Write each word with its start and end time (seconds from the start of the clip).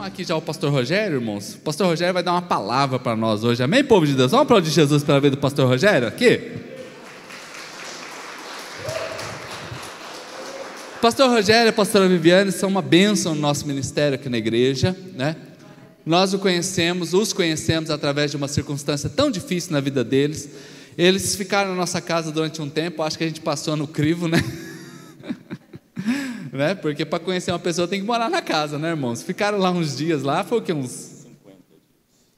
chamar 0.00 0.06
aqui 0.06 0.24
já 0.24 0.34
o 0.34 0.40
pastor 0.40 0.72
Rogério, 0.72 1.18
irmãos. 1.18 1.56
O 1.56 1.58
pastor 1.58 1.86
Rogério 1.86 2.14
vai 2.14 2.22
dar 2.22 2.32
uma 2.32 2.40
palavra 2.40 2.98
para 2.98 3.14
nós 3.14 3.44
hoje. 3.44 3.62
Amém, 3.62 3.84
povo 3.84 4.06
de 4.06 4.14
Deus? 4.14 4.30
Vamos 4.30 4.44
aplaudir 4.44 4.70
Jesus 4.70 5.04
pela 5.04 5.20
vida 5.20 5.36
do 5.36 5.40
pastor 5.40 5.68
Rogério 5.68 6.08
aqui? 6.08 6.40
Pastor 11.02 11.28
Rogério 11.28 11.68
e 11.68 11.68
a 11.68 11.72
pastora 11.72 12.08
Viviane 12.08 12.50
são 12.50 12.70
uma 12.70 12.80
bênção 12.80 13.34
no 13.34 13.40
nosso 13.42 13.66
ministério 13.66 14.14
aqui 14.14 14.30
na 14.30 14.38
igreja, 14.38 14.96
né? 15.14 15.36
Nós 16.06 16.32
o 16.32 16.38
conhecemos, 16.38 17.12
os 17.12 17.34
conhecemos 17.34 17.90
através 17.90 18.30
de 18.30 18.38
uma 18.38 18.48
circunstância 18.48 19.10
tão 19.10 19.30
difícil 19.30 19.72
na 19.72 19.80
vida 19.80 20.02
deles. 20.02 20.48
Eles 20.96 21.34
ficaram 21.34 21.70
na 21.70 21.76
nossa 21.76 22.00
casa 22.00 22.32
durante 22.32 22.62
um 22.62 22.70
tempo, 22.70 23.02
acho 23.02 23.18
que 23.18 23.24
a 23.24 23.26
gente 23.28 23.42
passou 23.42 23.76
no 23.76 23.86
crivo, 23.86 24.28
né? 24.28 24.42
né? 26.52 26.74
Porque 26.74 27.04
para 27.04 27.18
conhecer 27.18 27.52
uma 27.52 27.58
pessoa 27.58 27.86
tem 27.86 28.00
que 28.00 28.06
morar 28.06 28.28
na 28.28 28.42
casa, 28.42 28.78
né, 28.78 28.90
irmãos? 28.90 29.22
Ficaram 29.22 29.58
lá 29.58 29.70
uns 29.70 29.96
dias 29.96 30.22
lá, 30.22 30.44
foi 30.44 30.58
o 30.58 30.62
que? 30.62 30.72
Uns. 30.72 31.26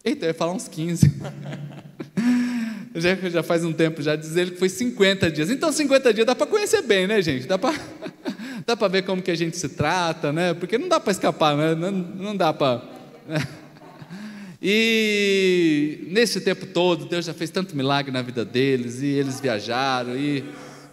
Eita, 0.05 0.27
eu 0.27 0.29
ia 0.29 0.35
falar 0.35 0.53
uns 0.53 0.69
15. 0.69 1.13
já, 2.95 3.15
já 3.15 3.43
faz 3.43 3.65
um 3.65 3.73
tempo, 3.73 4.03
já 4.03 4.17
diz 4.17 4.37
ele 4.37 4.53
que 4.53 4.59
foi 4.59 4.69
50 4.69 5.31
dias. 5.31 5.51
Então, 5.51 5.73
50 5.73 6.13
dias 6.13 6.27
dá 6.27 6.35
para 6.35 6.47
conhecer 6.47 6.83
bem, 6.83 7.07
né, 7.07 7.23
gente? 7.23 7.47
Dá 7.47 7.59
para 7.59 7.75
dá 8.67 8.77
para 8.77 8.89
ver 8.89 9.03
como 9.03 9.23
que 9.23 9.31
a 9.31 9.35
gente 9.35 9.57
se 9.57 9.69
trata, 9.71 10.33
né? 10.33 10.55
Porque 10.55 10.77
não 10.77 10.89
dá 10.89 11.01
para 11.01 11.13
escapar, 11.13 11.57
né? 11.57 11.75
Não, 11.75 11.91
não 11.91 12.37
dá 12.37 12.53
para. 12.53 12.83
Né? 13.27 13.47
E 14.65 16.07
nesse 16.07 16.41
tempo 16.41 16.67
todo, 16.67 17.07
Deus 17.07 17.25
já 17.25 17.35
fez 17.35 17.51
tanto 17.51 17.77
milagre 17.77 18.13
na 18.13 18.23
vida 18.23 18.45
deles, 18.45 19.03
e 19.03 19.07
eles 19.07 19.41
viajaram, 19.41 20.17
e, 20.17 20.45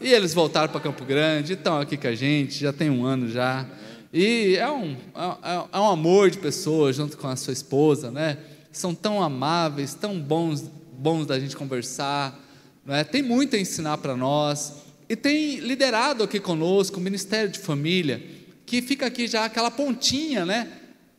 e 0.01 0.11
eles 0.13 0.33
voltaram 0.33 0.69
para 0.69 0.79
Campo 0.79 1.03
Grande, 1.03 1.53
estão 1.53 1.79
aqui 1.79 1.97
com 1.97 2.07
a 2.07 2.15
gente, 2.15 2.59
já 2.59 2.71
tem 2.71 2.89
um 2.89 3.05
ano 3.05 3.29
já. 3.29 3.65
E 4.13 4.55
é 4.55 4.69
um, 4.69 4.95
é, 5.43 5.67
é 5.73 5.79
um 5.79 5.89
amor 5.89 6.29
de 6.29 6.37
pessoas 6.37 6.95
junto 6.95 7.17
com 7.17 7.27
a 7.27 7.35
sua 7.35 7.53
esposa, 7.53 8.09
né? 8.09 8.37
São 8.71 8.95
tão 8.95 9.21
amáveis, 9.21 9.93
tão 9.93 10.19
bons, 10.19 10.69
bons 10.93 11.25
da 11.25 11.39
gente 11.39 11.55
conversar, 11.55 12.39
né? 12.85 13.03
tem 13.03 13.21
muito 13.21 13.55
a 13.55 13.59
ensinar 13.59 13.97
para 13.97 14.15
nós, 14.15 14.83
e 15.07 15.15
tem 15.15 15.57
liderado 15.57 16.23
aqui 16.23 16.39
conosco 16.39 16.99
o 16.99 17.01
Ministério 17.01 17.49
de 17.49 17.59
Família, 17.59 18.23
que 18.65 18.81
fica 18.81 19.07
aqui 19.07 19.27
já 19.27 19.45
aquela 19.45 19.71
pontinha, 19.71 20.45
né? 20.45 20.67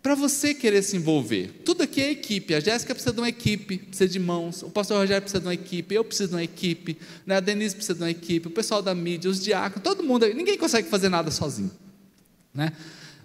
Para 0.03 0.15
você 0.15 0.55
querer 0.55 0.83
se 0.83 0.97
envolver. 0.97 1.61
Tudo 1.65 1.83
aqui 1.83 2.01
é 2.01 2.11
equipe. 2.11 2.55
A 2.55 2.61
Jéssica 2.61 2.95
precisa 2.95 3.15
de 3.15 3.21
uma 3.21 3.29
equipe, 3.29 3.79
precisa 3.79 4.09
de 4.09 4.19
mãos. 4.19 4.63
O 4.63 4.71
pastor 4.71 4.99
Rogério 4.99 5.21
precisa 5.21 5.41
de 5.41 5.47
uma 5.47 5.55
equipe. 5.55 5.95
Eu 5.95 6.03
preciso 6.03 6.31
de 6.31 6.35
uma 6.37 6.43
equipe. 6.43 6.97
Né? 7.27 7.37
A 7.37 7.41
Denise 7.41 7.75
precisa 7.75 7.95
de 7.95 8.03
uma 8.03 8.11
equipe. 8.11 8.49
O 8.49 8.51
pessoal 8.51 8.81
da 8.81 8.95
mídia, 8.95 9.31
os 9.31 9.43
diáconos, 9.43 9.83
todo 9.85 10.03
mundo. 10.03 10.27
Ninguém 10.33 10.57
consegue 10.57 10.89
fazer 10.89 11.11
nada 11.11 11.31
sozinho. 11.31 11.71
Né? 12.55 12.73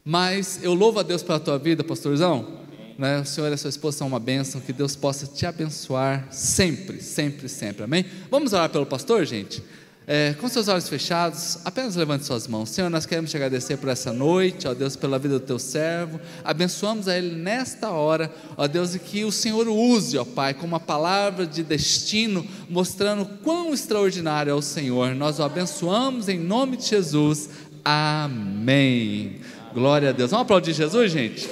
Mas 0.03 0.59
eu 0.61 0.73
louvo 0.73 0.99
a 0.99 1.03
Deus 1.03 1.23
pela 1.23 1.39
tua 1.39 1.57
vida, 1.57 1.81
pastorzão. 1.81 2.65
Né? 2.97 3.21
O 3.21 3.25
Senhor 3.25 3.49
e 3.49 3.53
a 3.53 3.57
sua 3.57 3.69
esposa 3.69 3.99
são 3.99 4.07
uma 4.07 4.19
bênção. 4.19 4.59
Que 4.59 4.73
Deus 4.73 4.97
possa 4.97 5.25
te 5.25 5.45
abençoar 5.45 6.27
sempre, 6.29 7.01
sempre, 7.01 7.47
sempre. 7.47 7.83
Amém? 7.83 8.05
Vamos 8.29 8.51
orar 8.51 8.69
pelo 8.69 8.85
pastor, 8.85 9.25
gente? 9.25 9.63
É, 10.07 10.35
com 10.39 10.47
seus 10.47 10.67
olhos 10.67 10.87
fechados, 10.87 11.57
apenas 11.65 11.95
levante 11.95 12.25
suas 12.25 12.47
mãos. 12.47 12.69
Senhor, 12.69 12.89
nós 12.91 13.07
queremos 13.07 13.31
te 13.31 13.37
agradecer 13.37 13.77
por 13.77 13.89
essa 13.89 14.13
noite, 14.13 14.67
ó 14.67 14.73
Deus, 14.75 14.95
pela 14.95 15.17
vida 15.17 15.39
do 15.39 15.45
teu 15.45 15.57
servo. 15.57 16.19
Abençoamos 16.43 17.07
a 17.07 17.17
ele 17.17 17.35
nesta 17.35 17.89
hora, 17.89 18.31
ó 18.55 18.67
Deus, 18.67 18.93
e 18.93 18.99
que 18.99 19.25
o 19.25 19.31
Senhor 19.31 19.67
use, 19.67 20.15
ó 20.17 20.23
Pai, 20.23 20.53
como 20.53 20.67
uma 20.67 20.79
palavra 20.79 21.47
de 21.47 21.63
destino, 21.63 22.45
mostrando 22.69 23.25
quão 23.43 23.73
extraordinário 23.73 24.51
é 24.51 24.53
o 24.53 24.61
Senhor. 24.61 25.15
Nós 25.15 25.39
o 25.39 25.43
abençoamos 25.43 26.29
em 26.29 26.39
nome 26.39 26.77
de 26.77 26.85
Jesus. 26.85 27.49
Amém. 27.83 29.37
Glória 29.73 30.09
a 30.09 30.11
Deus. 30.11 30.29
Vamos 30.29 30.43
aplaudir 30.43 30.73
Jesus, 30.73 31.11
gente? 31.11 31.49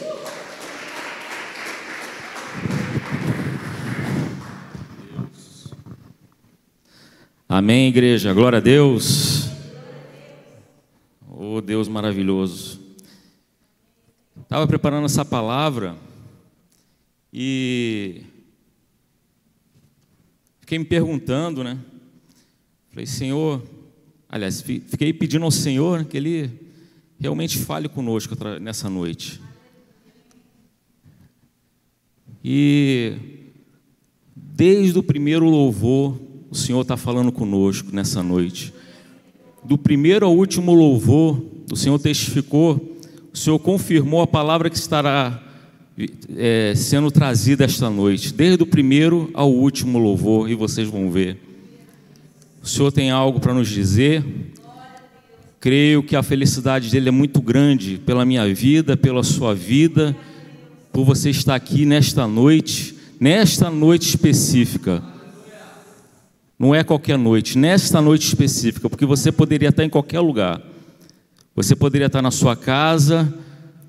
Amém, 7.56 7.90
igreja. 7.90 8.34
Glória 8.34 8.58
a 8.58 8.60
Deus. 8.60 9.48
Oh, 11.30 11.62
Deus 11.62 11.88
maravilhoso. 11.88 12.82
Estava 14.42 14.66
preparando 14.66 15.06
essa 15.06 15.24
palavra 15.24 15.96
e 17.32 18.24
fiquei 20.62 20.80
me 20.80 20.86
perguntando, 20.86 21.64
né? 21.64 21.78
Falei, 22.90 23.06
Senhor, 23.06 23.62
aliás, 24.28 24.60
fiquei 24.60 25.14
pedindo 25.14 25.46
ao 25.46 25.52
Senhor 25.52 26.06
que 26.06 26.18
Ele 26.18 26.50
realmente 27.20 27.60
fale 27.60 27.88
conosco 27.88 28.36
nessa 28.60 28.90
noite. 28.90 29.40
E 32.44 33.14
desde 34.36 34.98
o 34.98 35.04
primeiro 35.04 35.48
louvor, 35.48 36.20
o 36.54 36.56
Senhor 36.56 36.82
está 36.82 36.96
falando 36.96 37.32
conosco 37.32 37.90
nessa 37.92 38.22
noite. 38.22 38.72
Do 39.64 39.76
primeiro 39.76 40.24
ao 40.24 40.38
último 40.38 40.72
louvor, 40.72 41.44
o 41.72 41.76
Senhor 41.76 41.98
testificou, 41.98 42.96
o 43.34 43.38
Senhor 43.38 43.58
confirmou 43.58 44.22
a 44.22 44.28
palavra 44.28 44.70
que 44.70 44.78
estará 44.78 45.42
é, 46.38 46.74
sendo 46.76 47.10
trazida 47.10 47.66
esta 47.66 47.90
noite, 47.90 48.32
desde 48.32 48.62
o 48.62 48.68
primeiro 48.68 49.32
ao 49.34 49.52
último 49.52 49.98
louvor, 49.98 50.48
e 50.48 50.54
vocês 50.54 50.88
vão 50.88 51.10
ver. 51.10 51.40
O 52.62 52.68
Senhor 52.68 52.92
tem 52.92 53.10
algo 53.10 53.40
para 53.40 53.56
nos 53.56 53.68
dizer. 53.68 54.24
Creio 55.60 56.04
que 56.04 56.16
a 56.16 56.22
felicidade 56.22 56.92
dele 56.92 57.10
é 57.10 57.12
muito 57.12 57.42
grande 57.42 57.98
pela 58.06 58.24
minha 58.24 58.54
vida, 58.54 58.96
pela 58.96 59.24
sua 59.24 59.56
vida, 59.56 60.16
por 60.92 61.04
você 61.04 61.32
estar 61.32 61.56
aqui 61.56 61.84
nesta 61.84 62.28
noite, 62.28 62.96
nesta 63.20 63.72
noite 63.72 64.08
específica 64.10 65.13
não 66.64 66.74
é 66.74 66.82
qualquer 66.82 67.18
noite, 67.18 67.58
nesta 67.58 68.02
noite 68.02 68.26
específica, 68.26 68.90
porque 68.90 69.06
você 69.06 69.34
poderia 69.34 69.68
estar 69.68 69.84
em 69.84 69.90
qualquer 69.90 70.22
lugar. 70.22 70.62
Você 71.54 71.76
poderia 71.76 72.08
estar 72.08 72.22
na 72.22 72.32
sua 72.32 72.56
casa, 72.56 73.38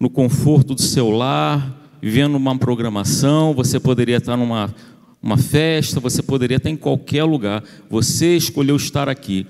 no 0.01 0.11
conforto 0.11 0.75
do 0.75 0.83
seu 0.83 1.09
lar, 1.09 1.89
vendo 2.03 2.37
uma 2.37 2.59
programação, 2.59 3.55
você 3.55 3.79
poderia 3.79 4.17
estar 4.17 4.37
numa 4.37 4.75
uma 5.23 5.39
festa, 5.39 6.01
você 6.01 6.21
poderia 6.21 6.57
estar 6.57 6.69
em 6.69 6.77
qualquer 6.77 7.23
lugar. 7.23 7.63
Você 7.89 8.37
escolheu 8.37 8.75
estar 8.75 9.09
aqui. 9.09 9.47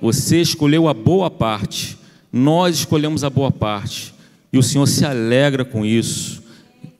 Você 0.00 0.40
escolheu 0.40 0.88
a 0.88 0.94
boa 0.94 1.30
parte. 1.30 1.98
Nós 2.32 2.74
escolhemos 2.76 3.22
a 3.22 3.28
boa 3.28 3.52
parte. 3.52 4.14
E 4.50 4.56
o 4.56 4.62
Senhor 4.62 4.86
se 4.86 5.04
alegra 5.04 5.62
com 5.62 5.84
isso. 5.84 6.42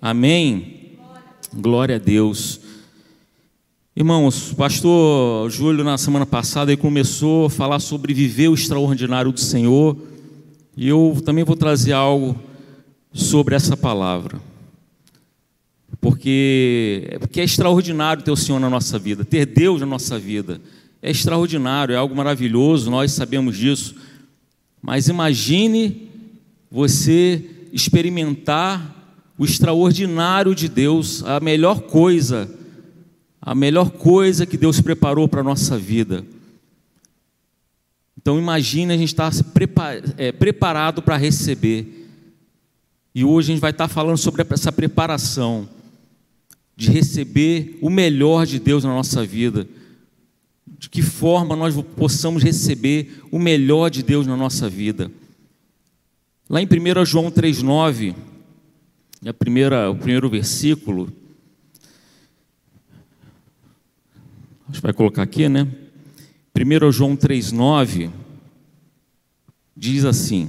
Amém? 0.02 0.98
Glória 1.52 1.96
a 1.96 1.98
Deus. 1.98 2.59
Irmãos, 4.00 4.54
pastor 4.54 5.50
Júlio, 5.50 5.84
na 5.84 5.98
semana 5.98 6.24
passada, 6.24 6.72
ele 6.72 6.80
começou 6.80 7.44
a 7.44 7.50
falar 7.50 7.78
sobre 7.80 8.14
viver 8.14 8.48
o 8.48 8.54
extraordinário 8.54 9.30
do 9.30 9.38
Senhor, 9.38 9.94
e 10.74 10.88
eu 10.88 11.20
também 11.22 11.44
vou 11.44 11.54
trazer 11.54 11.92
algo 11.92 12.34
sobre 13.12 13.54
essa 13.54 13.76
palavra. 13.76 14.40
Porque, 16.00 17.14
porque 17.20 17.42
é 17.42 17.44
extraordinário 17.44 18.22
ter 18.22 18.30
o 18.30 18.36
Senhor 18.36 18.58
na 18.58 18.70
nossa 18.70 18.98
vida, 18.98 19.22
ter 19.22 19.44
Deus 19.44 19.80
na 19.80 19.86
nossa 19.86 20.18
vida. 20.18 20.62
É 21.02 21.10
extraordinário, 21.10 21.94
é 21.94 21.98
algo 21.98 22.16
maravilhoso, 22.16 22.90
nós 22.90 23.12
sabemos 23.12 23.54
disso. 23.54 23.94
Mas 24.80 25.08
imagine 25.08 26.08
você 26.70 27.44
experimentar 27.70 28.96
o 29.36 29.44
extraordinário 29.44 30.54
de 30.54 30.70
Deus, 30.70 31.22
a 31.22 31.38
melhor 31.38 31.82
coisa 31.82 32.59
a 33.40 33.54
melhor 33.54 33.90
coisa 33.90 34.44
que 34.44 34.56
Deus 34.56 34.80
preparou 34.80 35.26
para 35.26 35.40
a 35.40 35.44
nossa 35.44 35.78
vida. 35.78 36.24
Então 38.20 38.38
imagine 38.38 38.92
a 38.92 38.96
gente 38.98 39.08
estar 39.08 39.32
é, 40.18 40.30
preparado 40.30 41.00
para 41.00 41.16
receber. 41.16 42.08
E 43.14 43.24
hoje 43.24 43.50
a 43.50 43.54
gente 43.54 43.62
vai 43.62 43.70
estar 43.70 43.88
falando 43.88 44.18
sobre 44.18 44.44
essa 44.50 44.70
preparação 44.70 45.68
de 46.76 46.90
receber 46.90 47.78
o 47.80 47.88
melhor 47.88 48.46
de 48.46 48.58
Deus 48.58 48.84
na 48.84 48.90
nossa 48.90 49.24
vida. 49.24 49.66
De 50.78 50.90
que 50.90 51.00
forma 51.00 51.56
nós 51.56 51.74
possamos 51.96 52.42
receber 52.42 53.22
o 53.30 53.38
melhor 53.38 53.90
de 53.90 54.02
Deus 54.02 54.26
na 54.26 54.36
nossa 54.36 54.68
vida. 54.68 55.10
Lá 56.48 56.60
em 56.60 56.66
1 56.66 57.04
João 57.06 57.30
3,9, 57.30 58.14
a 59.24 59.32
primeira, 59.32 59.90
o 59.90 59.96
primeiro 59.96 60.28
versículo, 60.28 61.10
A 64.70 64.72
gente 64.72 64.82
vai 64.82 64.92
colocar 64.92 65.22
aqui, 65.24 65.48
né? 65.48 65.66
1 66.56 66.92
João 66.92 67.16
3,9 67.16 68.08
diz 69.76 70.04
assim: 70.04 70.48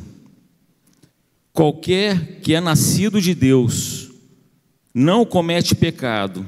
Qualquer 1.52 2.40
que 2.42 2.54
é 2.54 2.62
nascido 2.62 3.20
de 3.20 3.34
Deus 3.34 4.12
não 4.94 5.26
comete 5.26 5.74
pecado, 5.74 6.46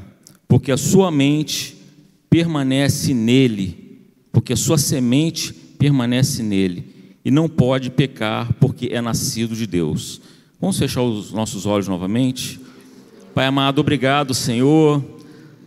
porque 0.47 0.71
a 0.71 0.77
sua 0.77 1.09
mente 1.09 1.75
permanece 2.29 3.11
nele, 3.11 4.05
porque 4.31 4.53
a 4.53 4.57
sua 4.57 4.77
semente 4.77 5.51
permanece 5.51 6.43
nele, 6.43 7.17
e 7.25 7.31
não 7.31 7.49
pode 7.49 7.89
pecar 7.89 8.53
porque 8.59 8.89
é 8.91 9.01
nascido 9.01 9.55
de 9.55 9.65
Deus. 9.65 10.21
Vamos 10.61 10.77
fechar 10.77 11.01
os 11.01 11.31
nossos 11.31 11.65
olhos 11.65 11.87
novamente. 11.87 12.59
Pai 13.33 13.47
amado, 13.47 13.79
obrigado, 13.79 14.31
Senhor. 14.35 15.03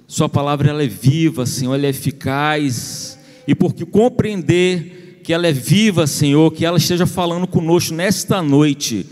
Sua 0.07 0.29
palavra 0.29 0.71
ela 0.71 0.83
é 0.83 0.89
viva, 0.89 1.47
Senhor, 1.47 1.75
ela 1.75 1.87
é 1.87 1.91
eficaz. 1.91 3.19
E 3.47 3.55
porque 3.55 3.85
compreender 3.85 5.21
que 5.25 5.33
ela 5.33 5.47
é 5.47 5.53
viva, 5.53 6.07
Senhor, 6.07 6.53
que 6.53 6.65
ela 6.65 6.79
esteja 6.79 7.07
falando 7.07 7.47
conosco 7.47 7.95
nesta 7.95 8.43
noite 8.43 9.07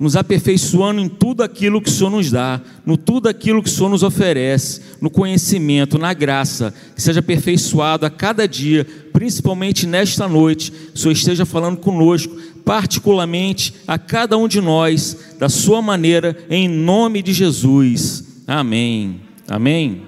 nos 0.00 0.16
aperfeiçoando 0.16 0.98
em 0.98 1.10
tudo 1.10 1.42
aquilo 1.42 1.82
que 1.82 1.90
o 1.90 1.92
Senhor 1.92 2.08
nos 2.08 2.30
dá, 2.30 2.58
no 2.86 2.96
tudo 2.96 3.28
aquilo 3.28 3.62
que 3.62 3.68
o 3.68 3.72
Senhor 3.72 3.90
nos 3.90 4.02
oferece, 4.02 4.80
no 4.98 5.10
conhecimento, 5.10 5.98
na 5.98 6.14
graça, 6.14 6.72
que 6.96 7.02
seja 7.02 7.20
aperfeiçoado 7.20 8.06
a 8.06 8.10
cada 8.10 8.48
dia, 8.48 8.86
principalmente 9.12 9.86
nesta 9.86 10.26
noite, 10.26 10.72
o 10.94 10.98
Senhor 10.98 11.12
esteja 11.12 11.44
falando 11.44 11.76
conosco, 11.76 12.34
particularmente 12.64 13.74
a 13.86 13.98
cada 13.98 14.38
um 14.38 14.48
de 14.48 14.62
nós, 14.62 15.34
da 15.38 15.50
sua 15.50 15.82
maneira, 15.82 16.34
em 16.48 16.66
nome 16.66 17.20
de 17.20 17.34
Jesus. 17.34 18.24
Amém. 18.46 19.29
Amém. 19.50 20.02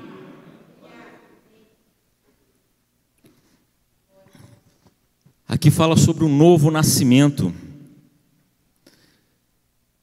Aqui 5.48 5.68
fala 5.68 5.96
sobre 5.96 6.22
o 6.22 6.28
novo 6.28 6.70
nascimento. 6.70 7.52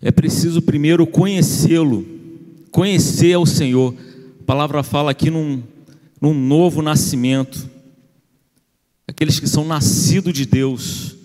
É 0.01 0.11
preciso 0.11 0.61
primeiro 0.61 1.07
conhecê-lo, 1.07 2.05
conhecer 2.69 3.31
ao 3.31 3.45
Senhor. 3.45 3.95
A 4.41 4.43
palavra 4.43 4.83
fala 4.83 5.11
aqui 5.11 5.29
num, 5.29 5.63
num 6.19 6.33
novo 6.33 6.81
nascimento. 6.81 7.69
Aqueles 9.07 9.39
que 9.39 9.47
são 9.47 9.63
nascidos 9.63 10.33
de 10.33 10.45
Deus. 10.45 11.15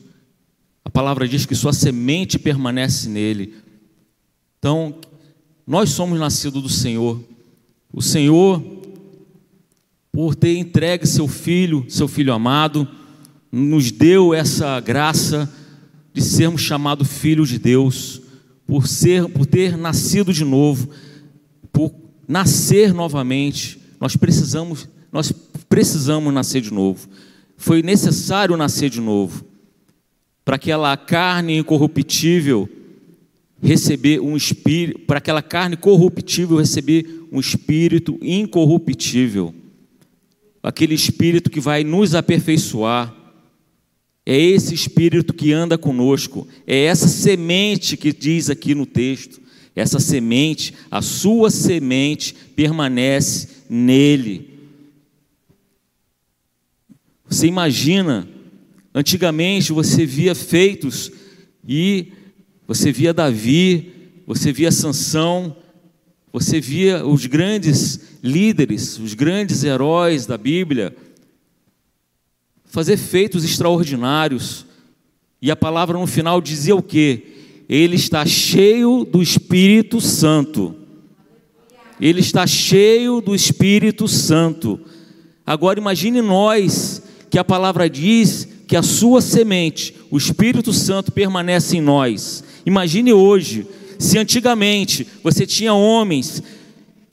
A 0.84 0.90
palavra 0.90 1.26
diz 1.26 1.44
que 1.46 1.55
sua 1.56 1.72
semente 1.72 2.38
permanece 2.38 3.08
nele. 3.08 3.55
Então, 4.61 5.00
nós 5.66 5.90
somos 5.90 6.16
nascidos 6.20 6.62
do 6.62 6.69
Senhor. 6.69 7.34
O 7.94 8.02
Senhor, 8.02 8.61
por 10.11 10.35
ter 10.35 10.56
entregue 10.56 11.06
seu 11.06 11.29
filho, 11.29 11.87
seu 11.88 12.08
filho 12.08 12.32
amado, 12.32 12.88
nos 13.52 13.93
deu 13.93 14.35
essa 14.35 14.81
graça 14.81 15.49
de 16.12 16.20
sermos 16.20 16.61
chamados 16.61 17.06
filhos 17.06 17.49
de 17.49 17.56
Deus 17.56 18.20
por 18.67 18.88
ser, 18.88 19.29
por 19.29 19.46
ter 19.46 19.76
nascido 19.76 20.32
de 20.32 20.44
novo, 20.44 20.91
por 21.73 21.94
nascer 22.26 22.93
novamente, 22.93 23.79
nós 24.00 24.17
precisamos, 24.17 24.88
nós 25.12 25.32
precisamos 25.69 26.35
nascer 26.35 26.62
de 26.62 26.73
novo. 26.73 27.08
Foi 27.56 27.81
necessário 27.81 28.56
nascer 28.56 28.90
de 28.90 29.00
novo 29.00 29.44
para 30.44 30.56
aquela 30.56 30.97
carne 30.97 31.58
incorruptível 31.58 32.69
receber 33.62 34.20
um 34.20 34.37
espírito, 34.37 35.00
para 35.00 35.19
aquela 35.19 35.43
carne 35.43 35.76
corruptível 35.76 36.58
receber 36.58 37.24
um 37.35 37.41
espírito 37.41 38.17
incorruptível. 38.23 39.53
Aquele 40.63 40.95
espírito 40.95 41.51
que 41.51 41.59
vai 41.59 41.83
nos 41.83 42.15
aperfeiçoar 42.15 43.13
é 44.25 44.41
esse 44.41 44.73
Espírito 44.73 45.35
que 45.35 45.53
anda 45.53 45.77
conosco, 45.77 46.49
é 46.67 46.85
essa 46.85 47.09
semente 47.09 47.97
que 47.97 48.11
diz 48.11 48.49
aqui 48.49 48.75
no 48.75 48.87
texto. 48.87 49.43
Essa 49.77 49.99
semente, 49.99 50.73
a 50.89 51.03
sua 51.03 51.51
semente 51.51 52.35
permanece 52.55 53.49
nele. 53.69 54.49
Você 57.29 57.49
imagina, 57.49 58.27
antigamente 58.95 59.73
você 59.73 60.07
via 60.07 60.35
feitos 60.35 61.11
e 61.67 62.13
você 62.67 62.93
via 62.93 63.13
Davi, 63.13 63.93
você 64.25 64.53
via 64.53 64.71
Sansão, 64.71 65.57
você 66.35 66.61
via 66.61 67.07
os 67.07 67.27
grandes 67.27 68.19
líderes, 68.21 68.99
os 68.99 69.15
grandes 69.15 69.63
heróis 69.63 70.27
da 70.27 70.37
Bíblia, 70.37 70.93
fazer 72.65 72.97
feitos 72.97 73.45
extraordinários. 73.45 74.67
E 75.41 75.49
a 75.49 75.55
palavra 75.55 75.97
no 75.97 76.09
final 76.09 76.41
dizia 76.41 76.75
o 76.75 76.83
quê? 76.83 77.23
Ele 77.69 77.95
está 77.95 78.27
cheio 78.27 79.05
do 79.05 79.23
Espírito 79.23 80.01
Santo. 80.01 80.75
Ele 82.01 82.19
está 82.19 82.49
cheio 82.49 83.21
do 83.21 83.33
Espírito 83.33 84.09
Santo. 84.09 84.81
Agora 85.47 85.79
imagine 85.79 86.21
nós 86.21 87.01
que 87.31 87.39
a 87.39 87.45
palavra 87.45 87.89
diz 87.89 88.49
que 88.67 88.75
a 88.75 88.83
sua 88.83 89.21
semente, 89.21 89.95
o 90.11 90.19
Espírito 90.19 90.73
Santo 90.73 91.13
permanece 91.13 91.77
em 91.77 91.81
nós. 91.81 92.43
Imagine 92.67 93.13
hoje, 93.13 93.69
se 93.99 94.19
antigamente 94.19 95.06
você 95.23 95.46
tinha 95.46 95.75
homens 95.75 96.43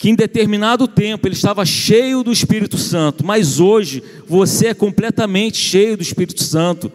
que 0.02 0.10
em 0.10 0.16
determinado 0.16 0.88
tempo 0.88 1.28
ele 1.28 1.34
estava 1.36 1.64
cheio 1.64 2.24
do 2.24 2.32
Espírito 2.32 2.76
Santo, 2.76 3.24
mas 3.24 3.60
hoje 3.60 4.02
você 4.26 4.66
é 4.66 4.74
completamente 4.74 5.58
cheio 5.58 5.96
do 5.96 6.02
Espírito 6.02 6.42
Santo. 6.42 6.90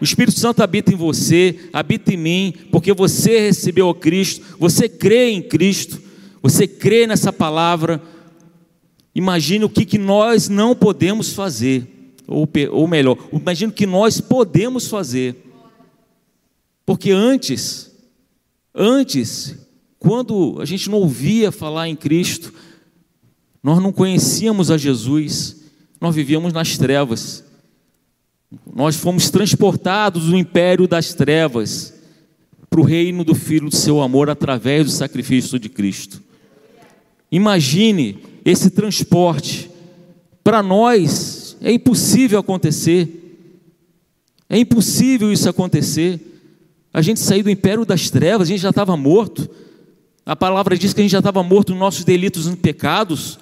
O 0.00 0.04
Espírito 0.04 0.38
Santo 0.38 0.60
habita 0.60 0.92
em 0.92 0.96
você, 0.96 1.56
habita 1.72 2.12
em 2.12 2.16
mim, 2.16 2.54
porque 2.72 2.92
você 2.92 3.38
recebeu 3.38 3.88
a 3.88 3.94
Cristo, 3.94 4.44
você 4.58 4.88
crê 4.88 5.30
em 5.30 5.40
Cristo, 5.40 6.02
você 6.42 6.66
crê 6.66 7.06
nessa 7.06 7.32
palavra. 7.32 8.02
Imagine 9.14 9.64
o 9.64 9.70
que, 9.70 9.84
que 9.84 9.98
nós 9.98 10.48
não 10.48 10.74
podemos 10.74 11.32
fazer, 11.32 11.86
ou, 12.26 12.48
ou 12.72 12.88
melhor, 12.88 13.16
imagine 13.32 13.70
o 13.70 13.74
que 13.74 13.86
nós 13.86 14.20
podemos 14.20 14.88
fazer. 14.88 15.36
Porque 16.84 17.12
antes, 17.12 17.87
antes, 18.78 19.56
quando 19.98 20.56
a 20.60 20.64
gente 20.64 20.88
não 20.88 20.98
ouvia 20.98 21.50
falar 21.50 21.88
em 21.88 21.96
Cristo, 21.96 22.54
nós 23.62 23.82
não 23.82 23.92
conhecíamos 23.92 24.70
a 24.70 24.78
Jesus, 24.78 25.56
nós 26.00 26.14
vivíamos 26.14 26.52
nas 26.52 26.78
trevas. 26.78 27.44
Nós 28.74 28.96
fomos 28.96 29.28
transportados 29.28 30.26
do 30.26 30.36
império 30.36 30.86
das 30.86 31.12
trevas 31.12 31.92
para 32.70 32.80
o 32.80 32.84
reino 32.84 33.24
do 33.24 33.34
Filho 33.34 33.68
do 33.68 33.76
seu 33.76 34.00
amor 34.00 34.30
através 34.30 34.86
do 34.86 34.92
sacrifício 34.92 35.58
de 35.58 35.68
Cristo. 35.68 36.22
Imagine 37.30 38.18
esse 38.44 38.70
transporte. 38.70 39.70
Para 40.42 40.62
nós 40.62 41.56
é 41.60 41.72
impossível 41.72 42.38
acontecer. 42.38 43.46
É 44.48 44.58
impossível 44.58 45.32
isso 45.32 45.48
acontecer. 45.48 46.37
A 46.92 47.02
gente 47.02 47.20
sair 47.20 47.42
do 47.42 47.50
império 47.50 47.84
das 47.84 48.10
trevas, 48.10 48.48
a 48.48 48.52
gente 48.52 48.60
já 48.60 48.70
estava 48.70 48.96
morto. 48.96 49.48
A 50.24 50.34
palavra 50.34 50.76
diz 50.76 50.92
que 50.92 51.00
a 51.00 51.04
gente 51.04 51.12
já 51.12 51.18
estava 51.18 51.42
morto 51.42 51.70
nos 51.70 51.80
nossos 51.80 52.04
delitos 52.04 52.46
e 52.46 52.56
pecados, 52.56 53.38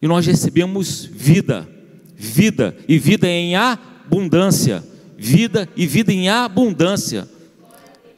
e 0.00 0.08
nós 0.08 0.26
recebemos 0.26 1.04
vida, 1.04 1.68
vida, 2.16 2.76
e 2.88 2.98
vida 2.98 3.28
em 3.28 3.54
abundância, 3.54 4.82
vida 5.16 5.68
e 5.76 5.86
vida 5.86 6.12
em 6.12 6.28
abundância. 6.28 7.28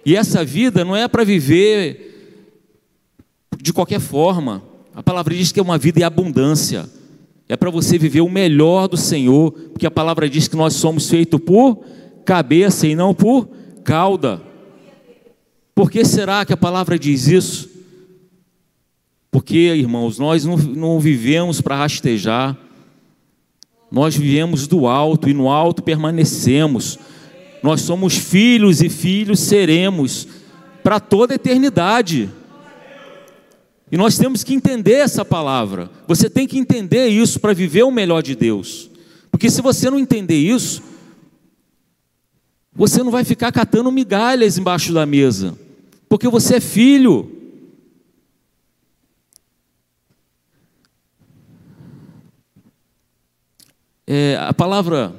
E 0.05 0.17
essa 0.17 0.45
vida 0.45 0.85
não 0.85 0.97
é 0.97 1.07
para 1.09 1.25
viver 1.25 2.09
de 3.61 3.73
qualquer 3.73 4.00
forma. 4.00 4.62
A 4.95 5.03
palavra 5.03 5.35
diz 5.35 5.53
que 5.53 5.61
é 5.61 5.62
uma 5.62 5.79
vida 5.79 6.00
em 6.00 6.03
abundância. 6.03 6.88
É 7.49 7.57
para 7.57 7.71
você 7.71 7.99
viver 7.99 8.21
o 8.21 8.29
melhor 8.29 8.88
do 8.88 8.97
Senhor, 8.97 9.53
porque 9.53 9.87
a 9.87 9.91
palavra 9.91 10.29
diz 10.29 10.49
que 10.49 10.57
nós 10.57 10.75
somos 10.75 11.09
feitos 11.09 11.41
por 11.41 11.85
cabeça 12.25 12.87
e 12.87 12.95
não 12.95 13.12
por 13.12 13.49
cauda. 13.83 14.41
Por 15.75 15.91
que 15.91 16.05
será 16.05 16.45
que 16.45 16.53
a 16.53 16.57
palavra 16.57 16.99
diz 16.99 17.27
isso? 17.27 17.71
Porque, 19.31 19.57
irmãos, 19.57 20.19
nós 20.19 20.45
não, 20.45 20.57
não 20.57 21.01
vivemos 21.01 21.61
para 21.61 21.77
rastejar, 21.77 22.57
nós 23.91 24.17
vivemos 24.17 24.67
do 24.67 24.87
alto 24.87 25.29
e 25.29 25.35
no 25.35 25.51
alto 25.51 25.83
permanecemos. 25.83 26.99
Nós 27.62 27.83
somos 27.83 28.17
filhos 28.17 28.83
e 28.83 28.89
filhos 28.89 29.41
seremos 29.41 30.27
para 30.83 30.99
toda 30.99 31.35
a 31.35 31.37
eternidade. 31.37 32.29
E 33.91 33.97
nós 33.97 34.17
temos 34.17 34.43
que 34.43 34.55
entender 34.55 34.95
essa 34.95 35.25
palavra. 35.25 35.91
Você 36.09 36.31
tem 36.31 36.47
que 36.47 36.59
entender 36.59 37.09
isso 37.09 37.39
para 37.39 37.53
viver 37.53 37.83
o 37.83 37.91
melhor 37.91 38.23
de 38.23 38.35
Deus. 38.35 38.91
Porque 39.31 39.51
se 39.51 39.61
você 39.61 39.91
não 39.91 39.99
entender 39.99 40.39
isso, 40.39 40.83
você 42.75 43.02
não 43.02 43.11
vai 43.11 43.25
ficar 43.25 43.52
catando 43.52 43.93
migalhas 43.93 44.57
embaixo 44.57 44.93
da 44.93 45.05
mesa. 45.05 45.57
Porque 46.09 46.29
você 46.29 46.57
é 46.57 46.61
filho. 46.61 47.31
É, 54.07 54.37
a 54.41 54.52
palavra, 54.52 55.14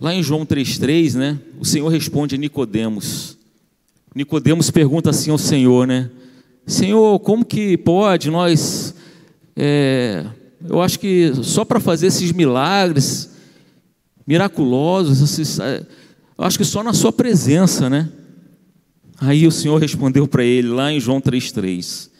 lá 0.00 0.14
em 0.14 0.22
João 0.22 0.46
3,3, 0.46 1.14
né? 1.14 1.38
O 1.58 1.64
Senhor 1.64 1.88
responde 1.88 2.34
a 2.34 2.38
Nicodemos. 2.38 3.36
Nicodemos 4.14 4.70
pergunta 4.70 5.10
assim 5.10 5.30
ao 5.30 5.38
Senhor, 5.38 5.86
né? 5.86 6.10
Senhor, 6.66 7.18
como 7.20 7.44
que 7.44 7.76
pode 7.76 8.30
nós. 8.30 8.94
É, 9.56 10.24
eu 10.66 10.80
acho 10.80 10.98
que 10.98 11.32
só 11.42 11.64
para 11.64 11.78
fazer 11.78 12.06
esses 12.06 12.32
milagres 12.32 13.30
miraculosos, 14.26 15.20
esses, 15.20 15.58
é, 15.58 15.84
eu 16.36 16.44
acho 16.44 16.58
que 16.58 16.64
só 16.64 16.82
na 16.82 16.92
Sua 16.92 17.12
presença, 17.12 17.88
né? 17.88 18.10
Aí 19.18 19.46
o 19.46 19.52
Senhor 19.52 19.80
respondeu 19.80 20.26
para 20.26 20.44
ele 20.44 20.68
lá 20.68 20.92
em 20.92 21.00
João 21.00 21.20
3,3. 21.20 22.10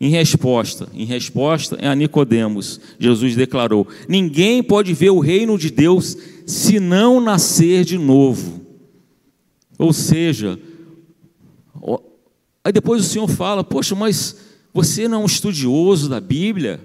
Em 0.00 0.08
resposta, 0.08 0.88
em 0.92 1.04
resposta 1.04 1.78
a 1.80 1.94
Nicodemos, 1.94 2.80
Jesus 2.98 3.36
declarou: 3.36 3.86
Ninguém 4.08 4.60
pode 4.60 4.92
ver 4.94 5.10
o 5.10 5.20
reino 5.20 5.56
de 5.56 5.70
Deus 5.70 6.16
se 6.44 6.80
não 6.80 7.20
nascer 7.20 7.84
de 7.84 7.96
novo. 7.96 8.60
Ou 9.78 9.92
seja, 9.92 10.58
aí 12.64 12.72
depois 12.72 13.00
o 13.00 13.08
Senhor 13.08 13.28
fala: 13.28 13.62
Poxa, 13.62 13.94
mas 13.94 14.36
você 14.74 15.06
não 15.06 15.20
é 15.20 15.22
um 15.22 15.26
estudioso 15.26 16.08
da 16.08 16.20
Bíblia? 16.20 16.80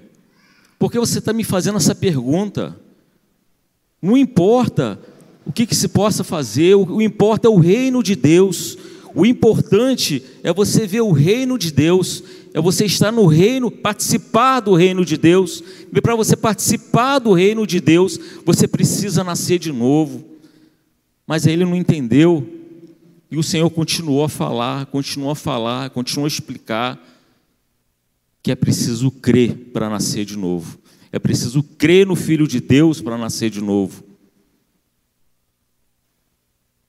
Por 0.78 0.92
que 0.92 0.98
você 1.00 1.18
está 1.18 1.32
me 1.32 1.42
fazendo 1.42 1.76
essa 1.76 1.96
pergunta? 1.96 2.78
Não 4.00 4.16
importa 4.16 4.96
o 5.48 5.52
que, 5.52 5.64
que 5.64 5.74
se 5.74 5.88
possa 5.88 6.22
fazer, 6.22 6.76
o, 6.76 6.96
o 6.96 7.02
importa 7.02 7.48
é 7.48 7.50
o 7.50 7.56
reino 7.56 8.02
de 8.02 8.14
Deus. 8.14 8.76
O 9.14 9.24
importante 9.24 10.22
é 10.44 10.52
você 10.52 10.86
ver 10.86 11.00
o 11.00 11.10
reino 11.10 11.56
de 11.58 11.72
Deus, 11.72 12.22
é 12.52 12.60
você 12.60 12.84
estar 12.84 13.10
no 13.10 13.24
reino, 13.24 13.70
participar 13.70 14.60
do 14.60 14.74
reino 14.74 15.06
de 15.06 15.16
Deus. 15.16 15.64
E 15.90 16.00
para 16.02 16.14
você 16.14 16.36
participar 16.36 17.18
do 17.18 17.32
reino 17.32 17.66
de 17.66 17.80
Deus, 17.80 18.20
você 18.44 18.68
precisa 18.68 19.24
nascer 19.24 19.58
de 19.58 19.72
novo. 19.72 20.22
Mas 21.26 21.46
ele 21.46 21.64
não 21.64 21.74
entendeu. 21.74 22.46
E 23.30 23.38
o 23.38 23.42
Senhor 23.42 23.70
continuou 23.70 24.24
a 24.24 24.28
falar, 24.28 24.84
continuou 24.86 25.30
a 25.30 25.36
falar, 25.36 25.88
continuou 25.90 26.26
a 26.26 26.28
explicar 26.28 27.02
que 28.42 28.52
é 28.52 28.54
preciso 28.54 29.10
crer 29.10 29.54
para 29.72 29.88
nascer 29.88 30.26
de 30.26 30.36
novo. 30.36 30.78
É 31.10 31.18
preciso 31.18 31.62
crer 31.62 32.06
no 32.06 32.14
Filho 32.14 32.46
de 32.46 32.60
Deus 32.60 33.00
para 33.00 33.16
nascer 33.16 33.48
de 33.48 33.62
novo. 33.62 34.07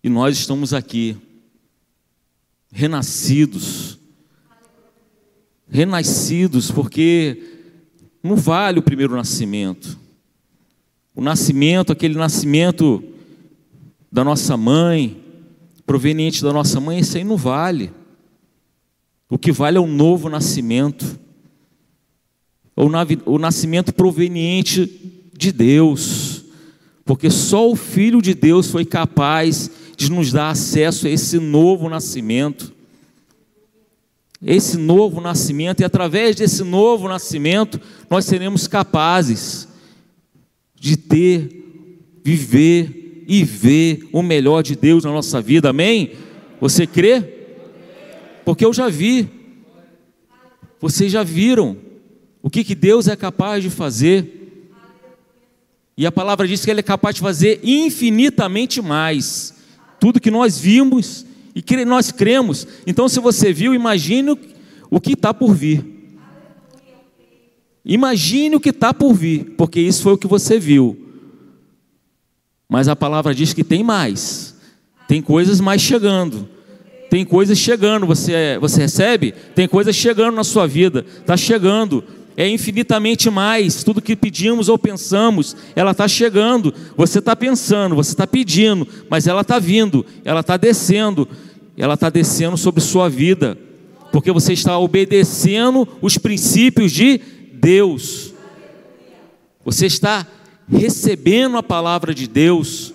E 0.03 0.09
nós 0.09 0.37
estamos 0.37 0.73
aqui, 0.73 1.17
renascidos. 2.71 3.97
Renascidos, 5.67 6.71
porque 6.71 7.41
não 8.23 8.35
vale 8.35 8.79
o 8.79 8.83
primeiro 8.83 9.15
nascimento. 9.15 9.99
O 11.13 11.21
nascimento, 11.21 11.91
aquele 11.91 12.15
nascimento 12.15 13.03
da 14.11 14.23
nossa 14.23 14.55
mãe, 14.55 15.21
proveniente 15.85 16.41
da 16.41 16.53
nossa 16.53 16.79
mãe, 16.79 16.99
isso 16.99 17.17
aí 17.17 17.23
não 17.23 17.37
vale. 17.37 17.91
O 19.29 19.37
que 19.37 19.51
vale 19.51 19.77
é 19.77 19.81
o 19.81 19.87
novo 19.87 20.29
nascimento 20.29 21.19
o 23.25 23.37
nascimento 23.37 23.93
proveniente 23.93 24.89
de 25.37 25.51
Deus, 25.51 26.45
porque 27.03 27.29
só 27.29 27.69
o 27.69 27.75
Filho 27.75 28.21
de 28.21 28.33
Deus 28.33 28.71
foi 28.71 28.85
capaz 28.85 29.69
de 29.99 30.09
nos 30.09 30.31
dar 30.31 30.51
acesso 30.51 31.07
a 31.07 31.09
esse 31.09 31.37
novo 31.39 31.89
nascimento. 31.89 32.73
Esse 34.41 34.77
novo 34.77 35.19
nascimento, 35.19 35.81
e 35.81 35.83
através 35.83 36.37
desse 36.37 36.63
novo 36.63 37.09
nascimento, 37.09 37.81
nós 38.09 38.23
seremos 38.23 38.65
capazes 38.65 39.67
de 40.73 40.95
ter, 40.95 42.21
viver 42.23 43.25
e 43.27 43.43
ver 43.43 44.07
o 44.13 44.23
melhor 44.23 44.63
de 44.63 44.73
Deus 44.73 45.03
na 45.03 45.11
nossa 45.11 45.41
vida, 45.41 45.71
amém? 45.71 46.13
Você 46.61 46.87
crê? 46.87 47.21
Porque 48.45 48.63
eu 48.63 48.71
já 48.71 48.87
vi, 48.87 49.27
vocês 50.79 51.11
já 51.11 51.23
viram 51.23 51.75
o 52.41 52.49
que, 52.49 52.63
que 52.63 52.73
Deus 52.73 53.09
é 53.09 53.17
capaz 53.17 53.61
de 53.61 53.69
fazer. 53.69 54.63
E 55.97 56.05
a 56.05 56.11
palavra 56.11 56.47
diz 56.47 56.63
que 56.63 56.71
Ele 56.71 56.79
é 56.79 56.83
capaz 56.83 57.15
de 57.15 57.21
fazer 57.21 57.59
infinitamente 57.61 58.81
mais. 58.81 59.58
Tudo 59.99 60.19
que 60.19 60.31
nós 60.31 60.57
vimos 60.57 61.25
e 61.53 61.61
que 61.61 61.83
nós 61.85 62.11
cremos. 62.11 62.67
Então, 62.85 63.09
se 63.09 63.19
você 63.19 63.51
viu, 63.51 63.73
imagine 63.73 64.37
o 64.89 64.99
que 64.99 65.13
está 65.13 65.33
por 65.33 65.53
vir. 65.53 65.85
Imagine 67.83 68.55
o 68.55 68.59
que 68.59 68.69
está 68.69 68.93
por 68.93 69.13
vir, 69.13 69.55
porque 69.57 69.79
isso 69.79 70.03
foi 70.03 70.13
o 70.13 70.17
que 70.17 70.27
você 70.27 70.59
viu. 70.59 70.97
Mas 72.67 72.87
a 72.87 72.95
palavra 72.95 73.33
diz 73.33 73.51
que 73.51 73.63
tem 73.63 73.83
mais. 73.83 74.55
Tem 75.07 75.21
coisas 75.21 75.59
mais 75.59 75.81
chegando. 75.81 76.47
Tem 77.09 77.25
coisas 77.25 77.57
chegando. 77.57 78.05
Você, 78.05 78.59
você 78.61 78.81
recebe? 78.81 79.31
Tem 79.55 79.67
coisas 79.67 79.95
chegando 79.95 80.35
na 80.35 80.43
sua 80.43 80.67
vida. 80.67 81.03
Está 81.19 81.35
chegando 81.35 82.03
é 82.39 82.47
infinitamente 82.47 83.29
mais. 83.29 83.83
Tudo 83.83 84.01
que 84.01 84.15
pedimos 84.15 84.69
ou 84.69 84.79
pensamos, 84.79 85.57
ela 85.75 85.91
está 85.91 86.07
chegando. 86.07 86.73
Você 86.95 87.19
está 87.19 87.35
pensando, 87.35 87.97
você 87.97 88.11
está 88.11 88.25
pedindo, 88.25 88.87
mas 89.09 89.27
ela 89.27 89.41
está 89.41 89.59
vindo, 89.59 90.05
ela 90.23 90.39
está 90.39 90.55
descendo, 90.55 91.27
ela 91.75 91.95
está 91.95 92.09
descendo 92.09 92.55
sobre 92.55 92.79
sua 92.79 93.09
vida, 93.09 93.57
porque 94.09 94.31
você 94.31 94.53
está 94.53 94.79
obedecendo 94.79 95.85
os 96.01 96.17
princípios 96.17 96.93
de 96.93 97.19
Deus. 97.55 98.33
Você 99.65 99.87
está 99.87 100.25
recebendo 100.65 101.57
a 101.57 101.63
palavra 101.63 102.15
de 102.15 102.25
Deus. 102.25 102.93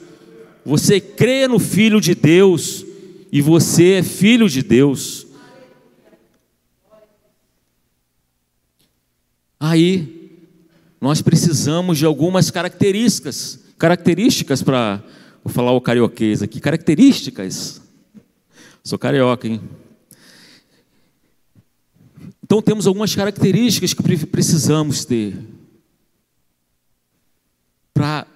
Você 0.65 0.99
crê 0.99 1.47
no 1.47 1.59
Filho 1.59 2.01
de 2.01 2.15
Deus 2.15 2.83
e 3.31 3.43
você 3.43 3.93
é 3.93 4.03
filho 4.03 4.49
de 4.49 4.63
Deus. 4.63 5.24
Aí 9.67 10.43
nós 11.01 11.23
precisamos 11.23 11.97
de 11.97 12.05
algumas 12.05 12.51
características, 12.51 13.59
características 13.79 14.63
para 14.63 15.03
falar 15.47 15.73
o 15.73 15.81
carioquês 15.81 16.43
aqui, 16.43 16.61
características. 16.61 17.81
Sou 18.83 18.99
carioca, 18.99 19.49
hein? 19.49 19.63
Então 22.43 22.61
temos 22.61 22.87
algumas 22.87 23.15
características 23.15 23.95
que 23.95 24.27
precisamos 24.27 25.07
ter 25.07 25.35
para 27.95 28.27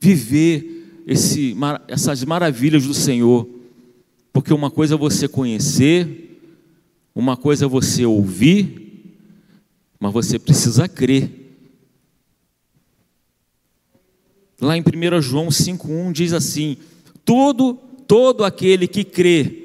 viver 0.00 1.02
esse, 1.08 1.56
essas 1.88 2.22
maravilhas 2.22 2.86
do 2.86 2.94
Senhor. 2.94 3.48
Porque 4.32 4.54
uma 4.54 4.70
coisa 4.70 4.94
é 4.94 4.96
você 4.96 5.26
conhecer, 5.26 6.40
uma 7.12 7.36
coisa 7.36 7.64
é 7.64 7.68
você 7.68 8.06
ouvir, 8.06 8.85
mas 9.98 10.12
você 10.12 10.38
precisa 10.38 10.88
crer. 10.88 11.30
Lá 14.60 14.76
em 14.76 14.80
1 14.80 15.20
João 15.20 15.48
5,1 15.48 16.12
diz 16.12 16.32
assim: 16.32 16.76
todo, 17.24 17.74
todo 18.06 18.44
aquele 18.44 18.86
que 18.86 19.04
crê 19.04 19.62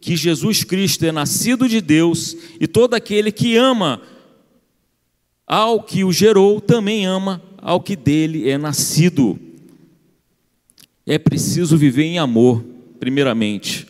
que 0.00 0.16
Jesus 0.16 0.64
Cristo 0.64 1.04
é 1.06 1.12
nascido 1.12 1.66
de 1.66 1.80
Deus, 1.80 2.36
e 2.60 2.66
todo 2.66 2.92
aquele 2.92 3.32
que 3.32 3.56
ama 3.56 4.02
ao 5.46 5.82
que 5.82 6.04
o 6.04 6.12
gerou, 6.12 6.60
também 6.60 7.06
ama 7.06 7.42
ao 7.56 7.80
que 7.80 7.96
dele 7.96 8.48
é 8.48 8.58
nascido. 8.58 9.38
É 11.06 11.18
preciso 11.18 11.78
viver 11.78 12.04
em 12.04 12.18
amor, 12.18 12.62
primeiramente. 13.00 13.86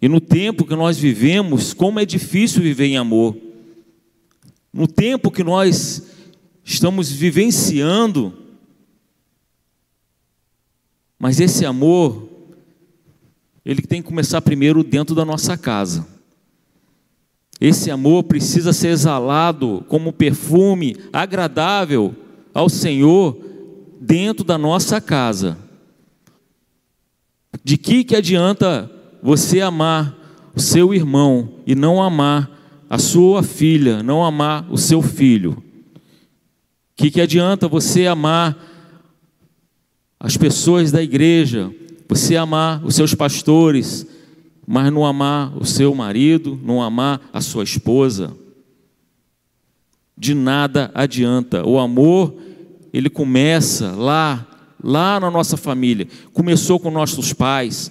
E 0.00 0.08
no 0.08 0.20
tempo 0.20 0.66
que 0.66 0.74
nós 0.74 0.98
vivemos, 0.98 1.72
como 1.72 1.98
é 1.98 2.04
difícil 2.04 2.62
viver 2.62 2.86
em 2.86 2.96
amor 2.98 3.49
no 4.72 4.86
tempo 4.86 5.30
que 5.30 5.42
nós 5.42 6.02
estamos 6.64 7.10
vivenciando, 7.10 8.32
mas 11.18 11.40
esse 11.40 11.66
amor, 11.66 12.28
ele 13.64 13.82
tem 13.82 14.00
que 14.00 14.08
começar 14.08 14.40
primeiro 14.40 14.82
dentro 14.82 15.14
da 15.14 15.24
nossa 15.24 15.56
casa. 15.56 16.06
Esse 17.60 17.90
amor 17.90 18.24
precisa 18.24 18.72
ser 18.72 18.88
exalado 18.88 19.84
como 19.86 20.14
perfume 20.14 20.96
agradável 21.12 22.14
ao 22.54 22.70
Senhor 22.70 23.36
dentro 24.00 24.44
da 24.44 24.56
nossa 24.56 24.98
casa. 24.98 25.58
De 27.62 27.76
que 27.76 28.02
que 28.02 28.16
adianta 28.16 28.90
você 29.22 29.60
amar 29.60 30.16
o 30.54 30.60
seu 30.60 30.94
irmão 30.94 31.56
e 31.66 31.74
não 31.74 32.02
amar 32.02 32.59
a 32.90 32.98
sua 32.98 33.44
filha, 33.44 34.02
não 34.02 34.24
amar 34.24 34.66
o 34.68 34.76
seu 34.76 35.00
filho? 35.00 35.52
O 35.52 35.62
que, 36.96 37.08
que 37.08 37.20
adianta 37.20 37.68
você 37.68 38.08
amar 38.08 38.58
as 40.18 40.36
pessoas 40.36 40.90
da 40.90 41.00
igreja, 41.00 41.72
você 42.08 42.36
amar 42.36 42.84
os 42.84 42.96
seus 42.96 43.14
pastores, 43.14 44.04
mas 44.66 44.92
não 44.92 45.06
amar 45.06 45.56
o 45.56 45.64
seu 45.64 45.94
marido, 45.94 46.58
não 46.64 46.82
amar 46.82 47.20
a 47.32 47.40
sua 47.40 47.62
esposa? 47.62 48.36
De 50.18 50.34
nada 50.34 50.90
adianta. 50.92 51.64
O 51.64 51.78
amor, 51.78 52.34
ele 52.92 53.08
começa 53.08 53.92
lá, 53.92 54.44
lá 54.82 55.20
na 55.20 55.30
nossa 55.30 55.56
família. 55.56 56.08
Começou 56.32 56.80
com 56.80 56.90
nossos 56.90 57.32
pais, 57.32 57.90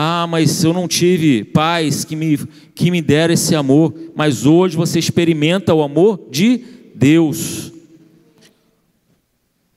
ah, 0.00 0.28
mas 0.28 0.62
eu 0.62 0.72
não 0.72 0.86
tive 0.86 1.42
pais 1.42 2.04
que 2.04 2.14
me, 2.14 2.38
que 2.72 2.88
me 2.88 3.02
deram 3.02 3.34
esse 3.34 3.52
amor. 3.56 3.92
Mas 4.14 4.46
hoje 4.46 4.76
você 4.76 5.00
experimenta 5.00 5.74
o 5.74 5.82
amor 5.82 6.28
de 6.30 6.62
Deus. 6.94 7.72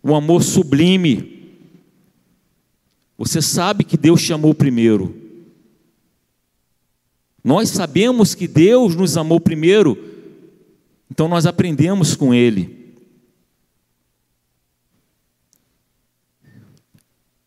O 0.03 0.13
amor 0.13 0.43
sublime. 0.43 1.55
Você 3.17 3.41
sabe 3.41 3.83
que 3.83 3.97
Deus 3.97 4.21
te 4.21 4.31
amou 4.31 4.53
primeiro. 4.53 5.15
Nós 7.43 7.69
sabemos 7.69 8.35
que 8.35 8.47
Deus 8.47 8.93
nos 8.93 9.17
amou 9.17 9.39
primeiro, 9.39 9.97
então 11.09 11.27
nós 11.27 11.47
aprendemos 11.47 12.15
com 12.15 12.31
Ele. 12.31 12.80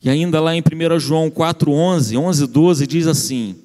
E 0.05 0.11
ainda 0.11 0.39
lá 0.39 0.55
em 0.55 0.61
1 0.61 1.01
João 1.01 1.31
4, 1.31 1.73
11, 1.73 2.17
11, 2.19 2.47
12, 2.47 2.87
diz 2.87 3.07
assim: 3.07 3.57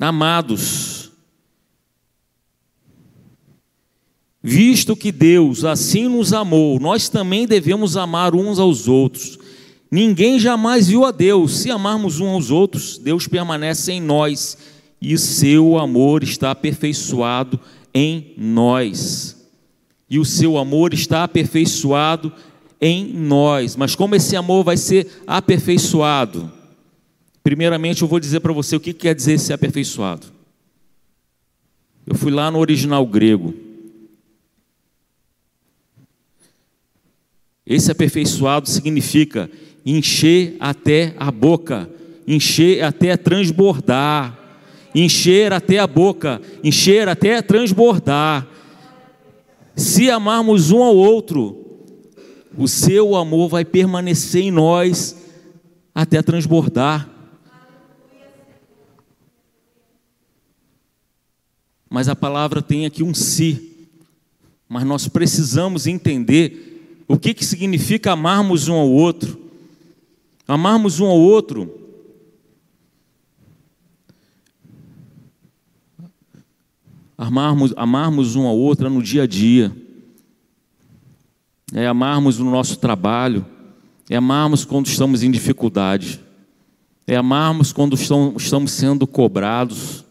Amados, 0.00 1.12
visto 4.42 4.96
que 4.96 5.12
Deus 5.12 5.64
assim 5.64 6.08
nos 6.08 6.32
amou, 6.32 6.80
nós 6.80 7.08
também 7.08 7.46
devemos 7.46 7.96
amar 7.96 8.34
uns 8.34 8.58
aos 8.58 8.88
outros. 8.88 9.38
Ninguém 9.88 10.40
jamais 10.40 10.88
viu 10.88 11.04
a 11.04 11.12
Deus. 11.12 11.58
Se 11.58 11.70
amarmos 11.70 12.18
uns 12.18 12.32
aos 12.32 12.50
outros, 12.50 12.98
Deus 12.98 13.28
permanece 13.28 13.92
em 13.92 14.00
nós 14.00 14.58
e 15.00 15.16
seu 15.16 15.78
amor 15.78 16.24
está 16.24 16.50
aperfeiçoado 16.50 17.58
em 17.94 18.34
nós. 18.36 19.36
E 20.08 20.18
o 20.18 20.24
seu 20.24 20.58
amor 20.58 20.92
está 20.92 21.22
aperfeiçoado 21.22 22.32
em 22.32 22.40
nós. 23.14 23.76
Mas 23.76 23.94
como 23.94 24.14
esse 24.14 24.34
amor 24.36 24.64
vai 24.64 24.76
ser 24.76 25.22
aperfeiçoado? 25.26 26.50
Primeiramente, 27.42 28.02
eu 28.02 28.08
vou 28.08 28.20
dizer 28.20 28.40
para 28.40 28.52
você 28.52 28.76
o 28.76 28.80
que 28.80 28.92
quer 28.92 29.14
dizer 29.14 29.38
ser 29.38 29.52
aperfeiçoado. 29.52 30.26
Eu 32.06 32.14
fui 32.14 32.30
lá 32.30 32.50
no 32.50 32.58
original 32.58 33.06
grego. 33.06 33.54
Esse 37.66 37.92
aperfeiçoado 37.92 38.68
significa 38.68 39.50
encher 39.84 40.56
até 40.58 41.14
a 41.18 41.30
boca, 41.30 41.88
encher 42.26 42.82
até 42.82 43.16
transbordar, 43.16 44.36
encher 44.94 45.52
até 45.52 45.78
a 45.78 45.86
boca, 45.86 46.40
encher 46.64 47.08
até 47.08 47.40
transbordar. 47.40 48.46
Se 49.76 50.10
amarmos 50.10 50.70
um 50.70 50.82
ao 50.82 50.96
outro, 50.96 51.59
o 52.56 52.66
seu 52.66 53.14
amor 53.14 53.48
vai 53.48 53.64
permanecer 53.64 54.42
em 54.42 54.50
nós 54.50 55.16
até 55.94 56.22
transbordar. 56.22 57.08
Mas 61.88 62.08
a 62.08 62.14
palavra 62.14 62.62
tem 62.62 62.86
aqui 62.86 63.02
um 63.02 63.12
si. 63.12 63.88
Mas 64.68 64.84
nós 64.84 65.08
precisamos 65.08 65.86
entender 65.86 67.04
o 67.08 67.18
que, 67.18 67.34
que 67.34 67.44
significa 67.44 68.12
amarmos 68.12 68.68
um 68.68 68.74
ao 68.74 68.88
outro. 68.88 69.40
Amarmos 70.46 71.00
um 71.00 71.06
ao 71.06 71.18
outro. 71.18 71.76
Amarmos, 77.18 77.74
amarmos 77.76 78.36
um 78.36 78.46
ao 78.46 78.56
outro 78.56 78.88
no 78.88 79.02
dia 79.02 79.24
a 79.24 79.26
dia 79.26 79.89
é 81.72 81.86
amarmos 81.86 82.38
no 82.38 82.50
nosso 82.50 82.78
trabalho, 82.78 83.46
é 84.08 84.16
amarmos 84.16 84.64
quando 84.64 84.86
estamos 84.86 85.22
em 85.22 85.30
dificuldade, 85.30 86.20
é 87.06 87.16
amarmos 87.16 87.72
quando 87.72 87.94
estamos 87.94 88.72
sendo 88.72 89.06
cobrados, 89.06 90.04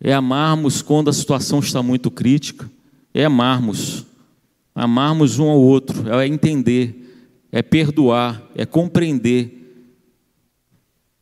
é 0.00 0.12
amarmos 0.12 0.82
quando 0.82 1.08
a 1.08 1.12
situação 1.12 1.60
está 1.60 1.82
muito 1.82 2.10
crítica, 2.10 2.70
é 3.14 3.24
amarmos, 3.24 4.04
amarmos 4.74 5.38
um 5.38 5.48
ao 5.48 5.60
outro, 5.60 6.12
é 6.12 6.26
entender, 6.26 7.30
é 7.50 7.62
perdoar, 7.62 8.42
é 8.54 8.66
compreender, 8.66 9.56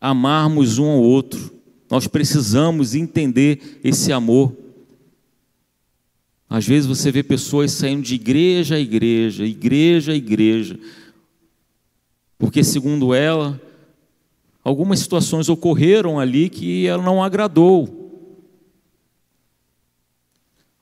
amarmos 0.01 0.79
um 0.79 0.87
ao 0.91 1.01
outro. 1.01 1.53
Nós 1.91 2.07
precisamos 2.07 2.95
entender 2.95 3.81
esse 3.85 4.13
amor. 4.13 4.64
Às 6.49 6.67
vezes 6.67 6.87
você 6.87 7.11
vê 7.11 7.23
pessoas 7.23 7.73
saindo 7.73 8.03
de 8.03 8.15
igreja 8.15 8.77
a 8.77 8.81
igreja, 8.81 9.45
igreja 9.45 10.13
a 10.13 10.15
igreja, 10.15 10.79
porque, 12.39 12.63
segundo 12.63 13.15
ela, 13.15 13.61
algumas 14.63 14.99
situações 14.99 15.49
ocorreram 15.49 16.19
ali 16.19 16.49
que 16.49 16.87
ela 16.87 17.03
não 17.03 17.23
agradou. 17.23 18.05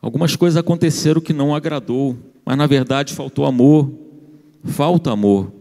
Algumas 0.01 0.35
coisas 0.35 0.57
aconteceram 0.57 1.21
que 1.21 1.33
não 1.33 1.55
agradou, 1.55 2.19
mas 2.45 2.59
na 2.59 2.67
verdade 2.67 3.15
faltou 3.15 3.47
amor, 3.47 3.93
falta 4.65 5.13
amor. 5.13 5.53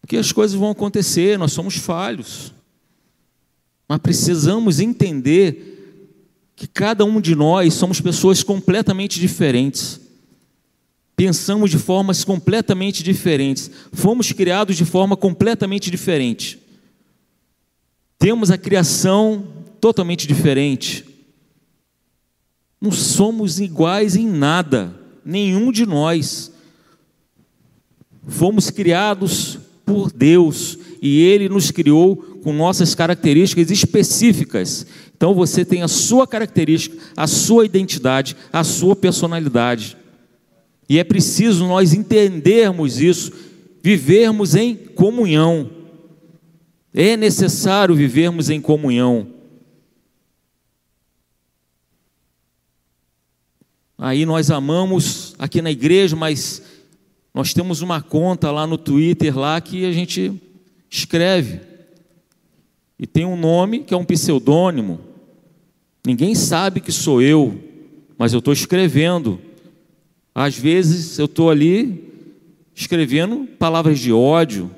Porque 0.00 0.16
as 0.16 0.32
coisas 0.32 0.56
vão 0.56 0.70
acontecer, 0.70 1.38
nós 1.38 1.52
somos 1.52 1.76
falhos. 1.76 2.52
Mas 3.88 3.98
precisamos 3.98 4.80
entender 4.80 5.69
que 6.60 6.66
cada 6.66 7.06
um 7.06 7.22
de 7.22 7.34
nós 7.34 7.72
somos 7.72 8.02
pessoas 8.02 8.42
completamente 8.42 9.18
diferentes. 9.18 9.98
Pensamos 11.16 11.70
de 11.70 11.78
formas 11.78 12.22
completamente 12.22 13.02
diferentes. 13.02 13.70
Fomos 13.94 14.30
criados 14.30 14.76
de 14.76 14.84
forma 14.84 15.16
completamente 15.16 15.90
diferente. 15.90 16.60
Temos 18.18 18.50
a 18.50 18.58
criação 18.58 19.42
totalmente 19.80 20.26
diferente. 20.26 21.06
Não 22.78 22.92
somos 22.92 23.58
iguais 23.58 24.14
em 24.14 24.26
nada, 24.26 24.94
nenhum 25.24 25.72
de 25.72 25.86
nós. 25.86 26.52
Fomos 28.28 28.68
criados 28.68 29.58
por 29.86 30.12
Deus 30.12 30.76
e 31.00 31.22
Ele 31.22 31.48
nos 31.48 31.70
criou 31.70 32.16
com 32.42 32.52
nossas 32.52 32.94
características 32.94 33.70
específicas. 33.70 34.86
Então 35.20 35.34
você 35.34 35.66
tem 35.66 35.82
a 35.82 35.88
sua 35.88 36.26
característica, 36.26 36.96
a 37.14 37.26
sua 37.26 37.66
identidade, 37.66 38.34
a 38.50 38.64
sua 38.64 38.96
personalidade. 38.96 39.94
E 40.88 40.98
é 40.98 41.04
preciso 41.04 41.66
nós 41.66 41.92
entendermos 41.92 42.98
isso, 42.98 43.30
vivermos 43.82 44.54
em 44.54 44.74
comunhão. 44.74 45.70
É 46.94 47.18
necessário 47.18 47.94
vivermos 47.94 48.48
em 48.48 48.62
comunhão. 48.62 49.26
Aí 53.98 54.24
nós 54.24 54.50
amamos 54.50 55.34
aqui 55.38 55.60
na 55.60 55.70
igreja, 55.70 56.16
mas 56.16 56.62
nós 57.34 57.52
temos 57.52 57.82
uma 57.82 58.00
conta 58.00 58.50
lá 58.50 58.66
no 58.66 58.78
Twitter 58.78 59.38
lá 59.38 59.60
que 59.60 59.84
a 59.84 59.92
gente 59.92 60.32
escreve. 60.88 61.60
E 62.98 63.06
tem 63.06 63.26
um 63.26 63.36
nome 63.36 63.80
que 63.80 63.92
é 63.92 63.96
um 63.98 64.04
pseudônimo. 64.04 65.09
Ninguém 66.04 66.34
sabe 66.34 66.80
que 66.80 66.92
sou 66.92 67.20
eu, 67.20 67.58
mas 68.16 68.32
eu 68.32 68.38
estou 68.38 68.52
escrevendo. 68.52 69.40
Às 70.34 70.56
vezes 70.56 71.18
eu 71.18 71.26
estou 71.26 71.50
ali 71.50 72.12
escrevendo 72.74 73.46
palavras 73.58 73.98
de 73.98 74.12
ódio, 74.12 74.70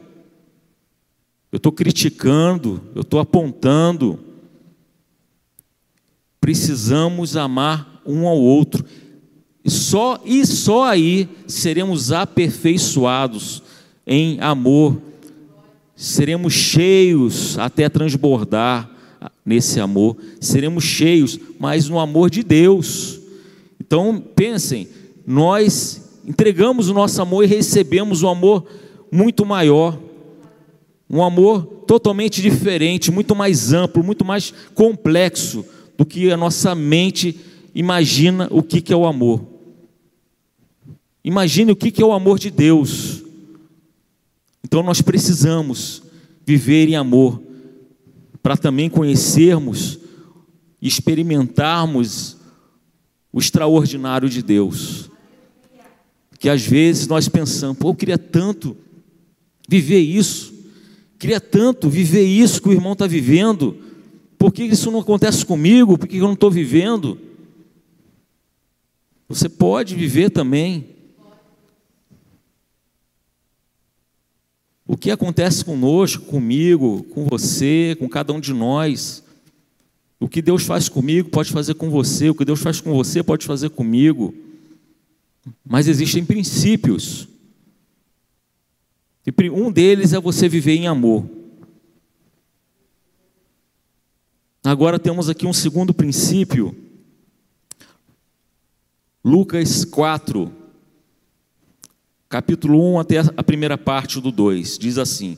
eu 1.51 1.59
estou 1.59 1.71
criticando, 1.71 2.83
eu 2.95 3.03
estou 3.03 3.21
apontando. 3.21 4.19
Precisamos 6.41 7.37
amar 7.37 8.03
um 8.05 8.27
ao 8.27 8.39
outro. 8.39 8.85
E 9.65 9.71
só, 9.71 10.21
e 10.25 10.45
só 10.45 10.85
aí 10.85 11.29
seremos 11.47 12.11
aperfeiçoados 12.11 13.63
em 14.05 14.41
amor 14.41 15.01
seremos 16.03 16.53
cheios 16.53 17.57
até 17.59 17.89
transbordar 17.89 18.91
nesse 19.45 19.81
amor, 19.81 20.17
seremos 20.41 20.85
cheios, 20.85 21.39
mas 21.59 21.89
no 21.89 21.99
amor 21.99 22.31
de 22.31 22.43
Deus. 22.43 23.21
Então, 23.81 24.23
pensem, 24.35 24.89
nós 25.27 26.21
entregamos 26.27 26.89
o 26.89 26.95
nosso 26.95 27.21
amor 27.21 27.45
e 27.45 27.49
recebemos 27.49 28.23
um 28.23 28.29
amor 28.29 28.67
muito 29.11 29.45
maior, 29.45 29.99
um 31.11 31.23
amor 31.23 31.65
totalmente 31.87 32.41
diferente, 32.41 33.11
muito 33.11 33.35
mais 33.35 33.73
amplo, 33.73 34.03
muito 34.03 34.25
mais 34.25 34.53
complexo 34.75 35.65
do 35.99 36.07
que 36.07 36.31
a 36.31 36.37
nossa 36.37 36.75
mente 36.75 37.39
imagina 37.75 38.49
o 38.51 38.63
que 38.63 38.93
é 38.93 38.97
o 38.97 39.05
amor. 39.05 39.45
Imagine 41.25 41.73
o 41.73 41.77
que 41.77 42.03
é 42.03 42.05
o 42.05 42.13
amor 42.13 42.39
de 42.39 42.51
Deus. 42.51 43.23
Então 44.65 44.83
nós 44.83 45.03
precisamos 45.03 46.03
viver 46.47 46.89
em 46.89 46.97
amor 46.97 47.41
para 48.43 48.57
também 48.57 48.91
conhecermos 48.91 49.99
e 50.81 50.89
experimentarmos 50.89 52.37
o 53.33 53.39
extraordinário 53.39 54.29
de 54.29 54.43
Deus. 54.43 55.11
Que 56.39 56.49
às 56.49 56.63
vezes 56.67 57.07
nós 57.07 57.29
pensamos, 57.29 57.79
pô, 57.79 57.91
eu 57.91 57.95
queria 57.95 58.19
tanto 58.19 58.77
viver 59.69 60.01
isso, 60.01 60.53
queria 61.19 61.41
tanto 61.41 61.89
viver 61.89 62.25
isso 62.25 62.61
que 62.61 62.69
o 62.69 62.73
irmão 62.73 62.95
está 62.95 63.07
vivendo, 63.07 63.79
por 64.37 64.53
que 64.53 64.65
isso 64.65 64.91
não 64.91 64.99
acontece 64.99 65.47
comigo? 65.47 65.97
Por 65.97 66.09
que 66.09 66.17
eu 66.17 66.25
não 66.25 66.33
estou 66.33 66.51
vivendo? 66.51 67.17
Você 69.29 69.49
pode 69.49 69.95
viver 69.95 70.31
também. 70.31 70.85
O 74.93 74.97
que 74.99 75.11
acontece 75.11 75.65
conosco, 75.65 76.27
comigo, 76.27 77.03
com 77.05 77.25
você, 77.25 77.97
com 77.99 78.07
cada 78.11 78.31
um 78.31 78.39
de 78.39 78.53
nós, 78.53 79.25
O 80.21 80.29
que 80.29 80.41
Deus 80.41 80.65
faz 80.65 80.89
comigo 80.89 81.31
pode 81.31 81.51
fazer 81.51 81.75
com 81.75 81.91
você, 81.91 82.29
o 82.29 82.35
que 82.35 82.45
Deus 82.45 82.61
faz 82.61 82.81
com 82.81 82.93
você 82.93 83.25
pode 83.25 83.45
fazer 83.45 83.71
comigo. 83.71 84.33
Mas 85.65 85.89
existem 85.89 86.25
princípios. 86.25 87.27
E 89.27 89.51
um 89.51 89.73
deles 89.73 90.13
é 90.13 90.21
você 90.21 90.49
viver 90.49 90.75
em 90.75 90.87
amor. 90.87 91.29
Agora 94.63 94.97
temos 94.97 95.29
aqui 95.29 95.45
um 95.45 95.53
segundo 95.53 95.93
princípio. 95.93 96.73
Lucas 99.25 99.85
4, 99.85 100.62
capítulo 102.33 102.95
1 102.95 103.01
até 103.01 103.19
a 103.37 103.43
primeira 103.43 103.77
parte 103.77 104.19
do 104.19 104.33
2, 104.33 104.79
diz 104.79 104.97
assim: 104.97 105.37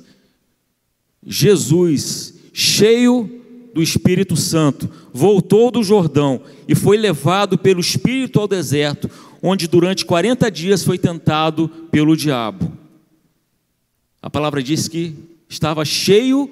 Jesus, 1.27 2.35
cheio 2.53 3.43
do 3.75 3.83
Espírito 3.83 4.37
Santo, 4.37 4.89
voltou 5.13 5.73
do 5.73 5.83
Jordão 5.83 6.41
e 6.69 6.75
foi 6.77 6.97
levado 6.97 7.59
pelo 7.59 7.81
Espírito 7.81 8.39
ao 8.39 8.47
deserto, 8.47 9.11
onde 9.43 9.67
durante 9.67 10.05
40 10.05 10.49
dias 10.53 10.85
foi 10.85 10.97
tentado 10.97 11.69
pelo 11.91 12.17
diabo. 12.17 12.71
A 14.23 14.31
palavra 14.31 14.63
diz 14.63 14.87
que 14.87 15.17
estava 15.49 15.85
cheio 15.85 16.49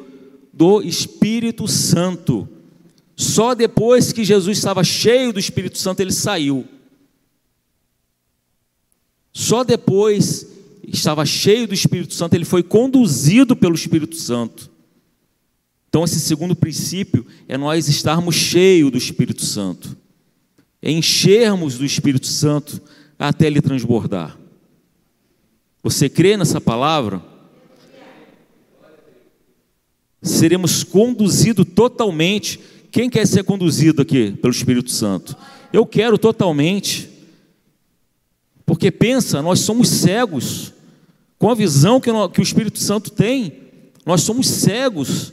do 0.53 0.83
Espírito 0.83 1.69
Santo. 1.69 2.49
Só 3.15 3.55
depois 3.55 4.13
que 4.13 4.25
Jesus 4.25 4.59
estava 4.59 4.83
cheio 4.83 5.33
do 5.33 5.39
Espírito 5.39 5.79
Santo 5.79 6.01
ele 6.01 6.13
saiu. 6.13 6.67
Só 9.33 9.65
depois 9.65 10.47
estava 10.87 11.25
cheio 11.25 11.67
do 11.67 11.75
Espírito 11.75 12.13
Santo 12.13 12.35
ele 12.35 12.45
foi 12.45 12.63
conduzido 12.63 13.57
pelo 13.57 13.75
Espírito 13.75 14.17
Santo. 14.17 14.71
Então, 15.89 16.05
esse 16.05 16.21
segundo 16.21 16.57
princípio 16.57 17.27
é 17.47 17.57
nós 17.59 17.89
estarmos 17.89 18.35
cheios 18.35 18.91
do 18.91 18.97
Espírito 18.97 19.45
Santo, 19.45 19.97
é 20.81 20.91
enchermos 20.91 21.77
do 21.77 21.85
Espírito 21.85 22.27
Santo 22.27 22.81
até 23.19 23.47
ele 23.47 23.61
transbordar. 23.61 24.39
Você 25.83 26.09
crê 26.09 26.37
nessa 26.37 26.61
palavra? 26.61 27.23
Seremos 30.23 30.85
conduzidos 30.85 31.67
totalmente. 31.75 32.59
Quem 32.91 33.11
quer 33.11 33.27
ser 33.27 33.45
conduzido 33.45 34.01
aqui 34.01 34.33
pelo 34.33 34.53
Espírito 34.53 34.91
Santo? 34.91 35.37
Eu 35.73 35.85
quero 35.85 36.17
totalmente. 36.17 37.12
Porque 38.73 38.91
pensa, 38.91 39.43
nós 39.43 39.61
somos 39.61 39.87
cegos. 39.87 40.73
Com 41.39 41.51
a 41.51 41.55
visão 41.55 42.01
que, 42.01 42.11
o 42.11 42.43
Espírito 42.43 42.79
Santo 42.79 43.11
tem, 43.11 43.53
nós 44.07 44.23
somos 44.23 44.47
cegos 44.47 45.31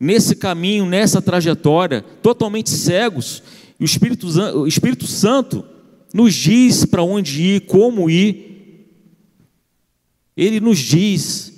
nesse 0.00 0.34
caminho, 0.34 0.86
nessa 0.86 1.20
trajetória, 1.20 2.00
totalmente 2.22 2.70
cegos. 2.70 3.42
E 3.78 3.84
o 3.84 3.84
Espírito, 3.84 4.26
o 4.26 4.66
Espírito 4.66 5.06
Santo 5.06 5.62
nos 6.14 6.32
diz 6.32 6.86
para 6.86 7.02
onde 7.02 7.42
ir, 7.42 7.60
como 7.66 8.08
ir. 8.08 8.88
Ele 10.34 10.60
nos 10.60 10.78
diz. 10.78 11.52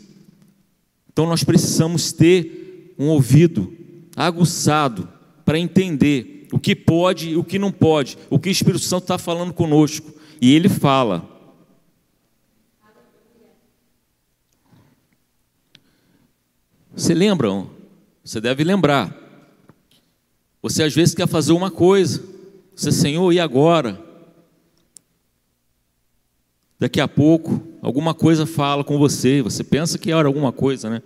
Então 1.13 1.27
nós 1.27 1.45
precisamos 1.45 2.11
ter 2.11 2.93
um 2.99 3.07
ouvido 3.07 3.73
aguçado 4.17 5.09
para 5.45 5.61
entender 5.61 6.49
o 6.53 6.59
que 6.59 6.75
pode 6.75 7.29
e 7.31 7.37
o 7.37 7.45
que 7.45 7.57
não 7.57 7.71
pode, 7.71 8.19
o 8.29 8.37
que 8.37 8.49
o 8.49 8.51
Espírito 8.51 8.83
Santo 8.83 9.05
está 9.05 9.17
falando 9.17 9.53
conosco. 9.53 10.14
E 10.45 10.53
ele 10.55 10.69
fala. 10.69 11.27
Você 16.95 17.15
lembram 17.15 17.71
você 18.23 18.43
deve 18.43 18.63
lembrar. 18.63 19.17
Você 20.61 20.83
às 20.83 20.95
vezes 20.95 21.15
quer 21.15 21.27
fazer 21.27 21.53
uma 21.53 21.71
coisa. 21.71 22.23
Você, 22.77 22.93
Senhor, 22.93 23.33
e 23.33 23.41
agora? 23.41 23.99
Daqui 26.79 27.01
a 27.01 27.09
pouco, 27.09 27.63
alguma 27.81 28.13
coisa 28.13 28.45
fala 28.45 28.85
com 28.85 28.99
você. 28.99 29.41
Você 29.41 29.65
pensa 29.65 29.97
que 29.97 30.13
era 30.13 30.29
alguma 30.29 30.53
coisa, 30.53 30.91
né? 30.91 31.03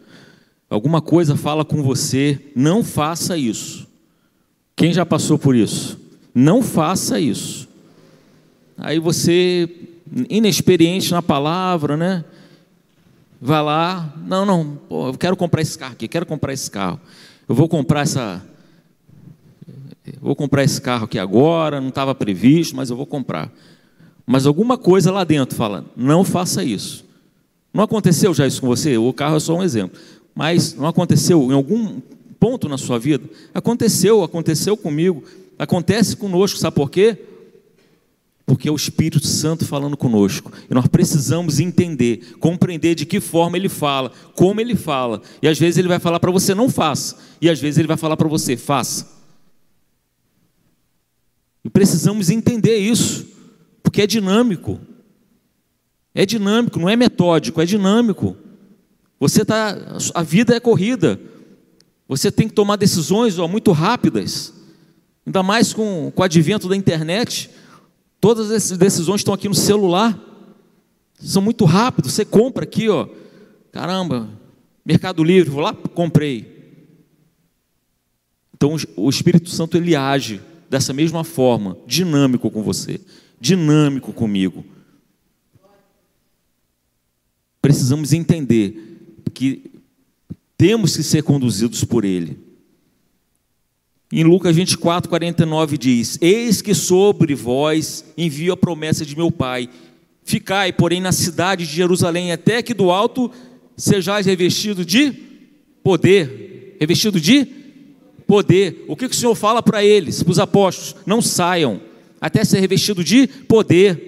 Alguma 0.69 1.01
coisa 1.01 1.37
fala 1.37 1.65
com 1.65 1.81
você. 1.81 2.51
Não 2.57 2.83
faça 2.83 3.37
isso. 3.37 3.87
Quem 4.75 4.93
já 4.93 5.07
passou 5.07 5.39
por 5.39 5.55
isso? 5.55 5.97
Não 6.35 6.61
faça 6.61 7.21
isso. 7.21 7.68
Aí 8.79 8.99
você, 8.99 9.69
inexperiente 10.31 11.11
na 11.11 11.21
palavra, 11.21 11.97
né? 11.97 12.25
vai 13.41 13.63
lá, 13.63 14.13
não, 14.27 14.45
não, 14.45 14.79
pô, 14.89 15.09
eu 15.09 15.15
quero 15.15 15.37
comprar 15.37 15.63
esse 15.63 15.79
carro 15.79 15.93
aqui, 15.93 16.09
quero 16.09 16.27
comprar 16.27 16.53
esse 16.53 16.71
carro. 16.71 17.01
Eu 17.49 17.55
vou 17.55 17.69
comprar 17.69 18.03
essa 18.03 18.45
vou 20.21 20.35
comprar 20.35 20.65
esse 20.65 20.81
carro 20.81 21.05
aqui 21.05 21.19
agora, 21.19 21.81
não 21.81 21.91
estava 21.91 22.15
previsto, 22.15 22.75
mas 22.75 22.91
eu 22.91 22.97
vou 22.97 23.07
comprar. 23.07 23.53
Mas 24.27 24.47
alguma 24.47 24.77
coisa 24.77 25.13
lá 25.13 25.23
dentro 25.23 25.57
fala: 25.57 25.85
"Não 25.97 26.25
faça 26.25 26.65
isso". 26.65 27.05
Não 27.73 27.85
aconteceu 27.85 28.33
já 28.35 28.47
isso 28.47 28.61
com 28.61 28.67
você? 28.67 28.97
O 28.97 29.13
carro 29.13 29.37
é 29.37 29.41
só 29.41 29.55
um 29.57 29.63
exemplo. 29.63 29.99
Mas 30.35 30.75
não 30.75 30.87
aconteceu 30.87 31.51
em 31.51 31.55
algum 31.55 32.01
ponto 32.41 32.69
na 32.69 32.79
sua 32.79 32.99
vida? 32.99 33.29
Aconteceu, 33.53 34.23
aconteceu 34.23 34.77
comigo, 34.77 35.23
acontece 35.59 36.17
conosco, 36.17 36.59
sabe 36.59 36.75
por 36.75 36.91
quê? 36.91 37.17
Porque 38.49 38.67
é 38.67 38.73
o 38.73 38.77
Espírito 38.77 39.27
Santo 39.27 39.67
falando 39.67 39.95
conosco. 39.95 40.51
E 40.71 40.73
nós 40.73 40.87
precisamos 40.87 41.61
entender, 41.61 42.39
compreender 42.41 42.95
de 42.95 43.05
que 43.05 43.21
forma 43.21 43.59
ele 43.59 43.69
fala, 43.69 44.11
como 44.35 44.59
ele 44.59 44.75
fala. 44.75 45.21
E 45.43 45.47
às 45.47 45.59
vezes 45.59 45.77
ele 45.77 45.87
vai 45.87 45.99
falar 45.99 46.19
para 46.19 46.31
você, 46.31 46.55
não 46.55 46.71
faça. 46.71 47.19
E 47.43 47.51
às 47.51 47.61
vezes 47.61 47.77
ele 47.77 47.87
vai 47.87 47.99
falar 47.99 48.17
para 48.17 48.27
você, 48.27 48.57
faça. 48.57 49.07
E 51.63 51.69
precisamos 51.69 52.31
entender 52.31 52.79
isso, 52.79 53.27
porque 53.83 54.01
é 54.01 54.07
dinâmico. 54.07 54.81
É 56.15 56.25
dinâmico, 56.25 56.79
não 56.79 56.89
é 56.89 56.97
metódico, 56.97 57.61
é 57.61 57.67
dinâmico. 57.67 58.35
Você 59.21 59.45
tá, 59.45 59.77
a 60.15 60.23
vida 60.23 60.57
é 60.57 60.61
corrida. 60.61 61.21
Você 62.09 62.33
tem 62.33 62.49
que 62.49 62.55
tomar 62.55 62.77
decisões 62.77 63.39
ó, 63.39 63.47
muito 63.47 63.73
rápidas. 63.73 64.55
Ainda 65.27 65.43
mais 65.43 65.75
com, 65.75 66.11
com 66.15 66.23
o 66.23 66.25
advento 66.25 66.67
da 66.67 66.75
internet. 66.75 67.51
Todas 68.21 68.51
essas 68.51 68.77
decisões 68.77 69.21
estão 69.21 69.35
aqui 69.35 69.49
no 69.49 69.55
celular. 69.55 70.19
São 71.15 71.43
muito 71.43 71.65
rápidos. 71.65 72.13
Você 72.13 72.25
compra 72.25 72.65
aqui, 72.65 72.89
ó. 72.89 73.09
Caramba, 73.73 74.29
Mercado 74.85 75.23
Livre, 75.23 75.51
vou 75.51 75.61
lá, 75.61 75.75
comprei. 75.75 76.57
Então 78.55 78.75
o 78.97 79.09
Espírito 79.09 79.51
Santo 79.51 79.77
ele 79.77 79.95
age 79.95 80.41
dessa 80.69 80.93
mesma 80.93 81.23
forma, 81.23 81.77
dinâmico 81.87 82.51
com 82.51 82.63
você, 82.63 83.01
dinâmico 83.41 84.13
comigo. 84.13 84.65
Precisamos 87.63 88.13
entender 88.13 89.15
que 89.33 89.71
temos 90.57 90.97
que 90.97 91.03
ser 91.03 91.23
conduzidos 91.23 91.85
por 91.85 92.05
ele. 92.05 92.39
Em 94.11 94.25
Lucas 94.25 94.57
24, 94.57 95.09
49 95.09 95.77
diz: 95.77 96.19
Eis 96.21 96.63
que 96.63 96.75
sobre 96.75 97.35
vós 97.35 98.05
envio 98.17 98.55
a 98.55 98.57
promessa 98.57 99.05
de 99.05 99.15
meu 99.15 99.31
Pai. 99.31 99.69
Ficai, 100.25 100.73
porém, 100.73 101.01
na 101.01 101.13
cidade 101.13 101.67
de 101.67 101.73
Jerusalém, 101.73 102.33
até 102.33 102.63
que 102.63 102.73
do 102.73 102.91
alto 102.91 103.31
sejais 103.77 104.27
revestido 104.27 104.85
de 104.85 105.13
poder. 105.83 106.77
Revestido 106.81 107.21
de 107.21 107.47
poder. 108.27 108.85
O 108.89 108.97
que 108.97 109.07
o 109.07 109.15
Senhor 109.15 109.35
fala 109.35 109.63
para 109.63 109.85
eles, 109.85 110.23
para 110.23 110.33
os 110.33 110.39
apóstolos? 110.39 110.97
Não 111.05 111.21
saiam, 111.21 111.81
até 112.21 112.45
ser 112.45 112.61
revestido 112.61 113.05
de 113.05 113.27
poder. 113.27 114.07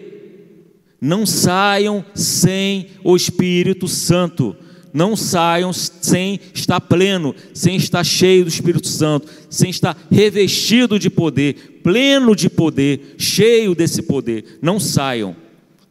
Não 0.99 1.27
saiam 1.27 2.05
sem 2.15 2.89
o 3.05 3.17
Espírito 3.17 3.87
Santo 3.89 4.57
não 4.93 5.17
saiam 5.17 5.73
sem 5.73 6.41
estar 6.55 6.81
pleno, 6.81 7.35
sem 7.55 7.77
estar 7.77 8.05
cheio 8.05 8.45
do 8.45 8.49
Espírito 8.49 8.89
Santo, 8.89 9.29
sem 9.49 9.71
estar 9.71 9.97
revestido 10.11 10.99
de 10.99 11.09
poder, 11.09 11.81
pleno 11.83 12.35
de 12.35 12.49
poder, 12.51 13.15
cheio 13.19 13.75
desse 13.75 14.03
poder. 14.03 14.59
Não 14.61 14.81
saiam. 14.81 15.37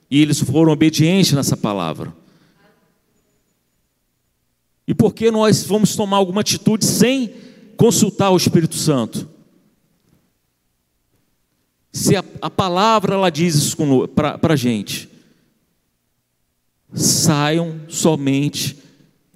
E 0.09 0.21
eles 0.21 0.39
foram 0.39 0.73
obedientes 0.73 1.31
nessa 1.33 1.55
palavra. 1.55 2.13
E 4.87 4.93
por 4.93 5.13
que 5.13 5.29
nós 5.29 5.63
vamos 5.63 5.95
tomar 5.95 6.17
alguma 6.17 6.41
atitude 6.41 6.83
sem 6.83 7.31
consultar 7.77 8.31
o 8.31 8.37
Espírito 8.37 8.75
Santo? 8.75 9.29
Se 11.91 12.15
a, 12.15 12.23
a 12.41 12.49
palavra 12.49 13.13
ela 13.13 13.29
diz 13.29 13.55
isso 13.55 13.77
para 14.09 14.53
a 14.53 14.55
gente, 14.55 15.09
saiam 16.93 17.81
somente 17.87 18.78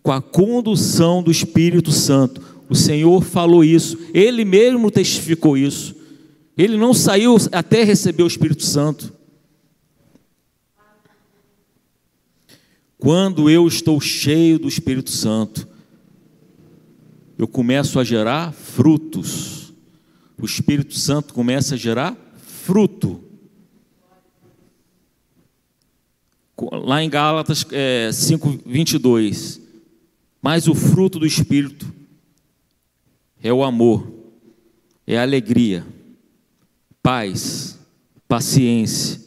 com 0.03 0.11
a 0.11 0.21
condução 0.21 1.23
do 1.23 1.31
Espírito 1.31 1.91
Santo. 1.91 2.41
O 2.69 2.75
Senhor 2.75 3.23
falou 3.23 3.63
isso, 3.63 3.97
ele 4.13 4.43
mesmo 4.43 4.91
testificou 4.91 5.57
isso. 5.57 5.95
Ele 6.57 6.77
não 6.77 6.93
saiu 6.93 7.37
até 7.51 7.83
receber 7.83 8.21
o 8.23 8.27
Espírito 8.27 8.63
Santo. 8.63 9.11
Quando 12.97 13.49
eu 13.49 13.67
estou 13.67 13.99
cheio 13.99 14.59
do 14.59 14.67
Espírito 14.67 15.09
Santo, 15.09 15.67
eu 17.37 17.47
começo 17.47 17.99
a 17.99 18.03
gerar 18.03 18.53
frutos. 18.53 19.73
O 20.39 20.45
Espírito 20.45 20.97
Santo 20.97 21.33
começa 21.33 21.75
a 21.75 21.77
gerar 21.77 22.15
fruto. 22.37 23.21
Lá 26.71 27.03
em 27.03 27.09
Gálatas 27.09 27.65
é, 27.71 28.09
5, 28.11 28.61
22. 28.65 29.62
Mas 30.43 30.67
o 30.67 30.75
fruto 30.75 31.19
do 31.19 31.25
Espírito 31.25 31.89
é 33.41 33.53
o 33.53 33.63
amor, 33.63 34.05
é 35.07 35.17
a 35.17 35.21
alegria, 35.21 35.85
paz, 37.01 37.79
paciência, 38.27 39.21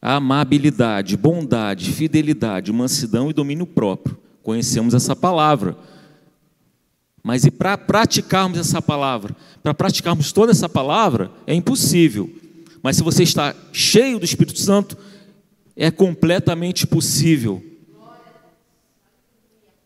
amabilidade, 0.00 1.16
bondade, 1.16 1.90
fidelidade, 1.90 2.70
mansidão 2.70 3.30
e 3.30 3.32
domínio 3.32 3.64
próprio. 3.64 4.18
Conhecemos 4.42 4.92
essa 4.92 5.16
palavra. 5.16 5.74
Mas 7.22 7.46
e 7.46 7.50
para 7.50 7.78
praticarmos 7.78 8.58
essa 8.58 8.82
palavra, 8.82 9.34
para 9.62 9.72
praticarmos 9.72 10.32
toda 10.32 10.52
essa 10.52 10.68
palavra, 10.68 11.30
é 11.46 11.54
impossível. 11.54 12.30
Mas 12.82 12.96
se 12.96 13.02
você 13.02 13.22
está 13.22 13.54
cheio 13.72 14.18
do 14.18 14.24
Espírito 14.26 14.60
Santo, 14.60 14.98
é 15.74 15.90
completamente 15.90 16.86
possível. 16.86 17.71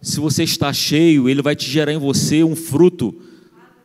Se 0.07 0.21
você 0.21 0.45
está 0.45 0.73
cheio, 0.73 1.29
ele 1.29 1.43
vai 1.43 1.57
te 1.57 1.69
gerar 1.69 1.93
em 1.93 1.99
você 1.99 2.45
um 2.45 2.55
fruto, 2.55 3.13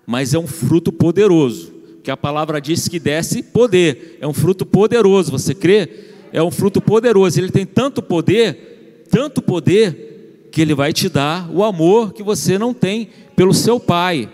mas 0.05 0.35
é 0.35 0.37
um 0.37 0.45
fruto 0.45 0.91
poderoso, 0.91 1.73
que 2.03 2.11
a 2.11 2.15
palavra 2.15 2.61
diz 2.61 2.87
que 2.87 2.99
desce 2.99 3.41
poder, 3.41 4.19
é 4.21 4.27
um 4.27 4.33
fruto 4.33 4.63
poderoso, 4.63 5.31
você 5.31 5.55
crê? 5.55 5.89
É 6.31 6.43
um 6.43 6.51
fruto 6.51 6.79
poderoso, 6.79 7.39
ele 7.39 7.49
tem 7.49 7.65
tanto 7.65 8.03
poder, 8.03 9.07
tanto 9.09 9.41
poder, 9.41 10.49
que 10.51 10.61
ele 10.61 10.75
vai 10.75 10.93
te 10.93 11.09
dar 11.09 11.49
o 11.49 11.63
amor 11.63 12.13
que 12.13 12.21
você 12.21 12.55
não 12.55 12.71
tem 12.71 13.09
pelo 13.35 13.51
seu 13.51 13.79
pai. 13.79 14.29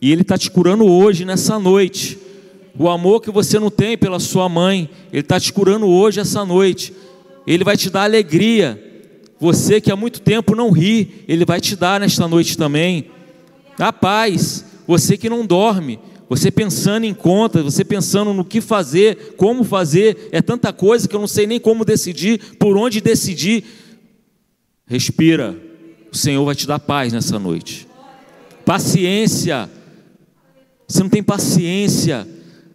E 0.00 0.10
ele 0.10 0.22
está 0.22 0.38
te 0.38 0.50
curando 0.50 0.86
hoje, 0.86 1.26
nessa 1.26 1.58
noite. 1.58 2.18
O 2.78 2.88
amor 2.88 3.20
que 3.20 3.30
você 3.30 3.58
não 3.58 3.70
tem 3.70 3.98
pela 3.98 4.18
sua 4.18 4.48
mãe, 4.48 4.88
ele 5.12 5.20
está 5.20 5.38
te 5.38 5.52
curando 5.52 5.86
hoje, 5.86 6.18
essa 6.18 6.46
noite. 6.46 6.94
Ele 7.46 7.62
vai 7.62 7.76
te 7.76 7.90
dar 7.90 8.04
alegria. 8.04 8.89
Você 9.40 9.80
que 9.80 9.90
há 9.90 9.96
muito 9.96 10.20
tempo 10.20 10.54
não 10.54 10.70
ri, 10.70 11.24
ele 11.26 11.46
vai 11.46 11.60
te 11.60 11.74
dar 11.74 11.98
nesta 11.98 12.28
noite 12.28 12.58
também. 12.58 13.10
A 13.78 13.92
paz. 13.92 14.66
Você 14.86 15.16
que 15.16 15.30
não 15.30 15.46
dorme, 15.46 16.00
você 16.28 16.50
pensando 16.50 17.04
em 17.04 17.14
contas, 17.14 17.62
você 17.62 17.84
pensando 17.84 18.34
no 18.34 18.44
que 18.44 18.60
fazer, 18.60 19.34
como 19.36 19.64
fazer, 19.64 20.28
é 20.30 20.42
tanta 20.42 20.72
coisa 20.72 21.08
que 21.08 21.14
eu 21.14 21.20
não 21.20 21.28
sei 21.28 21.46
nem 21.46 21.58
como 21.58 21.84
decidir, 21.84 22.56
por 22.58 22.76
onde 22.76 23.00
decidir. 23.00 23.64
Respira, 24.86 25.56
o 26.12 26.16
Senhor 26.16 26.44
vai 26.44 26.54
te 26.54 26.66
dar 26.66 26.80
paz 26.80 27.12
nessa 27.12 27.38
noite. 27.38 27.86
Paciência. 28.64 29.70
Você 30.86 31.02
não 31.02 31.10
tem 31.10 31.22
paciência. 31.22 32.28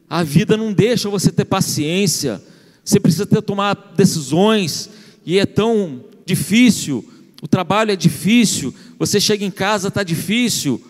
A 0.09 0.23
vida 0.23 0.55
não 0.55 0.71
deixa 0.71 1.09
você 1.09 1.31
ter 1.31 1.45
paciência. 1.45 2.41
Você 2.83 2.99
precisa 2.99 3.25
ter 3.25 3.41
tomar 3.41 3.93
decisões 3.95 4.89
e 5.25 5.37
é 5.37 5.45
tão 5.45 6.01
difícil. 6.25 7.07
O 7.41 7.47
trabalho 7.47 7.91
é 7.91 7.95
difícil. 7.95 8.73
Você 8.97 9.19
chega 9.19 9.45
em 9.45 9.51
casa 9.51 9.89
está 9.89 10.03
difícil. 10.03 10.81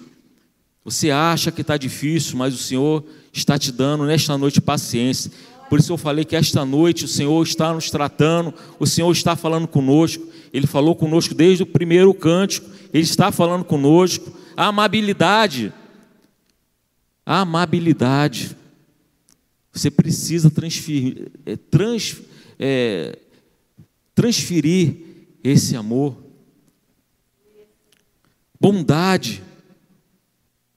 Você 0.83 1.09
acha 1.09 1.51
que 1.51 1.61
está 1.61 1.77
difícil, 1.77 2.37
mas 2.37 2.53
o 2.53 2.57
Senhor 2.57 3.03
está 3.33 3.57
te 3.57 3.71
dando 3.71 4.05
nesta 4.05 4.37
noite 4.37 4.61
paciência. 4.61 5.31
Por 5.69 5.79
isso 5.79 5.91
eu 5.91 5.97
falei 5.97 6.23
que 6.23 6.35
esta 6.35 6.63
noite 6.63 7.05
o 7.05 7.07
Senhor 7.07 7.43
está 7.43 7.73
nos 7.73 7.89
tratando, 7.89 8.53
o 8.79 8.85
Senhor 8.85 9.11
está 9.11 9.35
falando 9.35 9.67
conosco. 9.67 10.25
Ele 10.53 10.67
falou 10.67 10.95
conosco 10.95 11.33
desde 11.33 11.63
o 11.63 11.65
primeiro 11.65 12.13
cântico, 12.13 12.69
Ele 12.93 13.03
está 13.03 13.31
falando 13.31 13.65
conosco 13.65 14.31
a 14.55 14.67
amabilidade. 14.67 15.73
A 17.25 17.39
amabilidade. 17.39 18.55
Você 19.73 19.91
precisa 19.91 20.49
transferir, 20.49 21.31
é, 21.45 21.57
trans, 21.57 22.21
é, 22.57 23.17
transferir 24.13 25.04
esse 25.49 25.75
amor. 25.75 26.17
Bondade 28.59 29.43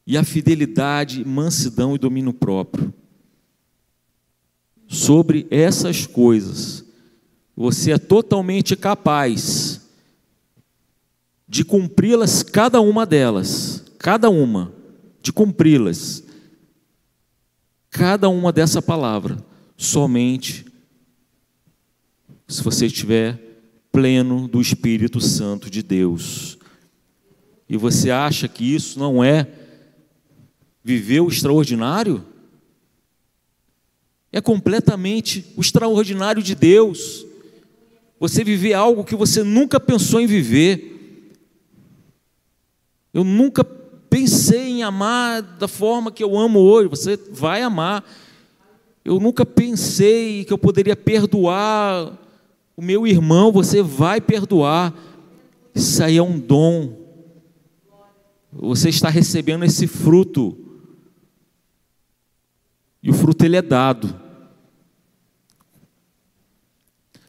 e 0.07 0.17
a 0.17 0.25
fidelidade, 0.25 1.25
mansidão 1.25 1.95
e 1.95 1.99
domínio 1.99 2.33
próprio. 2.33 2.93
Sobre 4.87 5.47
essas 5.51 6.07
coisas, 6.07 6.85
você 7.57 7.93
é 7.93 7.99
totalmente 7.99 8.77
capaz 8.77 9.81
de 11.49 11.65
cumpri-las, 11.65 12.43
cada 12.43 12.81
uma 12.81 13.07
delas, 13.07 13.85
cada 13.99 14.29
uma, 14.29 14.73
de 15.23 15.33
cumpri-las, 15.33 16.23
cada 17.91 18.29
uma 18.29 18.53
dessa 18.53 18.83
palavra, 18.83 19.43
somente 19.77 20.67
se 22.47 22.63
você 22.63 22.87
estiver 22.87 23.48
pleno 23.93 24.47
do 24.47 24.61
Espírito 24.61 25.21
Santo 25.21 25.71
de 25.71 25.83
Deus. 25.83 26.59
E 27.69 27.77
você 27.77 28.11
acha 28.11 28.49
que 28.49 28.75
isso 28.75 28.99
não 28.99 29.23
é 29.23 29.47
viver 30.83 31.21
o 31.21 31.29
extraordinário? 31.29 32.25
É 34.33 34.41
completamente 34.41 35.53
o 35.57 35.61
extraordinário 35.61 36.43
de 36.43 36.55
Deus. 36.55 37.27
Você 38.21 38.43
viver 38.43 38.75
algo 38.75 39.05
que 39.05 39.17
você 39.17 39.43
nunca 39.43 39.79
pensou 39.79 40.21
em 40.21 40.27
viver. 40.27 40.95
Eu 43.13 43.25
nunca 43.25 43.65
pensei 43.65 44.69
em 44.69 44.83
amar 44.83 45.43
da 45.43 45.69
forma 45.69 46.13
que 46.13 46.23
eu 46.23 46.39
amo 46.39 46.61
hoje. 46.61 46.89
Você 46.89 47.17
vai 47.31 47.63
amar. 47.63 48.05
Eu 49.05 49.19
nunca 49.21 49.47
pensei 49.47 50.45
que 50.45 50.53
eu 50.53 50.59
poderia 50.59 50.97
perdoar 50.97 52.28
o 52.79 52.83
meu 52.83 53.09
irmão. 53.09 53.51
Você 53.51 53.83
vai 53.83 54.21
perdoar. 54.21 54.95
Isso 55.75 56.01
aí 56.01 56.17
é 56.17 56.23
um 56.23 56.39
dom. 56.39 56.97
Você 58.53 58.89
está 58.89 59.09
recebendo 59.09 59.65
esse 59.65 59.89
fruto. 59.89 60.57
E 63.03 63.11
o 63.11 63.15
fruto 63.15 63.45
ele 63.45 63.57
é 63.57 63.63
dado. 63.63 64.15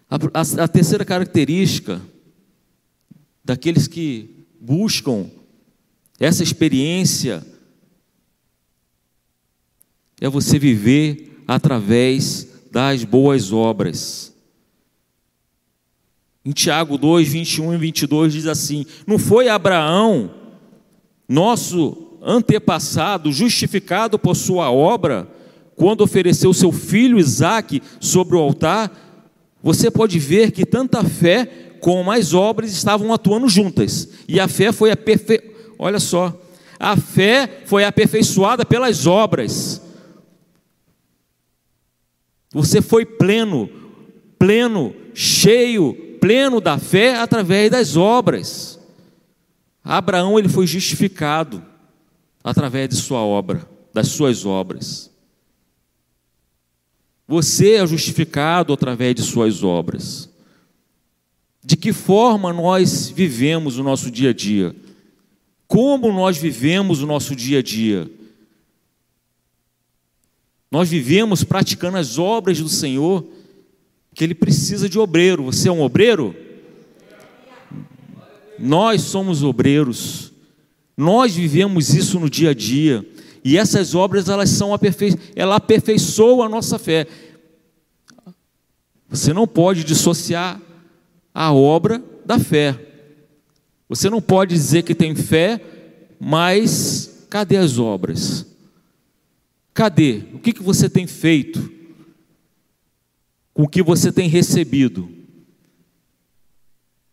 A, 0.07 0.15
a, 0.15 0.63
a 0.63 0.67
terceira 0.67 1.03
característica 1.03 1.99
daqueles 3.43 3.87
que 3.87 4.45
buscam 4.61 5.31
essa 6.19 6.43
experiência 6.43 7.43
é 10.21 10.29
você 10.29 10.59
viver 10.59 11.41
através 11.47 12.47
das 12.71 13.03
boas 13.03 13.51
obras. 13.51 14.28
Em 16.49 16.51
Tiago 16.51 16.97
2, 16.97 17.27
21 17.27 17.75
e 17.75 17.77
22 17.77 18.33
diz 18.33 18.47
assim: 18.47 18.83
Não 19.05 19.19
foi 19.19 19.49
Abraão, 19.49 20.31
nosso 21.27 22.17
antepassado, 22.23 23.31
justificado 23.31 24.17
por 24.17 24.35
sua 24.35 24.71
obra, 24.71 25.27
quando 25.75 26.01
ofereceu 26.01 26.51
seu 26.51 26.71
filho 26.71 27.19
Isaque 27.19 27.83
sobre 27.99 28.35
o 28.35 28.39
altar? 28.39 28.91
Você 29.61 29.91
pode 29.91 30.17
ver 30.17 30.49
que 30.49 30.65
tanta 30.65 31.03
fé 31.03 31.45
como 31.79 32.11
as 32.11 32.33
obras 32.33 32.71
estavam 32.71 33.13
atuando 33.13 33.47
juntas, 33.47 34.09
e 34.27 34.39
a 34.39 34.47
fé 34.47 34.71
foi 34.71 34.89
a 34.89 34.97
perfeição 34.97 35.47
Olha 35.77 35.99
só, 35.99 36.35
a 36.79 36.97
fé 36.97 37.61
foi 37.67 37.83
aperfeiçoada 37.83 38.65
pelas 38.65 39.05
obras. 39.05 39.83
Você 42.51 42.81
foi 42.81 43.05
pleno, 43.05 43.69
pleno, 44.39 44.95
cheio, 45.13 46.08
pleno 46.19 46.59
da 46.61 46.77
fé 46.77 47.17
através 47.17 47.71
das 47.71 47.95
obras. 47.95 48.79
Abraão 49.83 50.37
ele 50.37 50.49
foi 50.49 50.67
justificado 50.67 51.63
através 52.43 52.89
de 52.89 52.95
sua 52.95 53.21
obra, 53.21 53.67
das 53.93 54.09
suas 54.09 54.45
obras. 54.45 55.09
Você 57.27 57.73
é 57.73 57.87
justificado 57.87 58.73
através 58.73 59.15
de 59.15 59.21
suas 59.21 59.63
obras. 59.63 60.29
De 61.63 61.77
que 61.77 61.93
forma 61.93 62.51
nós 62.51 63.09
vivemos 63.09 63.77
o 63.77 63.83
nosso 63.83 64.09
dia 64.09 64.29
a 64.29 64.33
dia? 64.33 64.75
como 65.69 66.11
nós 66.11 66.35
vivemos 66.35 67.03
o 67.03 67.05
nosso 67.05 67.35
dia 67.35 67.59
a 67.59 67.61
dia. 67.61 68.09
Nós 70.71 70.89
vivemos 70.89 71.43
praticando 71.43 71.95
as 71.97 72.17
obras 72.17 72.59
do 72.59 72.67
Senhor, 72.67 73.23
que 74.13 74.23
Ele 74.23 74.35
precisa 74.35 74.89
de 74.89 74.99
obreiro. 74.99 75.43
Você 75.43 75.69
é 75.69 75.71
um 75.71 75.81
obreiro? 75.81 76.35
Nós 78.57 79.01
somos 79.01 79.43
obreiros. 79.43 80.31
Nós 80.97 81.35
vivemos 81.35 81.93
isso 81.93 82.19
no 82.19 82.29
dia 82.29 82.49
a 82.49 82.53
dia. 82.53 83.05
E 83.43 83.57
essas 83.57 83.95
obras, 83.95 84.27
elas 84.27 84.49
são 84.49 84.73
aperfei... 84.73 85.17
ela 85.35 85.55
aperfeiçoa 85.55 86.45
a 86.45 86.49
nossa 86.49 86.77
fé. 86.77 87.07
Você 89.07 89.33
não 89.33 89.47
pode 89.47 89.83
dissociar 89.83 90.61
a 91.33 91.53
obra 91.53 92.03
da 92.25 92.37
fé. 92.37 92.77
Você 93.87 94.09
não 94.09 94.21
pode 94.21 94.53
dizer 94.53 94.83
que 94.83 94.93
tem 94.93 95.15
fé 95.15 95.61
mas 96.19 97.25
cadê 97.29 97.55
as 97.55 97.79
obras? 97.79 98.45
Cadê? 99.73 100.23
O 100.33 100.39
que, 100.39 100.51
que 100.51 100.61
você 100.61 100.89
tem 100.89 101.07
feito? 101.07 101.71
Com 103.59 103.63
o 103.63 103.67
que 103.67 103.83
você 103.83 104.09
tem 104.09 104.29
recebido? 104.29 105.09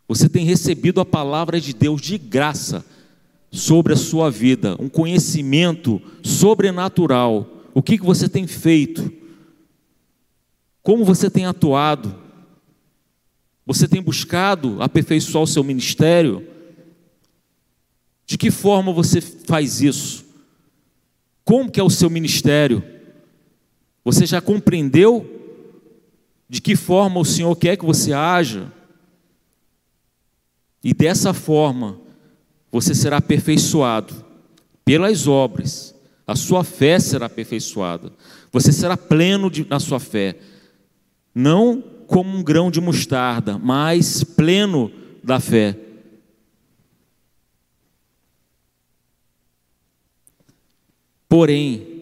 Você 0.06 0.28
tem 0.28 0.44
recebido 0.44 1.00
a 1.00 1.04
palavra 1.04 1.61
de 1.61 1.74
Deus 1.74 2.00
de 2.00 2.16
graça 2.16 2.87
sobre 3.50 3.92
a 3.92 3.96
sua 3.96 4.30
vida, 4.30 4.76
um 4.80 4.88
conhecimento 4.88 6.00
sobrenatural. 6.22 7.64
O 7.74 7.82
que, 7.82 7.98
que 7.98 8.04
você 8.04 8.28
tem 8.28 8.46
feito? 8.46 9.12
Como 10.85 11.04
você 11.04 11.28
tem 11.28 11.46
atuado? 11.46 12.16
Você 13.66 13.88
tem 13.88 14.00
buscado 14.00 14.80
aperfeiçoar 14.80 15.42
o 15.42 15.48
seu 15.48 15.64
ministério? 15.64 16.46
De 18.24 18.38
que 18.38 18.52
forma 18.52 18.92
você 18.92 19.20
faz 19.20 19.82
isso? 19.82 20.24
Como 21.44 21.72
que 21.72 21.80
é 21.80 21.82
o 21.82 21.90
seu 21.90 22.09
ministério? 22.09 22.85
Você 24.04 24.24
já 24.24 24.40
compreendeu 24.40 25.36
de 26.48 26.61
que 26.61 26.76
forma 26.76 27.20
o 27.20 27.24
Senhor 27.24 27.54
quer 27.56 27.76
que 27.76 27.85
você 27.85 28.12
haja? 28.12 28.72
E 30.82 30.94
dessa 30.94 31.35
forma, 31.35 31.98
você 32.70 32.94
será 32.94 33.16
aperfeiçoado 33.16 34.24
pelas 34.85 35.26
obras, 35.26 35.94
a 36.26 36.37
sua 36.37 36.62
fé 36.62 37.00
será 37.00 37.26
aperfeiçoada, 37.26 38.12
você 38.52 38.72
será 38.72 38.96
pleno 38.96 39.50
de, 39.50 39.66
na 39.68 39.80
sua 39.80 39.98
fé, 39.98 40.38
não 41.35 41.82
como 42.06 42.37
um 42.37 42.42
grão 42.42 42.70
de 42.70 42.80
mostarda, 42.80 43.59
mas 43.59 44.22
pleno 44.22 44.92
da 45.24 45.40
fé. 45.40 45.76
Porém, 51.28 51.95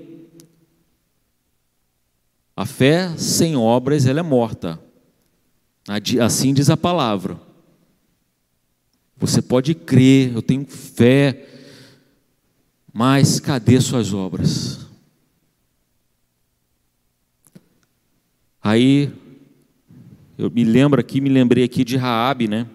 a 2.57 2.65
fé 2.65 3.17
sem 3.17 3.57
obras 3.57 4.07
ela 4.07 4.21
é 4.21 4.23
morta. 4.23 4.81
Assim 6.23 6.55
diz 6.55 6.71
a 6.71 6.77
palavra. 6.77 7.41
Você 9.17 9.41
pode 9.41 9.75
crer, 9.75 10.33
eu 10.35 10.43
tenho 10.43 10.67
fé, 10.67 11.49
mas 12.93 13.41
cadê 13.41 13.81
suas 13.81 14.13
obras? 14.13 14.87
Aí 18.63 19.13
eu 20.37 20.51
me 20.51 20.65
lembro 20.65 21.01
aqui, 21.01 21.21
me 21.21 21.29
lembrei 21.29 21.65
aqui 21.65 21.85
de 21.85 21.97
Raabe, 21.97 22.49
né? 22.49 22.69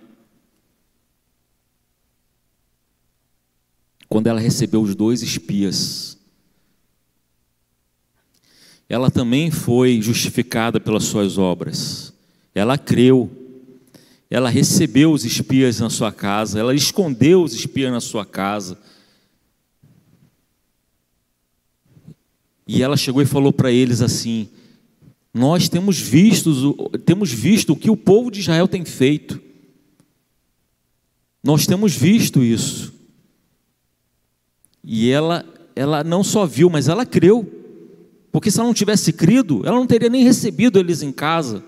Quando 4.08 4.28
ela 4.28 4.40
recebeu 4.40 4.82
os 4.82 4.96
dois 4.96 5.22
espias. 5.22 6.09
Ela 8.90 9.10
também 9.12 9.52
foi 9.52 10.02
justificada 10.02 10.80
pelas 10.80 11.04
suas 11.06 11.38
obras. 11.38 12.12
Ela 12.54 12.78
creu 12.78 13.40
ela 14.30 14.50
recebeu 14.50 15.12
os 15.12 15.26
espias 15.26 15.80
na 15.80 15.90
sua 15.90 16.12
casa, 16.12 16.60
ela 16.60 16.76
escondeu 16.76 17.42
os 17.42 17.54
espias 17.54 17.92
na 17.92 18.00
sua 18.00 18.24
casa. 18.24 18.78
E 22.68 22.84
ela 22.84 22.96
chegou 22.96 23.22
e 23.24 23.26
falou 23.26 23.52
para 23.52 23.72
eles 23.72 24.02
assim: 24.02 24.48
Nós 25.34 25.68
temos 25.68 26.00
visto, 26.00 26.74
temos 27.06 27.32
visto 27.32 27.74
o 27.74 27.76
que 27.76 27.90
o 27.90 27.98
povo 27.98 28.30
de 28.30 28.42
Israel 28.42 28.68
tem 28.68 28.86
feito. 28.86 29.42
Nós 31.44 31.66
temos 31.66 31.96
visto 31.96 32.44
isso. 32.44 32.94
E 34.84 35.10
ela, 35.10 35.44
ela 35.76 36.04
não 36.04 36.24
só 36.24 36.46
viu, 36.46 36.70
mas 36.70 36.88
ela 36.88 37.06
creu. 37.06 37.59
Porque 38.32 38.52
se 38.52 38.60
ela 38.60 38.68
não 38.68 38.74
tivesse 38.74 39.12
crido, 39.12 39.62
ela 39.66 39.78
não 39.78 39.88
teria 39.88 40.10
nem 40.10 40.24
recebido 40.24 40.80
eles 40.80 41.02
em 41.02 41.12
casa. 41.12 41.64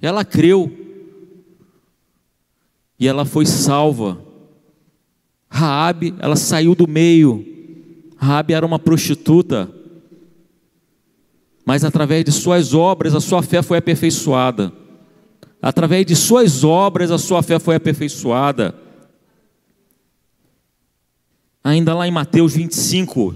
Ela 0.00 0.24
creu 0.24 0.72
e 2.98 3.06
ela 3.06 3.24
foi 3.24 3.46
salva. 3.46 4.20
Raabe, 5.48 6.14
ela 6.18 6.36
saiu 6.36 6.74
do 6.74 6.88
meio. 6.88 7.44
Raabe 8.16 8.52
era 8.52 8.66
uma 8.66 8.78
prostituta. 8.78 9.72
Mas 11.64 11.84
através 11.84 12.24
de 12.24 12.32
suas 12.32 12.74
obras 12.74 13.14
a 13.14 13.20
sua 13.20 13.42
fé 13.42 13.62
foi 13.62 13.78
aperfeiçoada. 13.78 14.72
Através 15.62 16.06
de 16.06 16.16
suas 16.16 16.64
obras 16.64 17.10
a 17.10 17.18
sua 17.18 17.42
fé 17.42 17.58
foi 17.58 17.76
aperfeiçoada. 17.76 18.74
Ainda 21.62 21.94
lá 21.94 22.08
em 22.08 22.10
Mateus 22.10 22.54
25, 22.54 23.34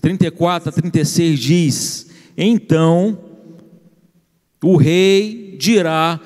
34 0.00 0.68
a 0.68 0.72
36 0.72 1.38
diz: 1.38 2.06
Então 2.36 3.18
o 4.62 4.76
rei 4.76 5.56
dirá 5.58 6.20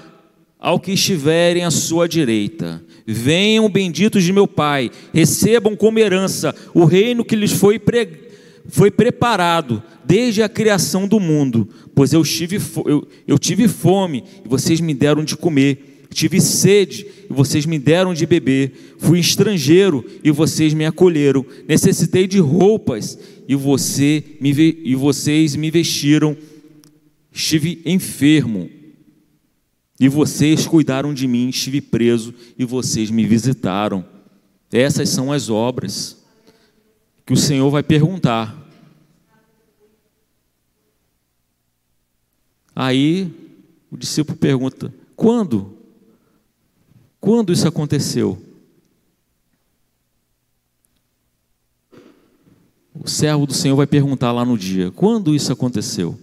ao 0.59 0.81
que 0.81 0.93
estiverem 0.93 1.65
à 1.65 1.71
sua 1.71 2.09
direita. 2.09 2.83
Venham 3.07 3.69
benditos 3.69 4.25
de 4.25 4.33
meu 4.33 4.49
Pai, 4.49 4.91
recebam 5.13 5.77
como 5.77 5.99
herança 5.99 6.55
o 6.73 6.85
reino 6.85 7.25
que 7.25 7.37
lhes 7.37 7.53
foi, 7.53 7.79
pre... 7.79 8.09
foi 8.69 8.91
preparado 8.91 9.83
desde 10.05 10.43
a 10.43 10.49
criação 10.49 11.07
do 11.07 11.21
mundo. 11.21 11.69
Pois 11.95 12.13
eu 12.13 12.23
tive, 12.25 12.59
eu, 12.87 13.07
eu 13.27 13.39
tive 13.39 13.69
fome 13.69 14.25
e 14.45 14.49
vocês 14.49 14.81
me 14.81 14.95
deram 14.95 15.23
de 15.23 15.37
comer, 15.37 16.07
tive 16.13 16.41
sede 16.41 17.07
e 17.29 17.33
vocês 17.33 17.67
me 17.67 17.79
deram 17.79 18.15
de 18.15 18.27
beber, 18.27 18.97
fui 18.99 19.19
estrangeiro 19.19 20.05
e 20.23 20.31
vocês 20.31 20.75
me 20.75 20.85
acolheram, 20.85 21.45
necessitei 21.69 22.27
de 22.27 22.39
roupas 22.39 23.19
e, 23.49 23.55
você 23.55 24.23
me, 24.41 24.51
e 24.53 24.95
vocês 24.95 25.57
me 25.57 25.71
vestiram, 25.71 26.37
estive 27.33 27.83
enfermo 27.85 28.71
e 29.99 30.09
vocês 30.09 30.67
cuidaram 30.67 31.15
de 31.15 31.27
mim, 31.27 31.49
estive 31.49 31.81
preso 31.81 32.35
e 32.59 32.65
vocês 32.65 33.11
me 33.11 33.25
visitaram. 33.25 34.05
Essas 34.73 35.09
são 35.09 35.33
as 35.33 35.49
obras 35.49 36.25
que 37.25 37.33
o 37.33 37.37
Senhor 37.37 37.71
vai 37.71 37.83
perguntar. 37.83 38.61
Aí 42.75 43.33
o 43.91 43.97
discípulo 43.97 44.37
pergunta: 44.37 44.93
quando? 45.15 45.74
Quando 47.25 47.55
isso 47.55 47.67
aconteceu? 47.67 48.39
O 52.95 53.09
servo 53.09 53.47
do 53.47 53.55
Senhor 53.55 53.75
vai 53.75 53.87
perguntar 53.87 54.31
lá 54.31 54.45
no 54.45 54.59
dia: 54.59 54.91
quando 54.91 55.35
isso 55.35 55.51
aconteceu? 55.51 56.21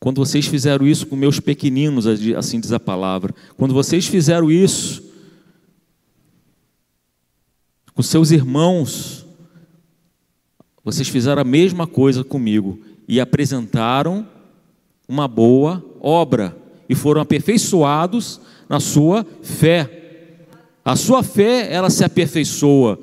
Quando 0.00 0.16
vocês 0.16 0.46
fizeram 0.46 0.86
isso 0.86 1.06
com 1.06 1.14
meus 1.14 1.40
pequeninos, 1.40 2.06
assim 2.06 2.58
diz 2.58 2.72
a 2.72 2.80
palavra, 2.80 3.34
quando 3.54 3.74
vocês 3.74 4.06
fizeram 4.06 4.50
isso 4.50 5.04
com 7.94 8.02
seus 8.02 8.30
irmãos, 8.30 9.26
vocês 10.82 11.06
fizeram 11.06 11.42
a 11.42 11.44
mesma 11.44 11.86
coisa 11.86 12.24
comigo 12.24 12.78
e 13.06 13.20
apresentaram 13.20 14.26
uma 15.06 15.28
boa 15.28 15.84
obra 16.00 16.56
e 16.88 16.94
foram 16.94 17.20
aperfeiçoados 17.20 18.40
na 18.68 18.80
sua 18.80 19.26
fé. 19.42 20.02
A 20.84 20.96
sua 20.96 21.22
fé, 21.22 21.72
ela 21.72 21.90
se 21.90 22.04
aperfeiçoa 22.04 22.98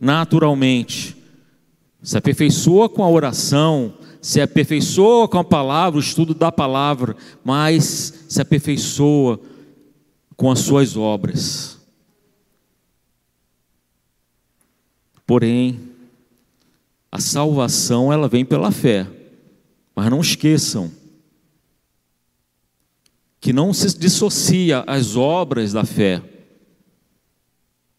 naturalmente. 0.00 1.16
Se 2.02 2.16
aperfeiçoa 2.16 2.88
com 2.88 3.02
a 3.02 3.10
oração, 3.10 3.94
se 4.20 4.40
aperfeiçoa 4.40 5.28
com 5.28 5.38
a 5.38 5.44
palavra, 5.44 5.98
o 5.98 6.02
estudo 6.02 6.34
da 6.34 6.50
palavra, 6.50 7.16
mas 7.44 8.24
se 8.28 8.40
aperfeiçoa 8.40 9.40
com 10.36 10.50
as 10.50 10.60
suas 10.60 10.96
obras. 10.96 11.78
Porém, 15.26 15.78
a 17.12 17.20
salvação 17.20 18.12
ela 18.12 18.28
vem 18.28 18.44
pela 18.44 18.70
fé. 18.70 19.06
Mas 19.94 20.10
não 20.10 20.20
esqueçam 20.20 20.90
que 23.40 23.52
não 23.52 23.72
se 23.72 23.98
dissocia 23.98 24.84
as 24.86 25.16
obras 25.16 25.72
da 25.72 25.84
fé. 25.84 26.22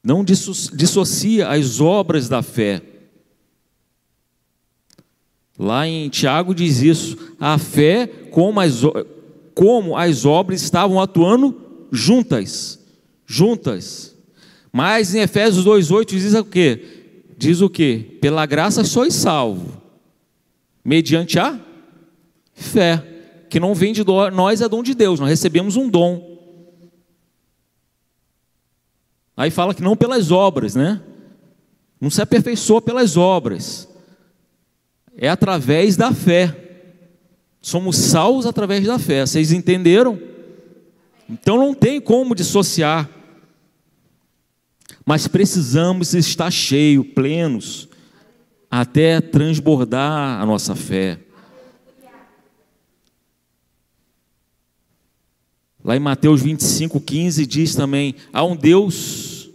Não 0.03 0.23
dissocia 0.23 1.49
as 1.49 1.79
obras 1.81 2.29
da 2.29 2.41
fé. 2.41 2.81
Lá 5.57 5.85
em 5.85 6.07
Tiago 6.09 6.55
diz 6.55 6.81
isso: 6.81 7.17
a 7.39 7.57
fé, 7.57 8.07
como 8.07 8.61
as, 8.61 8.81
como 9.53 9.97
as 9.97 10.25
obras 10.25 10.61
estavam 10.61 11.01
atuando 11.01 11.87
juntas. 11.91 12.79
Juntas. 13.25 14.15
Mas 14.71 15.13
em 15.13 15.19
Efésios 15.19 15.65
2,8 15.65 16.05
diz 16.07 16.33
o 16.33 16.45
quê? 16.45 16.81
Diz 17.37 17.61
o 17.61 17.69
quê? 17.69 18.17
Pela 18.21 18.45
graça 18.45 18.83
sois 18.83 19.13
salvo, 19.13 19.81
mediante 20.83 21.39
a 21.39 21.59
fé, 22.53 23.03
que 23.49 23.59
não 23.59 23.73
vem 23.73 23.91
de 23.91 24.03
nós, 24.33 24.61
é 24.61 24.69
dom 24.69 24.83
de 24.83 24.93
Deus, 24.93 25.19
nós 25.19 25.29
recebemos 25.29 25.75
um 25.75 25.89
dom. 25.89 26.37
Aí 29.35 29.49
fala 29.49 29.73
que 29.73 29.81
não 29.81 29.95
pelas 29.95 30.31
obras, 30.31 30.75
né? 30.75 31.01
Não 31.99 32.09
se 32.09 32.21
aperfeiçoa 32.21 32.81
pelas 32.81 33.17
obras. 33.17 33.87
É 35.17 35.29
através 35.29 35.95
da 35.95 36.13
fé. 36.13 36.55
Somos 37.61 37.97
salvos 37.97 38.45
através 38.45 38.85
da 38.85 38.99
fé. 38.99 39.25
Vocês 39.25 39.51
entenderam? 39.51 40.19
Então 41.29 41.57
não 41.57 41.73
tem 41.73 41.99
como 41.99 42.35
dissociar. 42.35 43.09
Mas 45.05 45.27
precisamos 45.27 46.13
estar 46.13 46.51
cheios, 46.51 47.07
plenos, 47.15 47.87
até 48.69 49.19
transbordar 49.21 50.41
a 50.41 50.45
nossa 50.45 50.75
fé. 50.75 51.19
Lá 55.83 55.95
em 55.95 55.99
Mateus 55.99 56.41
25, 56.41 56.99
15 56.99 57.45
diz 57.45 57.75
também: 57.75 58.15
há 58.33 58.43
um 58.43 58.55
Deus, 58.55 59.49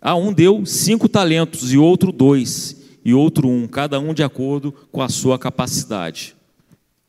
há 0.00 0.14
um 0.14 0.32
deu 0.32 0.64
cinco 0.64 1.08
talentos 1.08 1.72
e 1.72 1.78
outro 1.78 2.12
dois, 2.12 2.76
e 3.04 3.12
outro 3.12 3.48
um, 3.48 3.66
cada 3.66 3.98
um 3.98 4.14
de 4.14 4.22
acordo 4.22 4.72
com 4.92 5.02
a 5.02 5.08
sua 5.08 5.38
capacidade. 5.38 6.36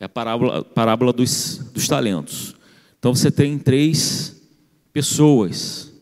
É 0.00 0.06
a 0.06 0.08
parábola, 0.08 0.64
parábola 0.64 1.12
dos, 1.12 1.58
dos 1.72 1.86
talentos. 1.86 2.56
Então 2.98 3.14
você 3.14 3.30
tem 3.30 3.58
três 3.58 4.40
pessoas. 4.92 5.92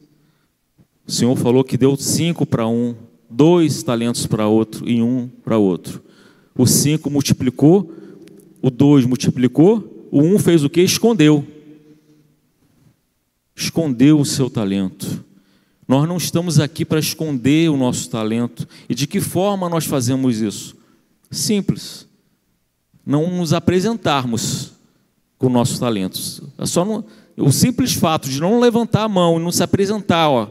O 1.07 1.13
Senhor 1.13 1.37
falou 1.37 1.63
que 1.63 1.77
deu 1.77 1.97
cinco 1.97 2.47
para 2.47 2.67
um, 2.67 2.95
dois 3.29 3.83
talentos 3.83 4.27
para 4.27 4.47
outro 4.47 4.89
e 4.89 5.03
um 5.03 5.29
para 5.45 5.59
outro. 5.59 6.03
O 6.57 6.67
cinco 6.67 7.11
multiplicou, 7.11 7.93
o 8.63 8.71
dois 8.71 9.05
multiplicou, 9.05 10.00
o 10.11 10.23
um 10.23 10.39
fez 10.39 10.65
o 10.65 10.71
que? 10.71 10.81
Escondeu. 10.81 11.47
Escondeu 13.55 14.19
o 14.19 14.25
seu 14.25 14.51
talento. 14.51 15.25
Nós 15.87 16.09
não 16.09 16.17
estamos 16.17 16.59
aqui 16.61 16.85
para 16.85 17.01
esconder 17.01 17.71
o 17.71 17.77
nosso 17.77 18.09
talento. 18.09 18.67
E 18.89 18.95
de 18.95 19.07
que 19.07 19.21
forma 19.21 19.69
nós 19.69 19.85
fazemos 19.85 20.41
isso? 20.41 20.77
Simples. 21.31 22.07
Não 23.05 23.31
nos 23.31 23.53
apresentarmos 23.53 24.73
com 25.39 25.49
nossos 25.49 25.79
talentos. 25.79 26.43
É 26.59 26.67
só 26.67 26.85
no, 26.85 27.05
o 27.37 27.51
simples 27.51 27.93
fato 27.93 28.29
de 28.29 28.41
não 28.41 28.61
levantar 28.61 29.05
a 29.05 29.09
mão 29.09 29.39
e 29.39 29.43
não 29.43 29.51
se 29.51 29.63
apresentar, 29.63 30.29
ó. 30.29 30.51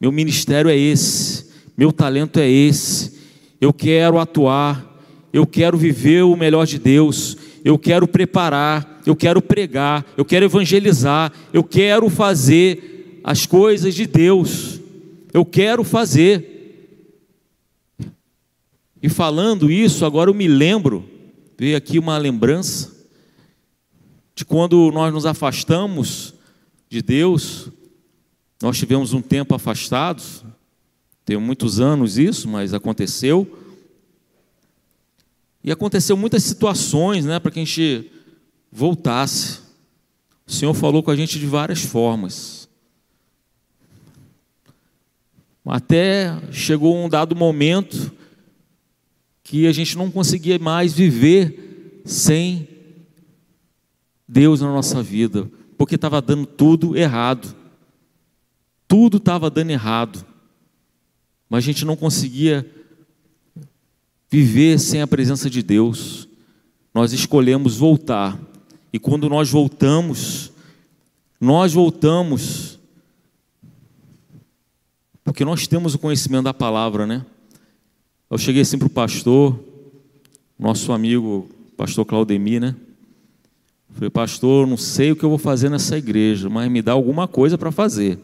Meu 0.00 0.12
ministério 0.12 0.70
é 0.70 0.76
esse, 0.76 1.46
meu 1.76 1.90
talento 1.90 2.38
é 2.38 2.48
esse. 2.48 3.18
Eu 3.60 3.72
quero 3.72 4.18
atuar, 4.18 5.02
eu 5.32 5.46
quero 5.46 5.76
viver 5.76 6.22
o 6.22 6.36
melhor 6.36 6.66
de 6.66 6.78
Deus, 6.78 7.36
eu 7.64 7.78
quero 7.78 8.06
preparar, 8.06 9.00
eu 9.04 9.16
quero 9.16 9.40
pregar, 9.42 10.04
eu 10.16 10.24
quero 10.24 10.44
evangelizar, 10.44 11.32
eu 11.52 11.62
quero 11.64 12.08
fazer 12.08 13.20
as 13.24 13.46
coisas 13.46 13.94
de 13.94 14.06
Deus, 14.06 14.80
eu 15.32 15.44
quero 15.44 15.84
fazer. 15.84 16.56
E 19.02 19.08
falando 19.08 19.70
isso, 19.70 20.04
agora 20.04 20.30
eu 20.30 20.34
me 20.34 20.48
lembro, 20.48 21.04
veio 21.58 21.76
aqui 21.76 21.98
uma 21.98 22.18
lembrança, 22.18 22.96
de 24.34 24.44
quando 24.44 24.90
nós 24.92 25.12
nos 25.12 25.26
afastamos 25.26 26.34
de 26.88 27.02
Deus, 27.02 27.68
nós 28.62 28.78
tivemos 28.78 29.12
um 29.12 29.20
tempo 29.20 29.54
afastados, 29.54 30.44
tem 31.24 31.36
muitos 31.36 31.78
anos 31.78 32.16
isso, 32.16 32.48
mas 32.48 32.72
aconteceu. 32.72 33.46
E 35.62 35.72
aconteceu 35.72 36.16
muitas 36.16 36.42
situações, 36.44 37.24
né, 37.24 37.38
para 37.38 37.50
que 37.50 37.60
a 37.60 37.64
gente 37.64 38.10
voltasse. 38.70 39.60
O 40.46 40.52
Senhor 40.52 40.74
falou 40.74 41.02
com 41.02 41.10
a 41.10 41.16
gente 41.16 41.38
de 41.38 41.46
várias 41.46 41.82
formas. 41.82 42.68
Até 45.64 46.40
chegou 46.50 46.96
um 46.96 47.08
dado 47.08 47.36
momento 47.36 48.10
que 49.42 49.66
a 49.66 49.72
gente 49.72 49.96
não 49.96 50.10
conseguia 50.10 50.58
mais 50.58 50.94
viver 50.94 52.02
sem 52.06 52.66
Deus 54.26 54.62
na 54.62 54.72
nossa 54.72 55.02
vida, 55.02 55.50
porque 55.76 55.94
estava 55.94 56.22
dando 56.22 56.46
tudo 56.46 56.96
errado. 56.96 57.54
Tudo 58.86 59.18
estava 59.18 59.50
dando 59.50 59.70
errado. 59.70 60.24
Mas 61.50 61.64
a 61.64 61.66
gente 61.66 61.84
não 61.84 61.96
conseguia 61.96 62.66
viver 64.30 64.78
sem 64.78 65.02
a 65.02 65.06
presença 65.06 65.48
de 65.48 65.62
Deus. 65.62 66.28
Nós 66.94 67.12
escolhemos 67.12 67.76
voltar. 67.76 68.38
E 68.92 68.98
quando 68.98 69.28
nós 69.28 69.50
voltamos, 69.50 70.50
nós 71.40 71.72
voltamos 71.72 72.78
porque 75.28 75.44
nós 75.44 75.66
temos 75.66 75.94
o 75.94 75.98
conhecimento 75.98 76.44
da 76.44 76.54
palavra, 76.54 77.06
né? 77.06 77.22
Eu 78.30 78.38
cheguei 78.38 78.62
assim 78.62 78.78
para 78.78 78.86
o 78.86 78.90
pastor, 78.90 79.62
nosso 80.58 80.90
amigo, 80.90 81.50
pastor 81.76 82.06
Claudemir, 82.06 82.58
né? 82.58 82.74
Falei, 83.90 84.08
pastor, 84.08 84.66
não 84.66 84.78
sei 84.78 85.12
o 85.12 85.16
que 85.16 85.22
eu 85.22 85.28
vou 85.28 85.36
fazer 85.36 85.68
nessa 85.68 85.98
igreja, 85.98 86.48
mas 86.48 86.70
me 86.70 86.80
dá 86.80 86.92
alguma 86.92 87.28
coisa 87.28 87.58
para 87.58 87.70
fazer. 87.70 88.18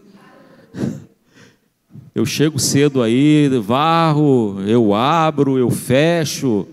Eu 2.15 2.25
chego 2.25 2.61
cedo 2.61 3.03
aí, 3.03 3.49
varro, 3.59 4.61
eu 4.69 4.95
abro, 4.95 5.59
eu 5.59 5.69
fecho. 5.69 6.65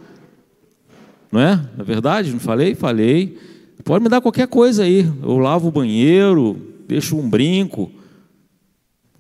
Não 1.31 1.41
é? 1.41 1.55
Na 1.55 1.81
é 1.81 1.83
verdade? 1.83 2.31
Não 2.31 2.39
falei? 2.39 2.75
Falei. 2.75 3.39
Pode 3.83 4.03
me 4.03 4.09
dar 4.09 4.21
qualquer 4.21 4.47
coisa 4.47 4.83
aí. 4.83 5.09
Eu 5.23 5.39
lavo 5.39 5.69
o 5.69 5.71
banheiro, 5.71 6.55
deixo 6.87 7.17
um 7.17 7.27
brinco. 7.27 7.91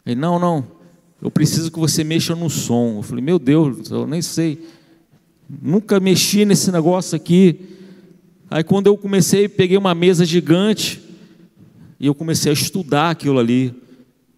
Ele, 0.05 0.19
não, 0.19 0.37
não. 0.37 0.63
Eu 1.19 1.31
preciso 1.31 1.71
que 1.71 1.79
você 1.79 2.03
mexa 2.03 2.35
no 2.35 2.51
som. 2.51 2.97
Eu 2.97 3.01
falei, 3.01 3.23
meu 3.23 3.39
Deus, 3.39 3.89
eu 3.89 4.05
nem 4.05 4.21
sei. 4.21 4.63
Nunca 5.49 5.99
mexi 5.99 6.45
nesse 6.45 6.71
negócio 6.71 7.15
aqui. 7.15 7.61
Aí 8.49 8.63
quando 8.63 8.85
eu 8.85 8.95
comecei, 8.95 9.49
peguei 9.49 9.77
uma 9.77 9.95
mesa 9.95 10.23
gigante 10.23 11.01
e 11.99 12.05
eu 12.05 12.13
comecei 12.13 12.51
a 12.51 12.53
estudar 12.53 13.09
aquilo 13.09 13.39
ali, 13.39 13.73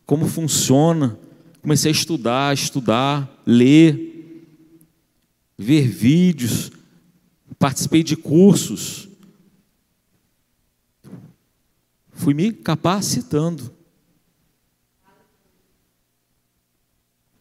como 0.05 0.27
funciona. 0.27 1.17
Comecei 1.63 1.91
a 1.91 1.93
estudar, 1.93 2.53
estudar, 2.53 3.41
ler, 3.45 4.51
ver 5.57 5.87
vídeos, 5.87 6.69
participei 7.57 8.03
de 8.03 8.17
cursos. 8.17 9.07
Fui 12.11 12.33
me 12.33 12.51
capacitando. 12.51 13.71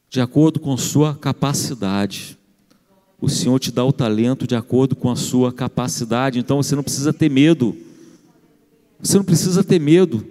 De 0.08 0.20
acordo 0.20 0.60
com 0.60 0.76
sua 0.76 1.16
capacidade. 1.16 2.38
O 3.20 3.28
Senhor 3.28 3.58
te 3.58 3.72
dá 3.72 3.84
o 3.84 3.92
talento 3.92 4.46
de 4.46 4.54
acordo 4.54 4.94
com 4.94 5.10
a 5.10 5.16
sua 5.16 5.52
capacidade, 5.52 6.38
então 6.38 6.62
você 6.62 6.76
não 6.76 6.84
precisa 6.84 7.12
ter 7.12 7.28
medo. 7.28 7.76
Você 9.00 9.16
não 9.16 9.24
precisa 9.24 9.64
ter 9.64 9.80
medo. 9.80 10.24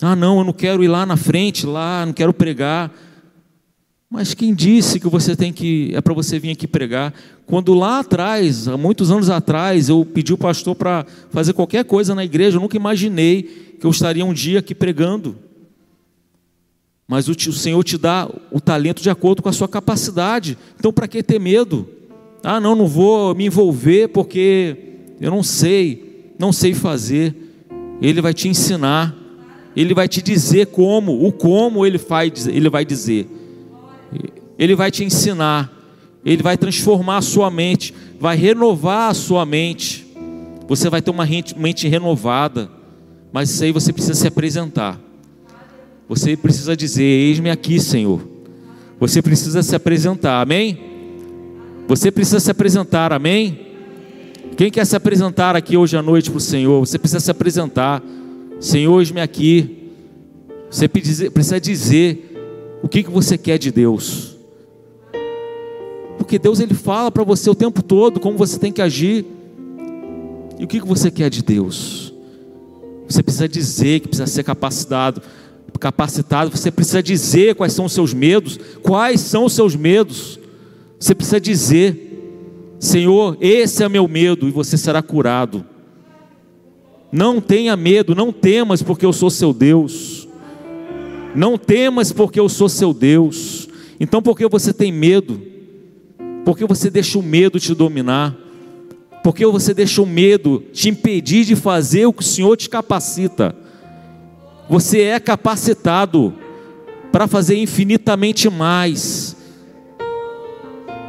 Ah, 0.00 0.14
não, 0.14 0.38
eu 0.38 0.44
não 0.44 0.52
quero 0.52 0.84
ir 0.84 0.88
lá 0.88 1.04
na 1.04 1.16
frente, 1.16 1.66
lá, 1.66 2.06
não 2.06 2.12
quero 2.12 2.32
pregar. 2.32 2.92
Mas 4.10 4.32
quem 4.32 4.54
disse 4.54 4.98
que 4.98 5.08
você 5.08 5.36
tem 5.36 5.52
que 5.52 5.90
é 5.94 6.00
para 6.00 6.14
você 6.14 6.38
vir 6.38 6.52
aqui 6.52 6.66
pregar? 6.66 7.12
Quando 7.44 7.74
lá 7.74 7.98
atrás, 7.98 8.66
há 8.68 8.76
muitos 8.76 9.10
anos 9.10 9.28
atrás, 9.28 9.88
eu 9.88 10.04
pedi 10.04 10.32
o 10.32 10.38
pastor 10.38 10.74
para 10.74 11.04
fazer 11.30 11.52
qualquer 11.52 11.84
coisa 11.84 12.14
na 12.14 12.24
igreja, 12.24 12.56
eu 12.56 12.60
nunca 12.60 12.76
imaginei 12.76 13.76
que 13.78 13.84
eu 13.86 13.90
estaria 13.90 14.24
um 14.24 14.32
dia 14.32 14.60
aqui 14.60 14.74
pregando. 14.74 15.36
Mas 17.06 17.28
o, 17.28 17.32
o 17.32 17.52
Senhor 17.52 17.82
te 17.82 17.98
dá 17.98 18.30
o 18.52 18.60
talento 18.60 19.02
de 19.02 19.10
acordo 19.10 19.42
com 19.42 19.48
a 19.48 19.52
sua 19.52 19.68
capacidade. 19.68 20.56
Então, 20.78 20.92
para 20.92 21.08
que 21.08 21.22
ter 21.22 21.40
medo? 21.40 21.88
Ah, 22.42 22.60
não, 22.60 22.76
não 22.76 22.86
vou 22.86 23.34
me 23.34 23.46
envolver 23.46 24.08
porque 24.08 24.76
eu 25.20 25.30
não 25.30 25.42
sei, 25.42 26.34
não 26.38 26.52
sei 26.52 26.72
fazer. 26.72 27.34
Ele 28.00 28.20
vai 28.20 28.32
te 28.32 28.48
ensinar. 28.48 29.17
Ele 29.78 29.94
vai 29.94 30.08
te 30.08 30.20
dizer 30.20 30.66
como, 30.66 31.24
o 31.24 31.30
como 31.30 31.86
ele, 31.86 31.98
faz, 31.98 32.48
ele 32.48 32.68
vai 32.68 32.84
dizer. 32.84 33.28
Ele 34.58 34.74
vai 34.74 34.90
te 34.90 35.04
ensinar. 35.04 35.72
Ele 36.24 36.42
vai 36.42 36.58
transformar 36.58 37.18
a 37.18 37.22
sua 37.22 37.48
mente, 37.48 37.94
vai 38.18 38.36
renovar 38.36 39.08
a 39.08 39.14
sua 39.14 39.46
mente. 39.46 40.04
Você 40.66 40.90
vai 40.90 41.00
ter 41.00 41.12
uma 41.12 41.24
mente 41.56 41.86
renovada. 41.86 42.68
Mas 43.32 43.50
isso 43.50 43.62
aí 43.62 43.70
você 43.70 43.92
precisa 43.92 44.14
se 44.14 44.26
apresentar. 44.26 44.98
Você 46.08 46.36
precisa 46.36 46.76
dizer: 46.76 47.04
Eis-me 47.04 47.48
aqui, 47.48 47.78
Senhor. 47.78 48.20
Você 48.98 49.22
precisa 49.22 49.62
se 49.62 49.76
apresentar, 49.76 50.40
amém? 50.42 50.76
Você 51.86 52.10
precisa 52.10 52.40
se 52.40 52.50
apresentar, 52.50 53.12
amém? 53.12 53.60
Quem 54.56 54.72
quer 54.72 54.84
se 54.84 54.96
apresentar 54.96 55.54
aqui 55.54 55.76
hoje 55.76 55.96
à 55.96 56.02
noite 56.02 56.32
para 56.32 56.38
o 56.38 56.40
Senhor? 56.40 56.84
Você 56.84 56.98
precisa 56.98 57.20
se 57.20 57.30
apresentar. 57.30 58.02
Senhor, 58.60 58.98
eis-me 59.00 59.20
aqui. 59.20 59.90
Você 60.70 60.88
precisa 60.88 61.60
dizer 61.60 62.78
o 62.82 62.88
que, 62.88 63.02
que 63.02 63.10
você 63.10 63.38
quer 63.38 63.58
de 63.58 63.70
Deus. 63.70 64.36
Porque 66.18 66.38
Deus 66.38 66.60
ele 66.60 66.74
fala 66.74 67.10
para 67.10 67.24
você 67.24 67.48
o 67.48 67.54
tempo 67.54 67.82
todo 67.82 68.20
como 68.20 68.36
você 68.36 68.58
tem 68.58 68.72
que 68.72 68.82
agir. 68.82 69.24
E 70.58 70.64
o 70.64 70.66
que, 70.66 70.80
que 70.80 70.86
você 70.86 71.10
quer 71.10 71.30
de 71.30 71.42
Deus? 71.42 72.12
Você 73.08 73.22
precisa 73.22 73.48
dizer 73.48 74.00
que 74.00 74.08
precisa 74.08 74.26
ser 74.26 74.42
capacitado. 74.42 75.22
capacitado, 75.80 76.50
você 76.50 76.70
precisa 76.70 77.02
dizer 77.02 77.54
quais 77.54 77.72
são 77.72 77.84
os 77.84 77.92
seus 77.92 78.12
medos. 78.12 78.58
Quais 78.82 79.20
são 79.20 79.44
os 79.44 79.52
seus 79.52 79.74
medos? 79.74 80.38
Você 80.98 81.14
precisa 81.14 81.40
dizer: 81.40 82.76
Senhor, 82.78 83.38
esse 83.40 83.82
é 83.82 83.88
meu 83.88 84.06
medo, 84.08 84.48
e 84.48 84.50
você 84.50 84.76
será 84.76 85.00
curado. 85.00 85.64
Não 87.10 87.40
tenha 87.40 87.76
medo, 87.76 88.14
não 88.14 88.32
temas, 88.32 88.82
porque 88.82 89.06
eu 89.06 89.12
sou 89.12 89.30
seu 89.30 89.52
Deus. 89.52 90.28
Não 91.34 91.56
temas, 91.56 92.12
porque 92.12 92.38
eu 92.38 92.48
sou 92.48 92.68
seu 92.68 92.92
Deus. 92.92 93.68
Então, 93.98 94.22
por 94.22 94.36
que 94.36 94.46
você 94.46 94.72
tem 94.72 94.92
medo? 94.92 95.40
Porque 96.44 96.64
você 96.64 96.90
deixa 96.90 97.18
o 97.18 97.22
medo 97.22 97.58
te 97.58 97.74
dominar? 97.74 98.36
Porque 99.22 99.44
você 99.46 99.74
deixa 99.74 100.00
o 100.00 100.06
medo 100.06 100.62
te 100.72 100.88
impedir 100.88 101.44
de 101.44 101.56
fazer 101.56 102.06
o 102.06 102.12
que 102.12 102.22
o 102.22 102.24
Senhor 102.24 102.56
te 102.56 102.68
capacita? 102.68 103.54
Você 104.68 105.00
é 105.02 105.18
capacitado 105.18 106.34
para 107.10 107.26
fazer 107.26 107.56
infinitamente 107.56 108.48
mais. 108.50 109.36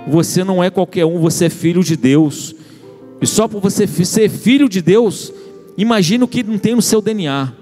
Você 0.08 0.44
não 0.44 0.64
é 0.64 0.70
qualquer 0.70 1.06
um, 1.06 1.20
você 1.20 1.46
é 1.46 1.50
filho 1.50 1.84
de 1.84 1.96
Deus. 1.96 2.56
E 3.22 3.28
só 3.28 3.48
por 3.48 3.62
você 3.62 3.86
ser 3.86 4.30
filho 4.30 4.70
de 4.70 4.82
Deus, 4.82 5.32
imagina 5.82 6.26
o 6.26 6.28
que 6.28 6.44
não 6.44 6.58
tem 6.58 6.76
no 6.76 6.82
seu 6.82 7.02
DNA. 7.02 7.54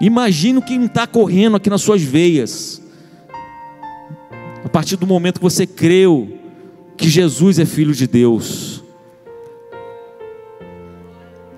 Imagina 0.00 0.58
o 0.58 0.62
que 0.62 0.76
não 0.78 0.86
está 0.86 1.06
correndo 1.06 1.56
aqui 1.56 1.70
nas 1.70 1.82
suas 1.82 2.02
veias. 2.02 2.82
A 4.64 4.68
partir 4.68 4.96
do 4.96 5.06
momento 5.06 5.36
que 5.36 5.42
você 5.42 5.66
creu 5.66 6.38
que 6.96 7.08
Jesus 7.08 7.58
é 7.58 7.64
filho 7.64 7.94
de 7.94 8.06
Deus. 8.06 8.82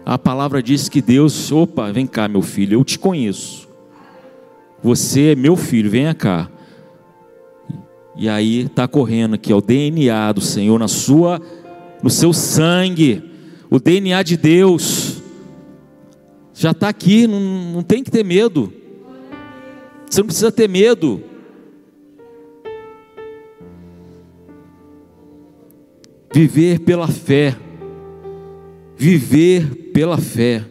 A 0.04 0.18
palavra 0.18 0.62
diz 0.62 0.88
que 0.88 1.00
Deus, 1.00 1.52
opa, 1.52 1.92
vem 1.92 2.06
cá, 2.06 2.28
meu 2.28 2.42
filho, 2.42 2.74
eu 2.78 2.84
te 2.84 2.98
conheço. 2.98 3.68
Você 4.82 5.32
é 5.32 5.34
meu 5.34 5.56
filho, 5.56 5.90
venha 5.90 6.14
cá. 6.14 6.50
E 8.16 8.28
aí 8.28 8.62
está 8.62 8.88
correndo 8.88 9.34
aqui, 9.34 9.52
o 9.52 9.60
DNA 9.60 10.32
do 10.32 10.40
Senhor 10.40 10.78
na 10.78 10.88
sua, 10.88 11.40
no 12.02 12.10
seu 12.10 12.32
sangue, 12.32 13.29
o 13.70 13.78
DNA 13.78 14.22
de 14.24 14.36
Deus 14.36 15.22
já 16.52 16.72
está 16.72 16.88
aqui, 16.88 17.26
não, 17.26 17.40
não 17.72 17.82
tem 17.82 18.02
que 18.02 18.10
ter 18.10 18.24
medo. 18.24 18.72
Você 20.10 20.20
não 20.20 20.26
precisa 20.26 20.50
ter 20.50 20.68
medo. 20.68 21.22
Viver 26.34 26.80
pela 26.80 27.06
fé. 27.06 27.56
Viver 28.96 29.92
pela 29.92 30.18
fé. 30.18 30.64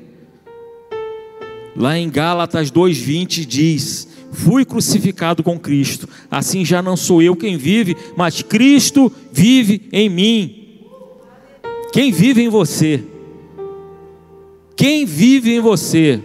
Lá 1.76 1.97
em 1.97 2.10
Gálatas 2.10 2.70
2:20 2.70 3.45
diz: 3.45 4.08
Fui 4.32 4.66
crucificado 4.66 5.41
com 5.41 5.58
Cristo, 5.58 6.08
assim 6.30 6.66
já 6.66 6.82
não 6.82 6.97
sou 6.97 7.22
eu 7.22 7.36
quem 7.36 7.58
vive, 7.58 7.95
mas 8.18 8.41
Cristo 8.41 9.12
vive 9.32 9.88
em 9.91 10.10
mim. 10.10 10.59
Quem 11.92 12.12
vive 12.12 12.44
em 12.44 12.50
você? 12.50 13.04
Quem 14.76 15.06
vive 15.06 15.56
em 15.56 15.60
você? 15.60 16.22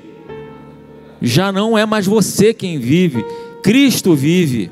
Já 1.20 1.50
não 1.50 1.76
é 1.76 1.86
mais 1.86 2.06
você 2.06 2.52
quem 2.52 2.78
vive, 2.78 3.24
Cristo 3.62 4.14
vive. 4.14 4.70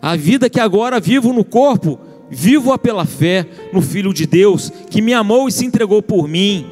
A 0.00 0.14
vida 0.14 0.48
que 0.48 0.60
agora 0.60 1.00
vivo 1.00 1.32
no 1.32 1.44
corpo 1.44 1.98
vivo-a 2.30 2.78
pela 2.78 3.04
fé 3.04 3.46
no 3.72 3.80
Filho 3.80 4.12
de 4.12 4.26
Deus, 4.26 4.70
que 4.90 5.00
me 5.00 5.12
amou 5.12 5.48
e 5.48 5.52
se 5.52 5.64
entregou 5.64 6.02
por 6.02 6.28
mim. 6.28 6.66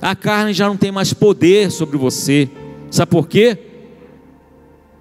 A 0.00 0.14
carne 0.14 0.52
já 0.52 0.66
não 0.68 0.76
tem 0.76 0.92
mais 0.92 1.12
poder 1.12 1.70
sobre 1.70 1.96
você. 1.96 2.48
Sabe 2.90 3.10
por 3.10 3.28
quê? 3.28 3.58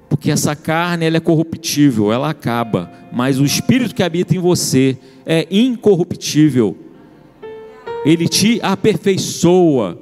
Porque 0.09 0.31
essa 0.31 0.55
carne 0.55 1.05
ela 1.05 1.17
é 1.17 1.21
corruptível, 1.21 2.11
ela 2.11 2.29
acaba, 2.29 2.91
mas 3.11 3.39
o 3.39 3.45
espírito 3.45 3.93
que 3.93 4.03
habita 4.03 4.35
em 4.35 4.39
você 4.39 4.97
é 5.25 5.47
incorruptível. 5.51 6.75
Ele 8.05 8.27
te 8.27 8.59
aperfeiçoa. 8.61 9.99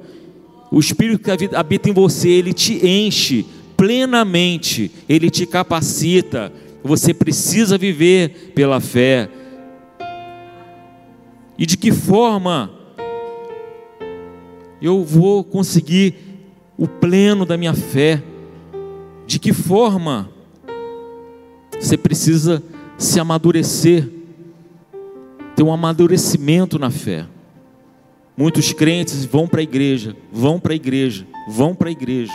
O 0.70 0.78
espírito 0.78 1.22
que 1.24 1.54
habita 1.54 1.88
em 1.88 1.92
você, 1.92 2.28
ele 2.28 2.52
te 2.52 2.86
enche 2.86 3.46
plenamente, 3.76 4.90
ele 5.08 5.30
te 5.30 5.46
capacita, 5.46 6.52
você 6.82 7.12
precisa 7.12 7.76
viver 7.76 8.52
pela 8.54 8.80
fé. 8.80 9.28
E 11.58 11.66
de 11.66 11.76
que 11.76 11.92
forma 11.92 12.70
eu 14.80 15.02
vou 15.04 15.42
conseguir 15.42 16.14
o 16.76 16.86
pleno 16.86 17.44
da 17.44 17.56
minha 17.56 17.74
fé? 17.74 18.22
De 19.26 19.38
que 19.38 19.52
forma 19.52 20.30
você 21.78 21.96
precisa 21.96 22.62
se 22.98 23.20
amadurecer, 23.20 24.08
ter 25.54 25.62
um 25.62 25.72
amadurecimento 25.72 26.78
na 26.78 26.90
fé. 26.90 27.26
Muitos 28.36 28.72
crentes 28.72 29.24
vão 29.24 29.48
para 29.48 29.60
a 29.60 29.62
igreja, 29.62 30.14
vão 30.30 30.60
para 30.60 30.72
a 30.72 30.76
igreja, 30.76 31.26
vão 31.48 31.74
para 31.74 31.88
a 31.88 31.92
igreja, 31.92 32.32